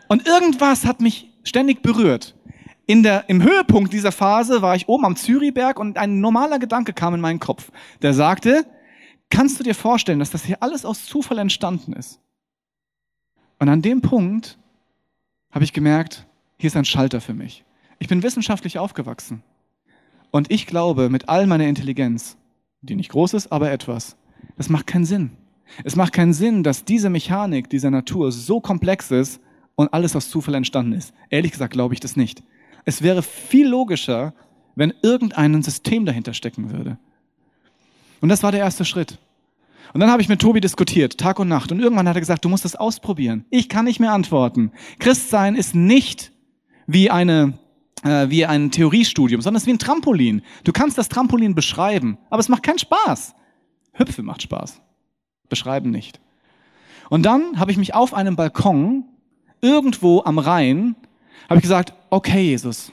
Und 0.08 0.26
irgendwas 0.26 0.84
hat 0.84 1.00
mich 1.00 1.30
ständig 1.44 1.80
berührt. 1.80 2.34
In 2.86 3.04
der, 3.04 3.28
Im 3.28 3.40
Höhepunkt 3.40 3.92
dieser 3.92 4.10
Phase 4.10 4.62
war 4.62 4.74
ich 4.74 4.88
oben 4.88 5.04
am 5.04 5.14
Zürichberg 5.14 5.78
und 5.78 5.96
ein 5.96 6.20
normaler 6.20 6.58
Gedanke 6.58 6.92
kam 6.92 7.14
in 7.14 7.20
meinen 7.20 7.38
Kopf. 7.38 7.70
Der 8.02 8.14
sagte, 8.14 8.66
kannst 9.30 9.60
du 9.60 9.62
dir 9.62 9.76
vorstellen, 9.76 10.18
dass 10.18 10.30
das 10.30 10.42
hier 10.42 10.60
alles 10.60 10.84
aus 10.84 11.06
Zufall 11.06 11.38
entstanden 11.38 11.92
ist? 11.92 12.18
Und 13.60 13.68
an 13.68 13.80
dem 13.80 14.00
Punkt 14.00 14.58
habe 15.52 15.62
ich 15.62 15.72
gemerkt, 15.72 16.26
hier 16.58 16.66
ist 16.66 16.76
ein 16.76 16.84
Schalter 16.84 17.20
für 17.20 17.34
mich. 17.34 17.64
Ich 18.04 18.08
bin 18.08 18.22
wissenschaftlich 18.22 18.78
aufgewachsen. 18.78 19.42
Und 20.30 20.50
ich 20.50 20.66
glaube, 20.66 21.08
mit 21.08 21.30
all 21.30 21.46
meiner 21.46 21.66
Intelligenz, 21.66 22.36
die 22.82 22.96
nicht 22.96 23.10
groß 23.10 23.32
ist, 23.32 23.50
aber 23.50 23.70
etwas, 23.70 24.18
das 24.58 24.68
macht 24.68 24.86
keinen 24.86 25.06
Sinn. 25.06 25.30
Es 25.84 25.96
macht 25.96 26.12
keinen 26.12 26.34
Sinn, 26.34 26.62
dass 26.62 26.84
diese 26.84 27.08
Mechanik 27.08 27.70
dieser 27.70 27.90
Natur 27.90 28.30
so 28.30 28.60
komplex 28.60 29.10
ist 29.10 29.40
und 29.74 29.94
alles 29.94 30.14
aus 30.14 30.28
Zufall 30.28 30.54
entstanden 30.54 30.92
ist. 30.92 31.14
Ehrlich 31.30 31.52
gesagt 31.52 31.72
glaube 31.72 31.94
ich 31.94 32.00
das 32.00 32.14
nicht. 32.14 32.42
Es 32.84 33.00
wäre 33.00 33.22
viel 33.22 33.68
logischer, 33.68 34.34
wenn 34.74 34.92
irgendein 35.00 35.62
System 35.62 36.04
dahinter 36.04 36.34
stecken 36.34 36.70
würde. 36.70 36.98
Und 38.20 38.28
das 38.28 38.42
war 38.42 38.52
der 38.52 38.60
erste 38.60 38.84
Schritt. 38.84 39.16
Und 39.94 40.00
dann 40.00 40.10
habe 40.10 40.20
ich 40.20 40.28
mit 40.28 40.42
Tobi 40.42 40.60
diskutiert, 40.60 41.16
Tag 41.16 41.38
und 41.38 41.48
Nacht. 41.48 41.72
Und 41.72 41.80
irgendwann 41.80 42.06
hat 42.06 42.16
er 42.16 42.20
gesagt, 42.20 42.44
du 42.44 42.50
musst 42.50 42.66
das 42.66 42.76
ausprobieren. 42.76 43.46
Ich 43.48 43.70
kann 43.70 43.86
nicht 43.86 43.98
mehr 43.98 44.12
antworten. 44.12 44.72
Christsein 44.98 45.54
ist 45.54 45.74
nicht 45.74 46.32
wie 46.86 47.10
eine 47.10 47.58
äh, 48.04 48.30
wie 48.30 48.46
ein 48.46 48.70
Theoriestudium, 48.70 49.40
sondern 49.40 49.56
es 49.56 49.64
ist 49.64 49.66
wie 49.66 49.72
ein 49.72 49.78
Trampolin. 49.78 50.42
Du 50.62 50.72
kannst 50.72 50.96
das 50.96 51.08
Trampolin 51.08 51.54
beschreiben, 51.54 52.18
aber 52.30 52.40
es 52.40 52.48
macht 52.48 52.62
keinen 52.62 52.78
Spaß. 52.78 53.34
Hüpfe 53.92 54.22
macht 54.22 54.42
Spaß. 54.42 54.80
Beschreiben 55.48 55.90
nicht. 55.90 56.20
Und 57.10 57.24
dann 57.24 57.58
habe 57.58 57.70
ich 57.70 57.76
mich 57.76 57.94
auf 57.94 58.14
einem 58.14 58.36
Balkon 58.36 59.04
irgendwo 59.60 60.22
am 60.24 60.38
Rhein 60.38 60.94
habe 61.48 61.56
ich 61.56 61.62
gesagt, 61.62 61.92
okay 62.10 62.42
Jesus, 62.42 62.92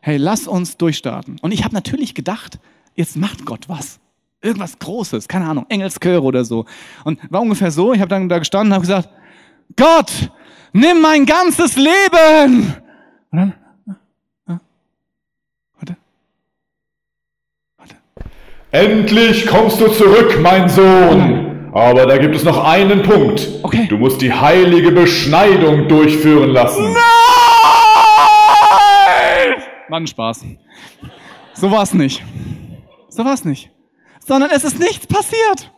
hey, 0.00 0.16
lass 0.16 0.46
uns 0.46 0.76
durchstarten. 0.76 1.38
Und 1.40 1.52
ich 1.52 1.64
habe 1.64 1.74
natürlich 1.74 2.14
gedacht, 2.14 2.58
jetzt 2.94 3.16
macht 3.16 3.44
Gott 3.44 3.68
was. 3.68 4.00
Irgendwas 4.40 4.78
Großes, 4.78 5.26
keine 5.26 5.48
Ahnung, 5.48 5.66
Engelschöre 5.68 6.22
oder 6.22 6.44
so. 6.44 6.64
Und 7.04 7.20
war 7.30 7.40
ungefähr 7.40 7.70
so, 7.70 7.92
ich 7.92 8.00
habe 8.00 8.08
dann 8.08 8.28
da 8.28 8.38
gestanden 8.38 8.72
und 8.72 8.74
habe 8.74 8.82
gesagt, 8.82 9.08
Gott, 9.76 10.30
nimm 10.72 11.00
mein 11.02 11.26
ganzes 11.26 11.76
Leben. 11.76 12.74
Und 13.30 13.38
dann, 13.38 13.54
Endlich 18.70 19.46
kommst 19.46 19.80
du 19.80 19.88
zurück, 19.88 20.38
mein 20.42 20.68
Sohn. 20.68 21.70
Aber 21.72 22.04
da 22.04 22.18
gibt 22.18 22.36
es 22.36 22.44
noch 22.44 22.62
einen 22.64 23.02
Punkt. 23.02 23.48
Okay. 23.62 23.86
Du 23.88 23.96
musst 23.96 24.20
die 24.20 24.30
heilige 24.32 24.92
Beschneidung 24.92 25.88
durchführen 25.88 26.50
lassen. 26.50 26.92
Nein! 26.92 27.02
Mann, 29.88 30.06
Spaß. 30.06 30.44
So 31.54 31.70
war's 31.70 31.94
nicht. 31.94 32.22
So 33.08 33.24
war's 33.24 33.46
nicht. 33.46 33.70
Sondern 34.26 34.50
es 34.50 34.64
ist 34.64 34.78
nichts 34.78 35.06
passiert. 35.06 35.72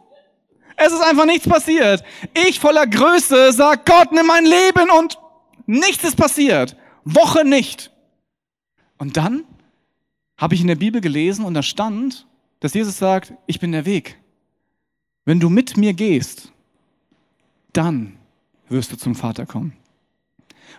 Es 0.76 0.92
ist 0.92 1.02
einfach 1.02 1.26
nichts 1.26 1.48
passiert. 1.48 2.02
Ich 2.48 2.58
voller 2.58 2.88
Größe 2.88 3.52
sag, 3.52 3.86
Gott, 3.86 4.10
nimm 4.10 4.26
mein 4.26 4.44
Leben 4.44 4.90
und 4.98 5.16
nichts 5.66 6.02
ist 6.02 6.16
passiert. 6.16 6.76
Woche 7.04 7.44
nicht. 7.44 7.92
Und 8.98 9.16
dann 9.16 9.44
habe 10.36 10.54
ich 10.54 10.60
in 10.60 10.66
der 10.66 10.74
Bibel 10.74 11.00
gelesen 11.00 11.44
und 11.44 11.54
da 11.54 11.62
stand, 11.62 12.26
dass 12.60 12.74
Jesus 12.74 12.98
sagt, 12.98 13.34
ich 13.46 13.58
bin 13.58 13.72
der 13.72 13.86
Weg. 13.86 14.18
Wenn 15.24 15.40
du 15.40 15.48
mit 15.48 15.76
mir 15.76 15.92
gehst, 15.92 16.52
dann 17.72 18.16
wirst 18.68 18.92
du 18.92 18.96
zum 18.96 19.14
Vater 19.14 19.46
kommen. 19.46 19.72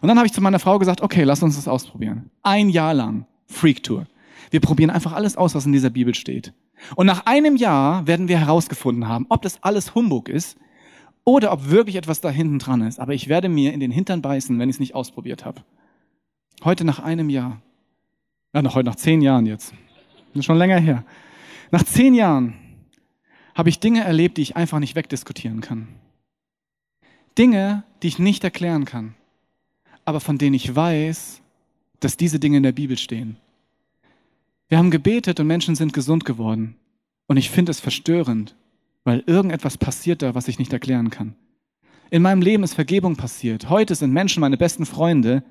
Und 0.02 0.08
dann 0.08 0.18
habe 0.18 0.28
ich 0.28 0.34
zu 0.34 0.42
meiner 0.42 0.60
Frau 0.60 0.80
gesagt, 0.80 1.02
okay, 1.02 1.24
lass 1.24 1.44
uns 1.44 1.56
das 1.56 1.68
ausprobieren. 1.68 2.32
Ein 2.44 2.70
Jahr 2.70 2.94
lang 2.94 3.26
Freak 3.48 3.84
Tour. 3.84 4.08
Wir 4.50 4.62
probieren 4.62 4.90
einfach 4.90 5.14
alles 5.14 5.38
aus, 5.38 5.54
was 5.54 5.66
in 5.66 5.72
dieser 5.72 5.90
Bibel 5.90 6.16
steht. 6.16 6.54
Und 6.96 7.06
nach 7.06 7.26
einem 7.26 7.56
Jahr 7.56 8.08
werden 8.08 8.28
wir 8.28 8.40
herausgefunden 8.40 9.08
haben, 9.08 9.26
ob 9.30 9.42
das 9.42 9.62
alles 9.64 9.94
Humbug 9.94 10.30
ist 10.30 10.58
oder 11.24 11.52
ob 11.52 11.70
wirklich 11.70 11.96
etwas 11.96 12.22
da 12.22 12.30
hinten 12.30 12.60
dran 12.60 12.82
ist. 12.82 13.00
Aber 13.00 13.14
ich 13.14 13.28
werde 13.28 13.50
mir 13.50 13.74
in 13.74 13.80
den 13.80 13.92
Hintern 13.92 14.22
beißen, 14.22 14.58
wenn 14.58 14.70
ich 14.70 14.78
es 14.78 14.80
nicht 14.80 14.96
ausprobiert 14.96 15.46
habe. 15.46 15.62
Heute 16.64 16.84
nach 16.84 17.00
einem 17.00 17.30
Jahr. 17.30 17.62
Ja, 18.54 18.62
noch 18.62 18.76
heute 18.76 18.90
nach 18.90 18.96
zehn 18.96 19.22
Jahren 19.22 19.46
jetzt. 19.46 19.74
Das 20.34 20.40
ist 20.40 20.46
schon 20.46 20.58
länger 20.58 20.80
her. 20.80 21.04
Nach 21.72 21.84
zehn 21.84 22.14
Jahren 22.14 22.54
habe 23.56 23.70
ich 23.70 23.80
Dinge 23.80 24.04
erlebt, 24.04 24.38
die 24.38 24.42
ich 24.42 24.58
einfach 24.58 24.80
nicht 24.80 24.96
wegdiskutieren 24.96 25.62
kann. 25.62 25.88
Dinge, 27.38 27.84
die 28.04 28.08
ich 28.10 28.20
nicht 28.20 28.44
erklären 28.44 28.86
kann, 28.86 29.16
aber 30.04 30.20
von 30.20 30.38
denen 30.38 30.54
ich 30.54 30.76
weiß, 30.76 31.42
dass 32.02 32.18
diese 32.18 32.40
Dinge 32.40 32.58
in 32.58 32.64
der 32.64 32.74
Bibel 32.74 32.98
stehen. 32.98 33.38
Wir 34.68 34.78
haben 34.78 34.92
gebetet 34.92 35.40
und 35.40 35.48
Menschen 35.48 35.76
sind 35.76 35.94
gesund 35.94 36.26
geworden. 36.26 36.76
Und 37.28 37.38
ich 37.38 37.50
finde 37.50 37.72
es 37.72 37.80
verstörend, 37.80 38.56
weil 39.06 39.24
irgendetwas 39.26 39.78
passiert 39.78 40.22
da, 40.22 40.36
was 40.36 40.48
ich 40.48 40.60
nicht 40.60 40.74
erklären 40.74 41.10
kann. 41.10 41.36
In 42.10 42.22
meinem 42.22 42.42
Leben 42.42 42.64
ist 42.64 42.74
Vergebung 42.74 43.16
passiert. 43.16 43.70
Heute 43.70 43.96
sind 43.96 44.12
Menschen 44.12 44.42
meine 44.42 44.58
besten 44.58 44.86
Freunde, 44.86 45.44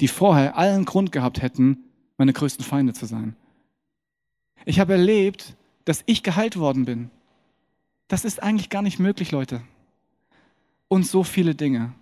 die 0.00 0.08
vorher 0.08 0.58
allen 0.58 0.84
Grund 0.84 1.12
gehabt 1.12 1.40
hätten, 1.40 1.84
meine 2.18 2.34
größten 2.34 2.64
Feinde 2.64 2.92
zu 2.92 3.06
sein. 3.06 3.36
Ich 4.66 4.78
habe 4.78 4.92
erlebt, 4.92 5.56
dass 5.84 6.02
ich 6.06 6.22
geheilt 6.22 6.58
worden 6.58 6.84
bin. 6.84 7.10
Das 8.08 8.24
ist 8.24 8.42
eigentlich 8.42 8.70
gar 8.70 8.82
nicht 8.82 8.98
möglich, 8.98 9.30
Leute. 9.30 9.62
Und 10.88 11.06
so 11.06 11.24
viele 11.24 11.54
Dinge. 11.54 11.92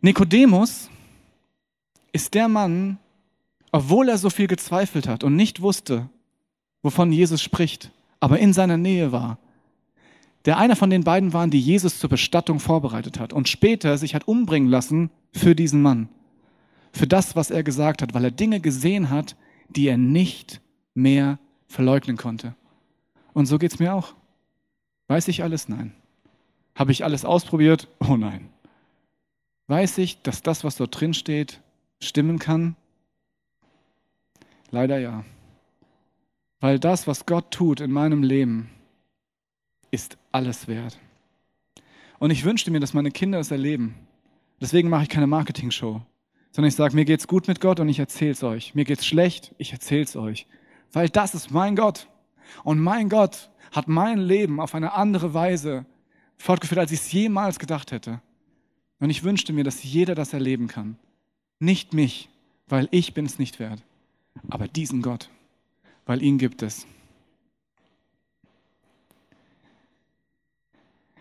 Nikodemus 0.00 0.90
ist 2.12 2.34
der 2.34 2.48
Mann, 2.48 2.98
obwohl 3.72 4.08
er 4.08 4.18
so 4.18 4.30
viel 4.30 4.46
gezweifelt 4.46 5.08
hat 5.08 5.24
und 5.24 5.36
nicht 5.36 5.60
wusste, 5.60 6.08
wovon 6.82 7.12
Jesus 7.12 7.42
spricht, 7.42 7.90
aber 8.20 8.38
in 8.38 8.52
seiner 8.52 8.76
Nähe 8.76 9.12
war, 9.12 9.38
der 10.44 10.58
einer 10.58 10.76
von 10.76 10.90
den 10.90 11.02
beiden 11.02 11.32
waren, 11.32 11.50
die 11.50 11.60
Jesus 11.60 11.98
zur 11.98 12.08
Bestattung 12.08 12.60
vorbereitet 12.60 13.18
hat 13.18 13.32
und 13.32 13.48
später 13.48 13.98
sich 13.98 14.14
hat 14.14 14.28
umbringen 14.28 14.70
lassen 14.70 15.10
für 15.32 15.56
diesen 15.56 15.82
Mann, 15.82 16.08
für 16.92 17.08
das, 17.08 17.34
was 17.34 17.50
er 17.50 17.64
gesagt 17.64 18.00
hat, 18.00 18.14
weil 18.14 18.24
er 18.24 18.30
Dinge 18.30 18.60
gesehen 18.60 19.10
hat, 19.10 19.36
die 19.68 19.88
er 19.88 19.98
nicht 19.98 20.60
mehr 20.94 21.38
verleugnen 21.68 22.16
konnte. 22.16 22.54
Und 23.32 23.46
so 23.46 23.58
geht's 23.58 23.78
mir 23.78 23.94
auch. 23.94 24.14
Weiß 25.08 25.28
ich 25.28 25.42
alles? 25.42 25.68
Nein. 25.68 25.92
Habe 26.74 26.92
ich 26.92 27.04
alles 27.04 27.24
ausprobiert? 27.24 27.88
Oh 28.00 28.16
nein. 28.16 28.50
Weiß 29.68 29.98
ich, 29.98 30.22
dass 30.22 30.42
das, 30.42 30.64
was 30.64 30.76
dort 30.76 31.00
drin 31.00 31.14
steht, 31.14 31.60
stimmen 32.00 32.38
kann? 32.38 32.76
Leider 34.70 34.98
ja. 34.98 35.24
Weil 36.60 36.78
das, 36.78 37.06
was 37.06 37.26
Gott 37.26 37.50
tut 37.50 37.80
in 37.80 37.90
meinem 37.90 38.22
Leben, 38.22 38.70
ist 39.90 40.18
alles 40.32 40.68
wert. 40.68 40.98
Und 42.18 42.30
ich 42.30 42.44
wünschte 42.44 42.70
mir, 42.70 42.80
dass 42.80 42.94
meine 42.94 43.10
Kinder 43.10 43.38
es 43.38 43.50
erleben. 43.50 43.94
Deswegen 44.60 44.88
mache 44.88 45.04
ich 45.04 45.08
keine 45.08 45.26
Marketing-Show, 45.26 46.00
sondern 46.50 46.68
ich 46.68 46.74
sage, 46.74 46.94
mir 46.94 47.04
geht's 47.04 47.28
gut 47.28 47.46
mit 47.46 47.60
Gott 47.60 47.80
und 47.80 47.88
ich 47.88 47.98
erzähl's 47.98 48.42
euch. 48.42 48.74
Mir 48.74 48.84
geht's 48.84 49.06
schlecht, 49.06 49.54
ich 49.58 49.72
erzähl's 49.72 50.16
euch. 50.16 50.46
Weil 50.92 51.08
das 51.08 51.34
ist 51.34 51.50
mein 51.50 51.76
Gott. 51.76 52.08
Und 52.64 52.80
mein 52.80 53.08
Gott 53.08 53.50
hat 53.72 53.88
mein 53.88 54.18
Leben 54.18 54.60
auf 54.60 54.74
eine 54.74 54.92
andere 54.92 55.34
Weise 55.34 55.86
fortgeführt, 56.38 56.80
als 56.80 56.92
ich 56.92 57.00
es 57.00 57.12
jemals 57.12 57.58
gedacht 57.58 57.92
hätte. 57.92 58.20
Und 59.00 59.10
ich 59.10 59.24
wünschte 59.24 59.52
mir, 59.52 59.64
dass 59.64 59.82
jeder 59.82 60.14
das 60.14 60.32
erleben 60.32 60.68
kann. 60.68 60.96
Nicht 61.58 61.92
mich, 61.92 62.28
weil 62.68 62.88
ich 62.90 63.14
bin 63.14 63.26
es 63.26 63.38
nicht 63.38 63.58
wert, 63.58 63.82
aber 64.48 64.68
diesen 64.68 65.02
Gott, 65.02 65.30
weil 66.04 66.22
ihn 66.22 66.38
gibt 66.38 66.62
es. 66.62 66.86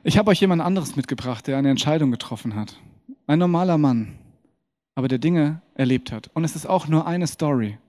Ich 0.04 0.18
habe 0.18 0.30
euch 0.30 0.40
jemand 0.40 0.62
anderes 0.62 0.96
mitgebracht, 0.96 1.48
der 1.48 1.58
eine 1.58 1.72
Entscheidung 1.72 2.12
getroffen 2.12 2.56
hat. 2.56 2.80
Ein 3.28 3.40
normaler 3.40 3.78
Mann, 3.78 4.16
aber 4.94 5.08
der 5.08 5.18
Dinge 5.18 5.62
erlebt 5.74 6.12
hat. 6.12 6.30
Und 6.34 6.44
es 6.44 6.56
ist 6.56 6.68
auch 6.68 6.88
nur 6.88 7.08
eine 7.08 7.28
Story, 7.28 7.80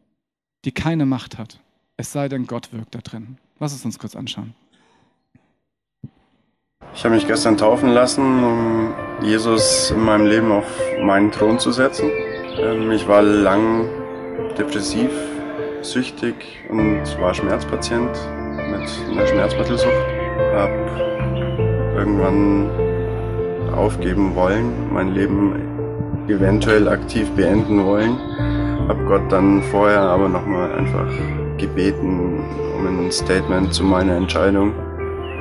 die 0.64 0.72
keine 0.72 1.04
Macht 1.04 1.36
hat, 1.36 1.60
es 1.96 2.12
sei 2.12 2.28
denn, 2.28 2.46
Gott 2.46 2.72
wirkt 2.72 2.94
da 2.94 2.98
drin. 2.98 3.38
Lass 3.58 3.74
es 3.74 3.84
uns 3.84 3.98
kurz 3.98 4.14
anschauen. 4.14 4.54
Ich 6.94 7.04
habe 7.04 7.14
mich 7.14 7.26
gestern 7.26 7.56
taufen 7.56 7.90
lassen, 7.90 8.44
um 8.44 8.94
Jesus 9.22 9.90
in 9.90 10.04
meinem 10.04 10.26
Leben 10.26 10.52
auf 10.52 10.64
meinen 11.02 11.30
Thron 11.30 11.58
zu 11.58 11.72
setzen. 11.72 12.10
Ähm, 12.58 12.90
ich 12.90 13.06
war 13.06 13.22
lang 13.22 13.88
depressiv, 14.58 15.10
süchtig 15.82 16.34
und 16.70 17.02
war 17.20 17.34
Schmerzpatient 17.34 18.10
mit 18.70 18.88
einer 19.10 19.26
Schmerzmittelsucht. 19.26 19.92
Hab 20.54 20.70
irgendwann 21.96 22.70
aufgeben 23.74 24.34
wollen, 24.34 24.92
mein 24.92 25.12
Leben 25.12 26.26
eventuell 26.28 26.88
aktiv 26.88 27.28
beenden 27.32 27.84
wollen. 27.84 28.18
Hab 28.88 29.04
Gott 29.06 29.30
dann 29.30 29.62
vorher 29.64 30.00
aber 30.00 30.28
nochmal 30.28 30.72
einfach 30.74 31.10
gebeten 31.58 32.40
um 32.76 32.86
ein 32.86 33.10
Statement 33.10 33.72
zu 33.72 33.84
meiner 33.84 34.16
Entscheidung. 34.16 34.72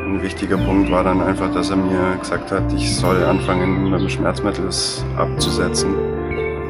Ein 0.06 0.22
wichtiger 0.22 0.58
Punkt 0.58 0.92
war 0.92 1.04
dann 1.04 1.22
einfach, 1.22 1.52
dass 1.54 1.70
er 1.70 1.78
mir 1.78 2.18
gesagt 2.20 2.52
hat, 2.52 2.72
ich 2.74 2.96
soll 2.96 3.24
anfangen, 3.24 3.90
mit 3.90 4.12
Schmerzmittel 4.12 4.70
abzusetzen. 5.18 5.96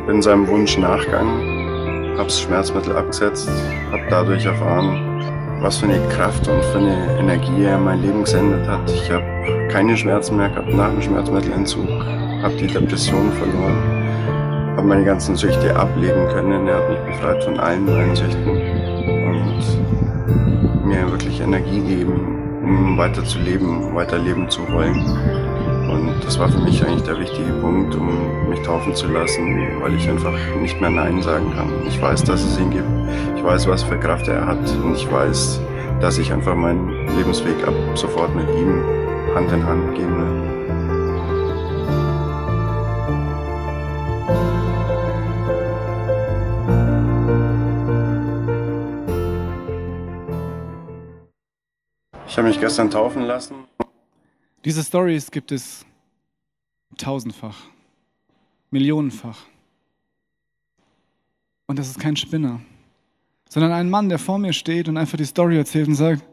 Bin 0.07 0.21
seinem 0.21 0.47
Wunsch 0.47 0.77
nachgegangen, 0.77 2.17
habe 2.17 2.25
das 2.25 2.41
Schmerzmittel 2.41 2.95
abgesetzt, 2.95 3.49
habe 3.91 4.03
dadurch 4.09 4.45
erfahren, 4.45 5.59
was 5.61 5.77
für 5.77 5.87
eine 5.87 5.99
Kraft 6.09 6.47
und 6.47 6.63
für 6.65 6.77
eine 6.77 7.17
Energie 7.19 7.63
er 7.63 7.77
mein 7.77 8.01
Leben 8.01 8.23
gesendet 8.23 8.67
hat. 8.67 8.89
Ich 8.89 9.11
habe 9.11 9.25
keine 9.69 9.97
Schmerzen 9.97 10.37
mehr 10.37 10.49
gehabt 10.49 10.73
nach 10.73 10.89
dem 10.89 11.01
Schmerzmittelentzug, 11.01 11.87
habe 12.41 12.55
die 12.55 12.67
Depression 12.67 13.31
verloren, 13.33 14.75
habe 14.77 14.87
meine 14.87 15.03
ganzen 15.03 15.35
Süchte 15.35 15.75
ablegen 15.75 16.27
können. 16.29 16.67
Er 16.67 16.77
hat 16.77 16.89
mich 16.89 17.15
befreit 17.15 17.43
von 17.43 17.59
allen 17.59 17.85
meinen 17.85 18.15
Süchten 18.15 18.74
und 19.45 20.85
mir 20.85 21.09
wirklich 21.11 21.39
Energie 21.39 21.81
geben, 21.81 22.61
um 22.63 22.97
weiter 22.97 23.23
zu 23.23 23.39
leben, 23.39 23.93
weiterleben 23.95 24.49
zu 24.49 24.61
wollen. 24.71 24.95
Und 25.89 26.25
das 26.25 26.39
war 26.39 26.49
für 26.49 26.59
mich 26.59 26.83
eigentlich 26.83 27.03
der 27.03 27.19
wichtige 27.19 27.51
Punkt, 27.61 27.95
um 27.95 28.49
mich 28.49 28.59
taufen 28.61 28.93
zu 28.95 29.07
lassen, 29.07 29.55
weil 29.81 29.93
ich 29.93 30.09
einfach 30.09 30.33
nicht 30.59 30.79
mehr 30.81 30.89
Nein 30.89 31.21
sagen 31.21 31.53
kann. 31.55 31.71
Ich 31.87 32.01
weiß, 32.01 32.23
dass 32.23 32.43
es 32.43 32.59
ihn 32.59 32.71
gibt. 32.71 32.89
Ich 33.37 33.43
weiß, 33.43 33.67
was 33.67 33.83
für 33.83 33.97
Kraft 33.99 34.27
er 34.27 34.45
hat. 34.45 34.69
Und 34.83 34.95
ich 34.95 35.09
weiß, 35.11 35.61
dass 36.01 36.17
ich 36.17 36.33
einfach 36.33 36.55
meinen 36.55 36.89
Lebensweg 37.15 37.67
ab 37.67 37.73
sofort 37.93 38.35
mit 38.35 38.47
ihm 38.49 38.83
Hand 39.35 39.51
in 39.51 39.65
Hand 39.65 39.95
gehen 39.95 40.17
will. 40.17 40.54
Ich 52.36 52.38
habe 52.38 52.49
mich 52.49 52.59
gestern 52.59 52.91
taufen 52.91 53.21
lassen. 53.21 53.55
Diese 54.65 54.83
Stories 54.83 55.31
gibt 55.31 55.53
es 55.53 55.86
tausendfach, 56.97 57.55
millionenfach. 58.71 59.45
Und 61.65 61.79
das 61.79 61.88
ist 61.88 61.97
kein 61.97 62.17
Spinner, 62.17 62.59
sondern 63.47 63.71
ein 63.71 63.89
Mann, 63.89 64.09
der 64.09 64.19
vor 64.19 64.38
mir 64.38 64.51
steht 64.51 64.89
und 64.89 64.97
einfach 64.97 65.17
die 65.17 65.23
Story 65.23 65.55
erzählt 65.55 65.88
und 65.88 65.95
sagt, 65.95 66.25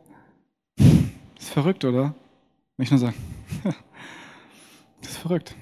das 0.76 1.44
ist 1.44 1.50
verrückt, 1.50 1.84
oder? 1.84 2.16
Wenn 2.76 2.82
ich 2.82 2.90
nur 2.90 2.98
sage, 2.98 3.14
das 5.02 5.12
ist 5.12 5.18
verrückt. 5.18 5.54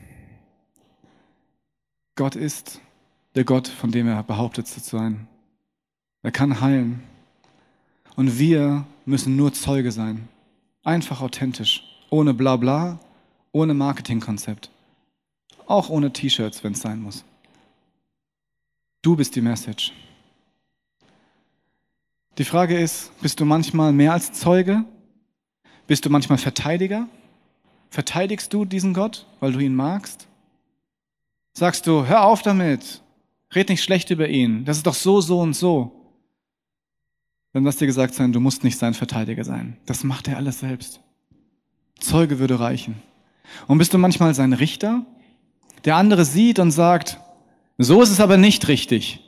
Gott 2.15 2.35
ist 2.35 2.81
der 3.35 3.45
Gott, 3.45 3.69
von 3.69 3.91
dem 3.91 4.09
er 4.09 4.23
behauptet 4.23 4.69
zu 4.69 4.81
sein. 4.81 5.29
Er 6.23 6.33
kann 6.33 6.63
heilen. 6.63 7.03
Und 8.17 8.39
wir 8.39 8.87
müssen 9.11 9.37
nur 9.37 9.53
Zeuge 9.53 9.93
sein. 9.93 10.29
Einfach 10.83 11.21
authentisch. 11.21 11.85
Ohne 12.09 12.33
Blabla, 12.33 12.99
ohne 13.53 13.75
Marketingkonzept. 13.75 14.71
Auch 15.67 15.91
ohne 15.91 16.13
T-Shirts, 16.13 16.65
wenn 16.65 16.73
es 16.73 16.81
sein 16.81 17.03
muss. 17.03 17.25
Du 19.03 19.17
bist 19.17 19.37
die 19.37 19.41
Message. 19.41 19.93
Die 22.39 22.45
Frage 22.45 22.79
ist, 22.79 23.11
bist 23.21 23.41
du 23.41 23.45
manchmal 23.45 23.93
mehr 23.93 24.13
als 24.13 24.33
Zeuge? 24.33 24.85
Bist 25.87 26.05
du 26.07 26.11
manchmal 26.11 26.39
Verteidiger? 26.39 27.07
Verteidigst 27.91 28.53
du 28.53 28.65
diesen 28.65 28.95
Gott, 28.95 29.27
weil 29.41 29.53
du 29.53 29.59
ihn 29.59 29.75
magst? 29.75 30.29
Sagst 31.53 31.87
du, 31.87 32.07
hör 32.07 32.25
auf 32.25 32.43
damit, 32.43 33.03
red 33.55 33.69
nicht 33.69 33.83
schlecht 33.83 34.11
über 34.11 34.29
ihn, 34.29 34.65
das 34.65 34.77
ist 34.77 34.87
doch 34.87 34.95
so, 34.95 35.21
so 35.21 35.41
und 35.41 35.55
so 35.55 36.00
dann 37.53 37.65
lass 37.65 37.77
dir 37.77 37.87
gesagt 37.87 38.15
sein, 38.15 38.33
du 38.33 38.41
musst 38.41 38.65
nicht 38.65 38.79
sein 38.79 38.95
Verteidiger 38.95 39.45
sein. 39.45 39.77
Das 39.87 40.05
macht 40.05 40.29
er 40.29 40.37
alles 40.37 40.61
selbst. 40.61 41.01
Zeuge 41.99 42.39
würde 42.39 42.61
reichen. 42.61 43.03
Und 43.67 43.79
bist 43.79 43.93
du 43.93 43.99
manchmal 43.99 44.35
sein 44.35 44.53
Richter? 44.53 45.05
Der 45.85 45.97
andere 45.97 46.25
sieht 46.25 46.59
und 46.59 46.71
sagt, 46.71 47.19
so 47.79 48.03
ist 48.03 48.11
es 48.11 48.21
aber 48.21 48.37
nicht 48.37 48.69
richtig. 48.69 49.21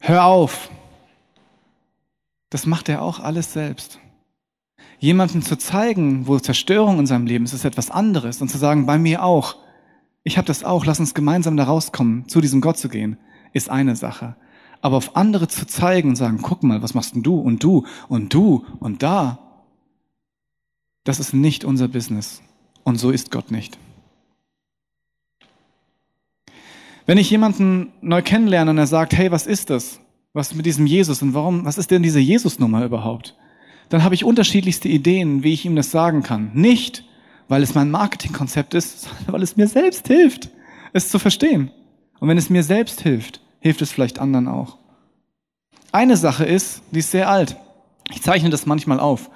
Hör 0.00 0.24
auf. 0.24 0.70
Das 2.50 2.66
macht 2.66 2.88
er 2.88 3.02
auch 3.02 3.20
alles 3.20 3.52
selbst. 3.52 4.00
Jemanden 4.98 5.42
zu 5.42 5.56
zeigen, 5.56 6.26
wo 6.26 6.38
Zerstörung 6.38 6.98
in 6.98 7.06
seinem 7.06 7.26
Leben 7.26 7.44
ist, 7.44 7.52
ist 7.52 7.64
etwas 7.64 7.90
anderes. 7.90 8.40
Und 8.40 8.48
zu 8.48 8.58
sagen, 8.58 8.86
bei 8.86 8.98
mir 8.98 9.22
auch. 9.22 9.56
Ich 10.24 10.36
habe 10.36 10.46
das 10.46 10.64
auch, 10.64 10.84
lass 10.84 10.98
uns 11.00 11.14
gemeinsam 11.14 11.56
da 11.56 11.64
rauskommen, 11.64 12.28
zu 12.28 12.40
diesem 12.40 12.60
Gott 12.60 12.78
zu 12.78 12.88
gehen, 12.88 13.18
ist 13.52 13.70
eine 13.70 13.96
Sache. 13.96 14.36
Aber 14.80 14.96
auf 14.96 15.16
andere 15.16 15.48
zu 15.48 15.66
zeigen 15.66 16.10
und 16.10 16.16
sagen, 16.16 16.38
guck 16.42 16.62
mal, 16.62 16.82
was 16.82 16.94
machst 16.94 17.14
denn 17.14 17.22
du 17.22 17.38
und 17.38 17.62
du 17.62 17.84
und 18.08 18.32
du 18.32 18.64
und 18.80 19.02
da, 19.02 19.38
das 21.04 21.20
ist 21.20 21.32
nicht 21.32 21.64
unser 21.64 21.88
Business. 21.88 22.42
Und 22.84 22.96
so 22.96 23.10
ist 23.10 23.30
Gott 23.30 23.50
nicht. 23.50 23.78
Wenn 27.06 27.16
ich 27.16 27.30
jemanden 27.30 27.92
neu 28.02 28.20
kennenlerne 28.20 28.70
und 28.70 28.76
er 28.76 28.86
sagt, 28.86 29.14
hey, 29.14 29.30
was 29.30 29.46
ist 29.46 29.70
das? 29.70 30.00
Was 30.34 30.54
mit 30.54 30.66
diesem 30.66 30.86
Jesus 30.86 31.22
und 31.22 31.32
warum, 31.32 31.64
was 31.64 31.78
ist 31.78 31.90
denn 31.90 32.02
diese 32.02 32.20
Jesus-Nummer 32.20 32.84
überhaupt? 32.84 33.34
Dann 33.88 34.04
habe 34.04 34.14
ich 34.14 34.24
unterschiedlichste 34.24 34.88
Ideen, 34.88 35.42
wie 35.42 35.54
ich 35.54 35.64
ihm 35.64 35.74
das 35.74 35.90
sagen 35.90 36.22
kann. 36.22 36.50
Nicht, 36.52 37.04
weil 37.48 37.62
es 37.62 37.74
mein 37.74 37.90
Marketingkonzept 37.90 38.74
ist, 38.74 39.00
sondern 39.16 39.32
weil 39.32 39.42
es 39.42 39.56
mir 39.56 39.66
selbst 39.66 40.06
hilft, 40.06 40.50
es 40.92 41.08
zu 41.08 41.18
verstehen. 41.18 41.70
Und 42.20 42.28
wenn 42.28 42.36
es 42.36 42.50
mir 42.50 42.62
selbst 42.62 43.00
hilft, 43.00 43.40
hilft 43.60 43.82
es 43.82 43.92
vielleicht 43.92 44.18
anderen 44.18 44.48
auch. 44.48 44.78
Eine 45.92 46.16
Sache 46.16 46.44
ist, 46.44 46.82
die 46.90 47.00
ist 47.00 47.10
sehr 47.10 47.28
alt. 47.28 47.56
Ich 48.10 48.22
zeichne 48.22 48.50
das 48.50 48.66
manchmal 48.66 49.00
auf. 49.00 49.30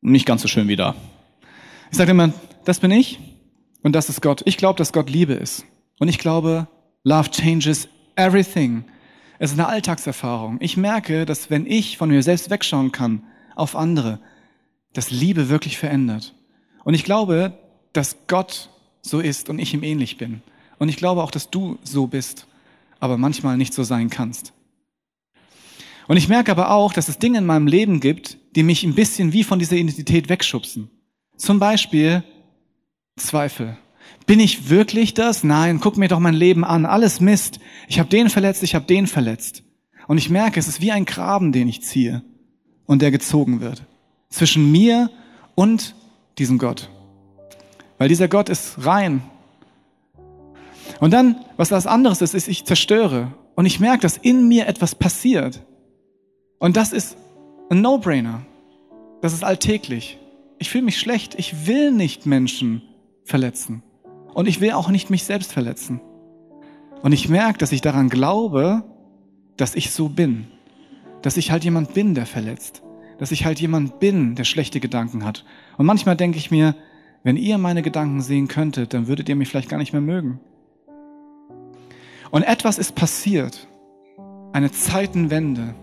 Nicht 0.00 0.26
ganz 0.26 0.42
so 0.42 0.48
schön 0.48 0.68
wie 0.68 0.76
da. 0.76 0.94
Ich 1.90 1.96
sage 1.96 2.10
immer, 2.10 2.32
das 2.64 2.80
bin 2.80 2.90
ich 2.90 3.18
und 3.82 3.94
das 3.94 4.08
ist 4.08 4.20
Gott. 4.20 4.42
Ich 4.44 4.56
glaube, 4.56 4.78
dass 4.78 4.92
Gott 4.92 5.08
Liebe 5.08 5.34
ist. 5.34 5.64
Und 5.98 6.08
ich 6.08 6.18
glaube, 6.18 6.68
Love 7.04 7.30
changes 7.30 7.88
everything. 8.16 8.84
Es 9.38 9.52
ist 9.52 9.58
eine 9.58 9.68
Alltagserfahrung. 9.68 10.58
Ich 10.60 10.76
merke, 10.76 11.26
dass 11.26 11.50
wenn 11.50 11.66
ich 11.66 11.98
von 11.98 12.08
mir 12.08 12.22
selbst 12.22 12.50
wegschauen 12.50 12.92
kann 12.92 13.22
auf 13.54 13.76
andere, 13.76 14.20
dass 14.92 15.10
Liebe 15.10 15.48
wirklich 15.48 15.76
verändert. 15.76 16.34
Und 16.84 16.94
ich 16.94 17.04
glaube, 17.04 17.52
dass 17.92 18.16
Gott 18.26 18.70
so 19.02 19.20
ist 19.20 19.48
und 19.48 19.58
ich 19.58 19.74
ihm 19.74 19.82
ähnlich 19.82 20.16
bin. 20.16 20.42
Und 20.78 20.88
ich 20.88 20.96
glaube 20.96 21.22
auch, 21.22 21.30
dass 21.30 21.50
du 21.50 21.78
so 21.82 22.06
bist, 22.06 22.46
aber 23.04 23.18
manchmal 23.18 23.58
nicht 23.58 23.74
so 23.74 23.84
sein 23.84 24.08
kannst. 24.08 24.54
Und 26.08 26.16
ich 26.16 26.28
merke 26.28 26.50
aber 26.50 26.70
auch, 26.70 26.94
dass 26.94 27.08
es 27.08 27.18
Dinge 27.18 27.38
in 27.38 27.46
meinem 27.46 27.66
Leben 27.66 28.00
gibt, 28.00 28.38
die 28.56 28.62
mich 28.62 28.82
ein 28.82 28.94
bisschen 28.94 29.34
wie 29.34 29.44
von 29.44 29.58
dieser 29.58 29.76
Identität 29.76 30.30
wegschubsen. 30.30 30.90
Zum 31.36 31.58
Beispiel 31.58 32.24
Zweifel. 33.16 33.76
Bin 34.26 34.40
ich 34.40 34.70
wirklich 34.70 35.12
das? 35.12 35.44
Nein, 35.44 35.80
guck 35.80 35.98
mir 35.98 36.08
doch 36.08 36.18
mein 36.18 36.34
Leben 36.34 36.64
an. 36.64 36.86
Alles 36.86 37.20
Mist. 37.20 37.60
Ich 37.88 37.98
habe 37.98 38.08
den 38.08 38.30
verletzt, 38.30 38.62
ich 38.62 38.74
habe 38.74 38.86
den 38.86 39.06
verletzt. 39.06 39.62
Und 40.08 40.16
ich 40.16 40.30
merke, 40.30 40.58
es 40.58 40.66
ist 40.66 40.80
wie 40.80 40.92
ein 40.92 41.04
Graben, 41.04 41.52
den 41.52 41.68
ich 41.68 41.82
ziehe 41.82 42.22
und 42.86 43.02
der 43.02 43.10
gezogen 43.10 43.60
wird. 43.60 43.84
Zwischen 44.30 44.72
mir 44.72 45.10
und 45.54 45.94
diesem 46.38 46.56
Gott. 46.56 46.88
Weil 47.98 48.08
dieser 48.08 48.28
Gott 48.28 48.48
ist 48.48 48.86
rein. 48.86 49.22
Und 51.00 51.12
dann, 51.12 51.36
was 51.56 51.68
das 51.68 51.86
anderes 51.86 52.22
ist, 52.22 52.34
ist, 52.34 52.48
ich 52.48 52.64
zerstöre. 52.64 53.32
Und 53.54 53.66
ich 53.66 53.80
merke, 53.80 54.02
dass 54.02 54.16
in 54.16 54.48
mir 54.48 54.66
etwas 54.66 54.94
passiert. 54.94 55.62
Und 56.58 56.76
das 56.76 56.92
ist 56.92 57.16
ein 57.70 57.80
No-Brainer. 57.80 58.42
Das 59.22 59.32
ist 59.32 59.44
alltäglich. 59.44 60.18
Ich 60.58 60.70
fühle 60.70 60.84
mich 60.84 60.98
schlecht. 60.98 61.34
Ich 61.38 61.66
will 61.66 61.92
nicht 61.92 62.26
Menschen 62.26 62.82
verletzen. 63.24 63.82
Und 64.34 64.48
ich 64.48 64.60
will 64.60 64.72
auch 64.72 64.90
nicht 64.90 65.10
mich 65.10 65.24
selbst 65.24 65.52
verletzen. 65.52 66.00
Und 67.02 67.12
ich 67.12 67.28
merke, 67.28 67.58
dass 67.58 67.72
ich 67.72 67.80
daran 67.80 68.08
glaube, 68.08 68.82
dass 69.56 69.74
ich 69.74 69.90
so 69.90 70.08
bin. 70.08 70.46
Dass 71.22 71.36
ich 71.36 71.50
halt 71.50 71.64
jemand 71.64 71.94
bin, 71.94 72.14
der 72.14 72.26
verletzt. 72.26 72.82
Dass 73.18 73.30
ich 73.30 73.44
halt 73.44 73.60
jemand 73.60 74.00
bin, 74.00 74.34
der 74.34 74.44
schlechte 74.44 74.80
Gedanken 74.80 75.24
hat. 75.24 75.44
Und 75.78 75.86
manchmal 75.86 76.16
denke 76.16 76.38
ich 76.38 76.50
mir, 76.50 76.74
wenn 77.22 77.36
ihr 77.36 77.58
meine 77.58 77.82
Gedanken 77.82 78.20
sehen 78.20 78.48
könntet, 78.48 78.92
dann 78.92 79.06
würdet 79.06 79.28
ihr 79.28 79.36
mich 79.36 79.48
vielleicht 79.48 79.68
gar 79.68 79.78
nicht 79.78 79.92
mehr 79.92 80.02
mögen. 80.02 80.40
Und 82.34 82.42
etwas 82.42 82.78
ist 82.78 82.96
passiert. 82.96 83.68
Eine 84.52 84.72
Zeitenwende. 84.72 85.76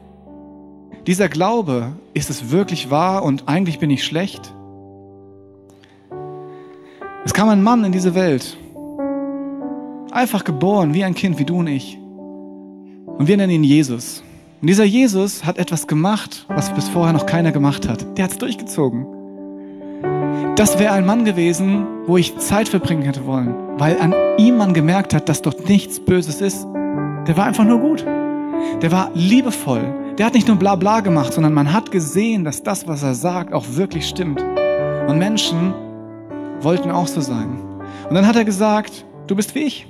Dieser 1.07 1.29
Glaube, 1.29 1.93
ist 2.13 2.29
es 2.29 2.51
wirklich 2.51 2.91
wahr 2.91 3.23
und 3.23 3.47
eigentlich 3.47 3.79
bin 3.79 3.89
ich 3.89 4.03
schlecht? 4.03 4.53
Es 7.23 7.33
kam 7.33 7.47
ein 7.47 7.63
Mann 7.63 7.85
in 7.85 7.93
diese 7.93 8.15
Welt, 8.15 8.57
einfach 10.11 10.43
geboren, 10.43 10.93
wie 10.93 11.05
ein 11.05 11.15
Kind, 11.15 11.39
wie 11.39 11.45
du 11.45 11.59
und 11.59 11.67
ich. 11.67 11.97
Und 11.97 13.29
wir 13.29 13.37
nennen 13.37 13.53
ihn 13.53 13.63
Jesus. 13.63 14.21
Und 14.59 14.67
dieser 14.67 14.83
Jesus 14.83 15.45
hat 15.45 15.57
etwas 15.57 15.87
gemacht, 15.87 16.45
was 16.49 16.73
bis 16.73 16.89
vorher 16.89 17.13
noch 17.13 17.27
keiner 17.27 17.53
gemacht 17.53 17.87
hat. 17.87 18.17
Der 18.17 18.25
hat 18.25 18.31
es 18.31 18.37
durchgezogen. 18.39 19.20
Das 20.61 20.77
wäre 20.77 20.93
ein 20.93 21.07
Mann 21.07 21.25
gewesen, 21.25 21.87
wo 22.05 22.17
ich 22.17 22.37
Zeit 22.37 22.69
verbringen 22.69 23.01
hätte 23.01 23.25
wollen, 23.25 23.79
weil 23.79 23.99
an 23.99 24.13
ihm 24.37 24.57
man 24.57 24.75
gemerkt 24.75 25.11
hat, 25.11 25.27
dass 25.27 25.41
dort 25.41 25.67
nichts 25.67 25.99
Böses 25.99 26.39
ist. 26.39 26.67
Der 27.25 27.35
war 27.35 27.45
einfach 27.45 27.63
nur 27.63 27.79
gut. 27.79 28.05
Der 28.79 28.91
war 28.91 29.09
liebevoll. 29.15 30.13
Der 30.19 30.27
hat 30.27 30.35
nicht 30.35 30.47
nur 30.47 30.57
bla 30.57 30.75
bla 30.75 30.99
gemacht, 30.99 31.33
sondern 31.33 31.55
man 31.55 31.73
hat 31.73 31.89
gesehen, 31.89 32.43
dass 32.43 32.61
das, 32.61 32.87
was 32.87 33.01
er 33.01 33.15
sagt, 33.15 33.53
auch 33.53 33.65
wirklich 33.69 34.07
stimmt. 34.07 34.39
Und 35.07 35.17
Menschen 35.17 35.73
wollten 36.59 36.91
auch 36.91 37.07
so 37.07 37.21
sein. 37.21 37.59
Und 38.07 38.13
dann 38.13 38.27
hat 38.27 38.35
er 38.35 38.45
gesagt, 38.45 39.03
du 39.25 39.35
bist 39.35 39.55
wie 39.55 39.63
ich. 39.63 39.87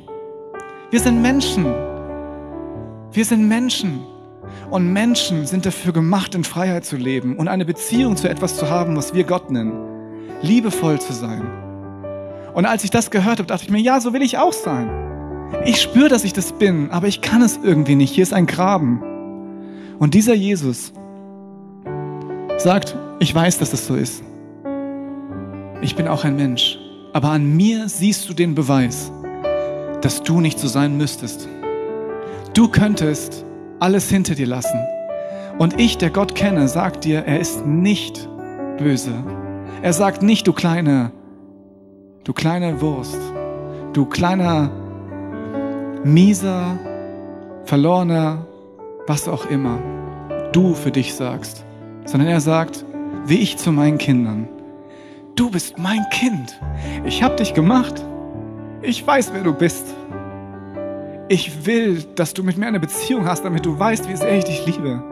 Wir 0.90 1.02
sind 1.02 1.22
Menschen. 1.22 1.66
Wir 3.12 3.26
sind 3.26 3.46
Menschen. 3.46 4.00
Und 4.70 4.94
Menschen 4.94 5.46
sind 5.46 5.66
dafür 5.66 5.92
gemacht, 5.92 6.34
in 6.34 6.46
Freiheit 6.46 6.86
zu 6.86 6.96
leben 6.96 7.36
und 7.36 7.50
eine 7.50 7.66
Beziehung 7.66 8.16
zu 8.16 8.30
etwas 8.30 8.56
zu 8.56 8.70
haben, 8.70 8.96
was 8.96 9.14
wir 9.14 9.26
Gott 9.26 9.52
nennen. 9.52 9.92
Liebevoll 10.42 11.00
zu 11.00 11.14
sein. 11.14 11.42
Und 12.54 12.66
als 12.66 12.84
ich 12.84 12.92
das 12.92 13.12
gehört 13.12 13.40
habe, 13.40 13.48
dachte 13.48 13.64
ich 13.64 13.72
mir, 13.72 13.80
ja, 13.80 14.00
so 14.00 14.14
will 14.14 14.22
ich 14.22 14.38
auch 14.38 14.54
sein. 14.54 14.90
Ich 15.66 15.82
spüre, 15.82 16.10
dass 16.10 16.24
ich 16.24 16.34
das 16.34 16.54
bin, 16.54 16.92
aber 16.92 17.08
ich 17.08 17.22
kann 17.22 17.42
es 17.42 17.60
irgendwie 17.62 17.96
nicht. 17.96 18.14
Hier 18.14 18.24
ist 18.24 18.34
ein 18.34 18.46
Graben. 18.46 19.02
Und 20.00 20.14
dieser 20.14 20.34
Jesus 20.34 20.94
sagt, 22.58 22.96
ich 23.20 23.34
weiß, 23.34 23.60
dass 23.60 23.74
es 23.74 23.88
so 23.88 23.96
ist 23.96 24.24
ich 25.82 25.96
bin 25.96 26.08
auch 26.08 26.24
ein 26.24 26.36
Mensch, 26.36 26.78
aber 27.12 27.30
an 27.30 27.56
mir 27.56 27.90
siehst 27.90 28.30
du 28.30 28.34
den 28.34 28.54
Beweis, 28.54 29.12
dass 30.02 30.22
du 30.22 30.40
nicht 30.40 30.60
so 30.60 30.68
sein 30.68 30.96
müsstest. 30.96 31.50
Du 32.54 32.68
könntest 32.68 33.46
alles 33.80 34.10
hinter 34.10 34.36
dir 34.36 34.48
lassen. 34.48 34.80
Und 35.58 35.80
ich, 35.80 35.98
der 35.98 36.12
Gott 36.12 36.36
kenne, 36.36 36.68
sagt 36.68 37.04
dir, 37.04 37.24
er 37.26 37.40
ist 37.40 37.66
nicht 37.66 38.30
böse. 38.78 39.12
Er 39.82 39.94
sagt 39.94 40.22
nicht, 40.22 40.48
du 40.48 40.54
kleine, 40.54 41.12
du 42.24 42.34
kleine 42.34 42.82
Wurst, 42.82 43.20
du 43.94 44.06
kleiner, 44.06 44.70
mieser, 46.04 46.78
verlorener, 47.66 48.46
was 49.08 49.28
auch 49.28 49.46
immer 49.48 49.80
du 50.52 50.74
für 50.74 50.92
dich 50.92 51.14
sagst, 51.14 51.64
sondern 52.06 52.30
er 52.30 52.42
sagt, 52.42 52.86
wie 53.26 53.40
ich 53.40 53.58
zu 53.58 53.72
meinen 53.72 53.98
Kindern 53.98 54.48
du 55.42 55.50
bist 55.50 55.80
mein 55.80 56.06
Kind. 56.12 56.60
Ich 57.04 57.24
habe 57.24 57.36
dich 57.36 57.54
gemacht. 57.54 58.06
Ich 58.84 59.06
weiß, 59.06 59.32
wer 59.34 59.44
du 59.44 59.54
bist. 59.54 59.86
Ich 61.30 61.66
will, 61.66 62.04
dass 62.16 62.34
du 62.34 62.44
mit 62.44 62.58
mir 62.58 62.68
eine 62.68 62.80
Beziehung 62.80 63.26
hast, 63.26 63.44
damit 63.44 63.66
du 63.66 63.78
weißt, 63.78 64.08
wie 64.10 64.16
sehr 64.16 64.38
ich 64.38 64.44
dich 64.44 64.66
liebe. 64.66 65.04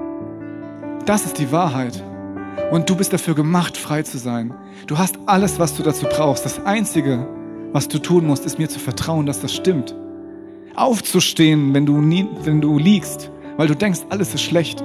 Das 1.05 1.25
ist 1.25 1.39
die 1.39 1.51
Wahrheit. 1.51 2.03
Und 2.71 2.89
du 2.89 2.95
bist 2.95 3.13
dafür 3.13 3.35
gemacht, 3.35 3.77
frei 3.77 4.03
zu 4.03 4.17
sein. 4.17 4.53
Du 4.87 4.97
hast 4.97 5.17
alles, 5.25 5.59
was 5.59 5.75
du 5.75 5.83
dazu 5.83 6.05
brauchst. 6.05 6.45
Das 6.45 6.65
Einzige, 6.65 7.27
was 7.73 7.87
du 7.87 7.99
tun 7.99 8.25
musst, 8.27 8.45
ist 8.45 8.59
mir 8.59 8.69
zu 8.69 8.79
vertrauen, 8.79 9.25
dass 9.25 9.41
das 9.41 9.53
stimmt. 9.53 9.95
Aufzustehen, 10.75 11.73
wenn 11.73 11.85
du, 11.85 11.99
nie, 11.99 12.27
wenn 12.43 12.61
du 12.61 12.77
liegst, 12.77 13.31
weil 13.57 13.67
du 13.67 13.75
denkst, 13.75 14.01
alles 14.09 14.33
ist 14.33 14.43
schlecht. 14.43 14.83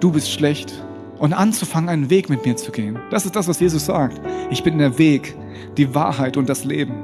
Du 0.00 0.12
bist 0.12 0.30
schlecht 0.30 0.84
und 1.18 1.32
anzufangen, 1.32 1.88
einen 1.88 2.10
Weg 2.10 2.28
mit 2.30 2.44
mir 2.44 2.56
zu 2.56 2.72
gehen. 2.72 2.98
Das 3.10 3.24
ist 3.24 3.36
das, 3.36 3.48
was 3.48 3.60
Jesus 3.60 3.86
sagt. 3.86 4.20
Ich 4.50 4.62
bin 4.62 4.78
der 4.78 4.98
Weg, 4.98 5.36
die 5.76 5.94
Wahrheit 5.94 6.36
und 6.36 6.48
das 6.48 6.64
Leben. 6.64 6.94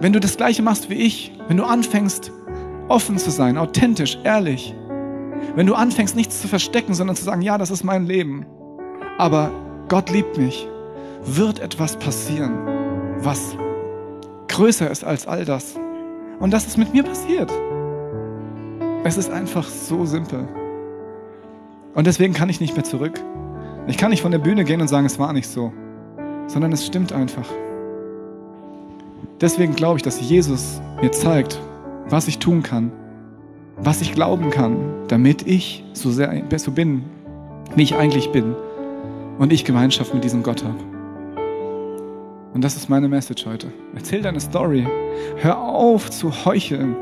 Wenn 0.00 0.12
du 0.12 0.20
das 0.20 0.36
Gleiche 0.36 0.62
machst 0.62 0.90
wie 0.90 0.94
ich, 0.94 1.32
wenn 1.48 1.56
du 1.56 1.64
anfängst, 1.64 2.32
offen 2.88 3.18
zu 3.18 3.30
sein, 3.30 3.58
authentisch, 3.58 4.18
ehrlich, 4.24 4.74
wenn 5.54 5.66
du 5.66 5.74
anfängst, 5.74 6.16
nichts 6.16 6.40
zu 6.40 6.48
verstecken, 6.48 6.94
sondern 6.94 7.16
zu 7.16 7.24
sagen, 7.24 7.42
ja, 7.42 7.58
das 7.58 7.70
ist 7.70 7.84
mein 7.84 8.06
Leben, 8.06 8.46
aber 9.20 9.50
Gott 9.88 10.08
liebt 10.10 10.38
mich, 10.38 10.66
wird 11.26 11.58
etwas 11.58 11.96
passieren, 11.96 12.54
was 13.18 13.54
größer 14.48 14.90
ist 14.90 15.04
als 15.04 15.26
all 15.26 15.44
das. 15.44 15.74
Und 16.38 16.52
das 16.54 16.66
ist 16.66 16.78
mit 16.78 16.94
mir 16.94 17.02
passiert. 17.02 17.52
Es 19.04 19.18
ist 19.18 19.30
einfach 19.30 19.68
so 19.68 20.06
simpel. 20.06 20.48
Und 21.94 22.06
deswegen 22.06 22.32
kann 22.32 22.48
ich 22.48 22.62
nicht 22.62 22.74
mehr 22.74 22.84
zurück. 22.84 23.20
Ich 23.88 23.98
kann 23.98 24.08
nicht 24.08 24.22
von 24.22 24.32
der 24.32 24.38
Bühne 24.38 24.64
gehen 24.64 24.80
und 24.80 24.88
sagen, 24.88 25.04
es 25.04 25.18
war 25.18 25.34
nicht 25.34 25.48
so, 25.48 25.70
sondern 26.46 26.72
es 26.72 26.86
stimmt 26.86 27.12
einfach. 27.12 27.46
Deswegen 29.38 29.74
glaube 29.74 29.98
ich, 29.98 30.02
dass 30.02 30.18
Jesus 30.18 30.80
mir 31.02 31.12
zeigt, 31.12 31.60
was 32.08 32.26
ich 32.26 32.38
tun 32.38 32.62
kann, 32.62 32.90
was 33.76 34.00
ich 34.00 34.14
glauben 34.14 34.48
kann, 34.48 34.76
damit 35.08 35.46
ich 35.46 35.84
so 35.92 36.10
sehr 36.10 36.42
so 36.56 36.70
bin, 36.70 37.04
wie 37.76 37.82
ich 37.82 37.96
eigentlich 37.96 38.32
bin 38.32 38.54
und 39.40 39.54
ich 39.54 39.64
Gemeinschaft 39.64 40.12
mit 40.12 40.22
diesem 40.22 40.42
Gott 40.42 40.62
habe. 40.62 40.76
Und 42.52 42.62
das 42.62 42.76
ist 42.76 42.90
meine 42.90 43.08
Message 43.08 43.46
heute. 43.46 43.72
Erzähl 43.94 44.20
deine 44.20 44.38
Story. 44.38 44.86
Hör 45.38 45.58
auf 45.58 46.10
zu 46.10 46.44
heucheln. 46.44 46.94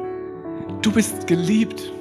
Du 0.80 0.92
bist 0.92 1.26
geliebt. 1.26 1.92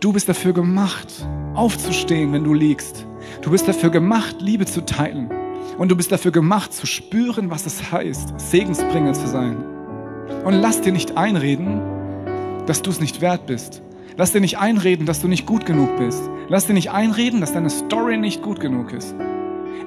Du 0.00 0.12
bist 0.12 0.28
dafür 0.28 0.52
gemacht, 0.52 1.26
aufzustehen, 1.54 2.34
wenn 2.34 2.44
du 2.44 2.52
liegst. 2.52 3.06
Du 3.40 3.50
bist 3.50 3.66
dafür 3.66 3.88
gemacht, 3.88 4.36
Liebe 4.40 4.66
zu 4.66 4.84
teilen. 4.84 5.30
Und 5.78 5.90
du 5.90 5.96
bist 5.96 6.12
dafür 6.12 6.32
gemacht, 6.32 6.74
zu 6.74 6.86
spüren, 6.86 7.50
was 7.50 7.64
es 7.64 7.90
heißt, 7.90 8.38
Segensbringer 8.38 9.14
zu 9.14 9.26
sein. 9.26 9.56
Und 10.44 10.52
lass 10.52 10.82
dir 10.82 10.92
nicht 10.92 11.16
einreden, 11.16 11.80
dass 12.66 12.82
du 12.82 12.90
es 12.90 13.00
nicht 13.00 13.22
wert 13.22 13.46
bist. 13.46 13.80
Lass 14.16 14.32
dir 14.32 14.40
nicht 14.40 14.58
einreden, 14.58 15.06
dass 15.06 15.20
du 15.20 15.28
nicht 15.28 15.46
gut 15.46 15.66
genug 15.66 15.96
bist. 15.96 16.28
Lass 16.48 16.66
dir 16.66 16.74
nicht 16.74 16.90
einreden, 16.90 17.40
dass 17.40 17.52
deine 17.52 17.70
Story 17.70 18.16
nicht 18.16 18.42
gut 18.42 18.60
genug 18.60 18.92
ist. 18.92 19.14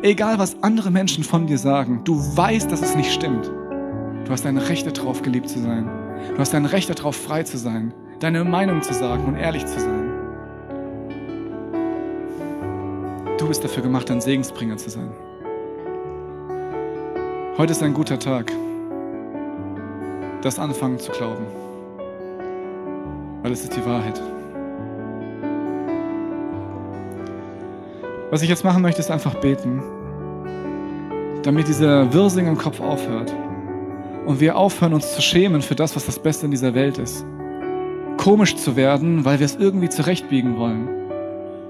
Egal, 0.02 0.40
was 0.40 0.62
andere 0.62 0.92
Menschen 0.92 1.24
von 1.24 1.48
dir 1.48 1.58
sagen, 1.58 2.02
du 2.04 2.16
weißt, 2.16 2.72
dass 2.72 2.82
es 2.82 2.96
nicht 2.96 3.12
stimmt. 3.12 3.46
Du 3.46 4.32
hast 4.32 4.46
ein 4.46 4.58
Recht 4.58 4.98
darauf, 4.98 5.22
geliebt 5.22 5.50
zu 5.50 5.60
sein. 5.60 5.90
Du 6.34 6.40
hast 6.40 6.56
ein 6.56 6.66
Recht 6.66 6.90
darauf, 6.90 7.16
frei 7.16 7.44
zu 7.44 7.58
sein, 7.58 7.94
deine 8.20 8.44
Meinung 8.44 8.82
zu 8.82 8.94
sagen 8.94 9.26
und 9.26 9.36
ehrlich 9.36 9.66
zu 9.66 9.80
sein. 9.80 10.10
Du 13.38 13.48
bist 13.48 13.64
dafür 13.64 13.84
gemacht, 13.84 14.10
ein 14.10 14.22
Segensbringer 14.22 14.78
zu 14.78 14.90
sein. 14.90 15.12
Heute 17.58 17.72
ist 17.72 17.84
ein 17.84 17.94
guter 17.94 18.18
Tag, 18.18 18.52
das 20.42 20.60
anfangen 20.60 20.98
zu 20.98 21.12
glauben. 21.12 21.63
Weil 23.44 23.52
es 23.52 23.64
ist 23.64 23.76
die 23.76 23.86
Wahrheit. 23.86 24.20
Was 28.32 28.42
ich 28.42 28.50
jetzt 28.50 28.64
machen 28.64 28.82
möchte, 28.82 29.00
ist 29.00 29.12
einfach 29.12 29.36
beten, 29.36 29.84
damit 31.44 31.68
dieser 31.68 32.12
Wirsing 32.14 32.48
im 32.48 32.58
Kopf 32.58 32.80
aufhört. 32.80 33.32
Und 34.26 34.40
wir 34.40 34.58
aufhören, 34.58 34.94
uns 34.94 35.14
zu 35.14 35.22
schämen 35.22 35.62
für 35.62 35.76
das, 35.76 35.96
was 35.96 36.06
das 36.06 36.18
Beste 36.18 36.46
in 36.46 36.52
dieser 36.52 36.74
Welt 36.74 36.98
ist. 36.98 37.26
Komisch 38.18 38.56
zu 38.56 38.76
werden, 38.76 39.26
weil 39.26 39.40
wir 39.40 39.46
es 39.46 39.58
irgendwie 39.58 39.90
zurechtbiegen 39.90 40.58
wollen. 40.58 40.88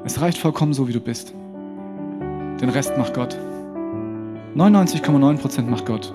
Es 0.06 0.22
reicht 0.22 0.38
vollkommen 0.38 0.74
so, 0.74 0.88
wie 0.88 0.94
du 0.94 1.00
bist. 1.00 1.34
Den 2.62 2.70
Rest 2.70 2.98
macht 2.98 3.16
Gott. 3.16 3.38
99,9% 4.56 5.64
macht 5.64 5.86
Gott. 5.86 6.14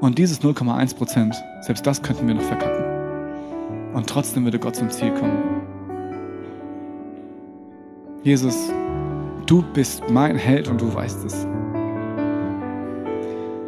Und 0.00 0.18
dieses 0.18 0.40
0,1%, 0.40 1.34
selbst 1.62 1.86
das 1.86 2.00
könnten 2.00 2.28
wir 2.28 2.34
noch 2.34 2.42
verkacken. 2.42 2.83
Und 3.94 4.08
trotzdem 4.08 4.44
würde 4.44 4.58
Gott 4.58 4.76
zum 4.76 4.90
Ziel 4.90 5.12
kommen. 5.12 5.38
Jesus, 8.24 8.70
du 9.46 9.62
bist 9.72 10.10
mein 10.10 10.36
Held 10.36 10.68
und 10.68 10.80
du 10.80 10.92
weißt 10.92 11.24
es. 11.24 11.46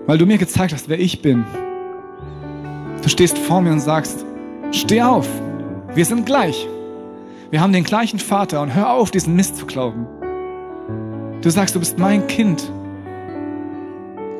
Weil 0.07 0.19
du 0.19 0.27
mir 0.27 0.39
gezeigt 0.39 0.73
hast, 0.73 0.89
wer 0.89 0.99
ich 0.99 1.23
bin. 1.23 1.45
Du 3.03 3.09
stehst 3.09 3.39
vor 3.39 3.61
mir 3.61 3.73
und 3.73 3.81
sagst, 3.81 4.25
steh 4.73 5.03
auf, 5.03 5.29
wir 5.95 6.05
sind 6.05 6.27
gleich. 6.27 6.67
Wir 7.51 7.61
haben 7.61 7.73
den 7.73 7.85
gleichen 7.85 8.19
Vater 8.19 8.61
und 8.63 8.75
hör 8.75 8.91
auf, 8.91 9.11
diesen 9.11 9.37
Mist 9.37 9.57
zu 9.57 9.67
glauben. 9.67 10.07
Du 11.43 11.51
sagst, 11.51 11.75
du 11.77 11.79
bist 11.79 11.99
mein 11.99 12.27
Kind. 12.27 12.71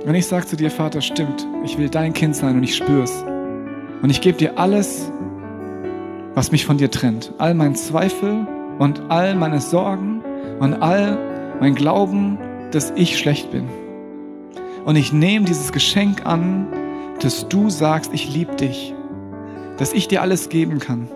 Und 0.05 0.15
ich 0.15 0.27
sage 0.27 0.47
zu 0.47 0.57
dir, 0.57 0.71
Vater, 0.71 1.01
stimmt, 1.01 1.47
ich 1.65 1.79
will 1.79 1.89
dein 1.89 2.13
Kind 2.13 2.35
sein 2.35 2.57
und 2.57 2.63
ich 2.65 2.75
spür's. 2.75 3.25
Und 4.03 4.11
ich 4.11 4.21
gebe 4.21 4.39
dir 4.39 4.59
alles, 4.59 5.11
was 6.37 6.53
mich 6.53 6.67
von 6.67 6.77
dir 6.77 6.91
trennt. 6.91 7.33
All 7.39 7.55
mein 7.55 7.75
Zweifel 7.75 8.47
und 8.79 9.01
all 9.09 9.35
meine 9.35 9.61
Sorgen 9.61 10.23
und 10.61 10.75
all 10.75 11.19
mein 11.61 11.75
Glauben, 11.75 12.39
dass 12.73 12.93
ich 12.95 13.19
schlecht 13.19 13.51
bin. 13.51 13.65
Und 14.85 14.97
ich 14.97 15.15
nehme 15.15 15.47
dieses 15.47 15.73
Geschenk 15.73 16.27
an, 16.27 16.69
dass 17.21 17.49
du 17.49 17.71
sagst, 17.71 18.13
ich 18.13 18.33
liebe 18.33 18.55
dich, 18.55 18.95
dass 19.79 19.95
ich 19.95 20.09
dir 20.09 20.21
alles 20.21 20.51
geben 20.51 20.79
kann 20.79 21.09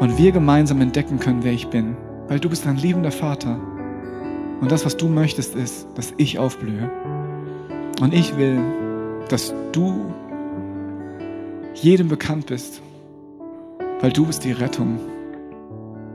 und 0.00 0.18
wir 0.18 0.32
gemeinsam 0.32 0.80
entdecken 0.80 1.20
können, 1.20 1.44
wer 1.44 1.52
ich 1.52 1.68
bin, 1.68 1.96
weil 2.26 2.40
du 2.40 2.50
bist 2.50 2.66
ein 2.66 2.76
liebender 2.76 3.12
Vater. 3.12 3.60
Und 4.60 4.72
das, 4.72 4.84
was 4.84 4.96
du 4.96 5.06
möchtest, 5.06 5.54
ist, 5.54 5.86
dass 5.94 6.12
ich 6.16 6.40
aufblühe. 6.40 6.90
Und 8.00 8.12
ich 8.12 8.36
will, 8.36 8.58
dass 9.28 9.54
du 9.70 10.12
jedem 11.74 12.08
bekannt 12.08 12.46
bist, 12.46 12.82
weil 14.00 14.12
du 14.12 14.26
bist 14.26 14.44
die 14.44 14.52
Rettung 14.52 15.00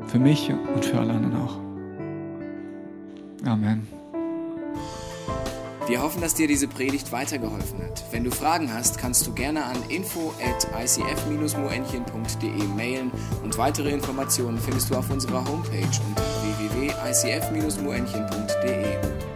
für 0.08 0.20
mich 0.20 0.54
und 0.74 0.86
für 0.86 1.00
alle 1.00 1.14
anderen 1.14 1.38
auch. 1.38 1.58
Amen. 3.46 3.88
Wir 5.88 6.02
hoffen, 6.02 6.22
dass 6.22 6.36
dir 6.36 6.48
diese 6.48 6.68
Predigt 6.68 7.12
weitergeholfen 7.12 7.84
hat. 7.84 8.04
Wenn 8.12 8.24
du 8.24 8.30
Fragen 8.32 8.74
hast, 8.74 8.98
kannst 8.98 9.28
du 9.28 9.34
gerne 9.34 9.66
an 9.66 9.76
info 9.90 10.34
at 10.42 10.66
icf-moenchen.de 10.80 12.64
mailen 12.78 13.12
und 13.44 13.58
weitere 13.58 13.90
Informationen 13.90 14.58
findest 14.60 14.90
du 14.92 14.96
auf 14.96 15.10
unserer 15.10 15.44
Homepage 15.46 15.90
unter 16.08 16.24
www.icf-moenchen.de. 16.44 19.31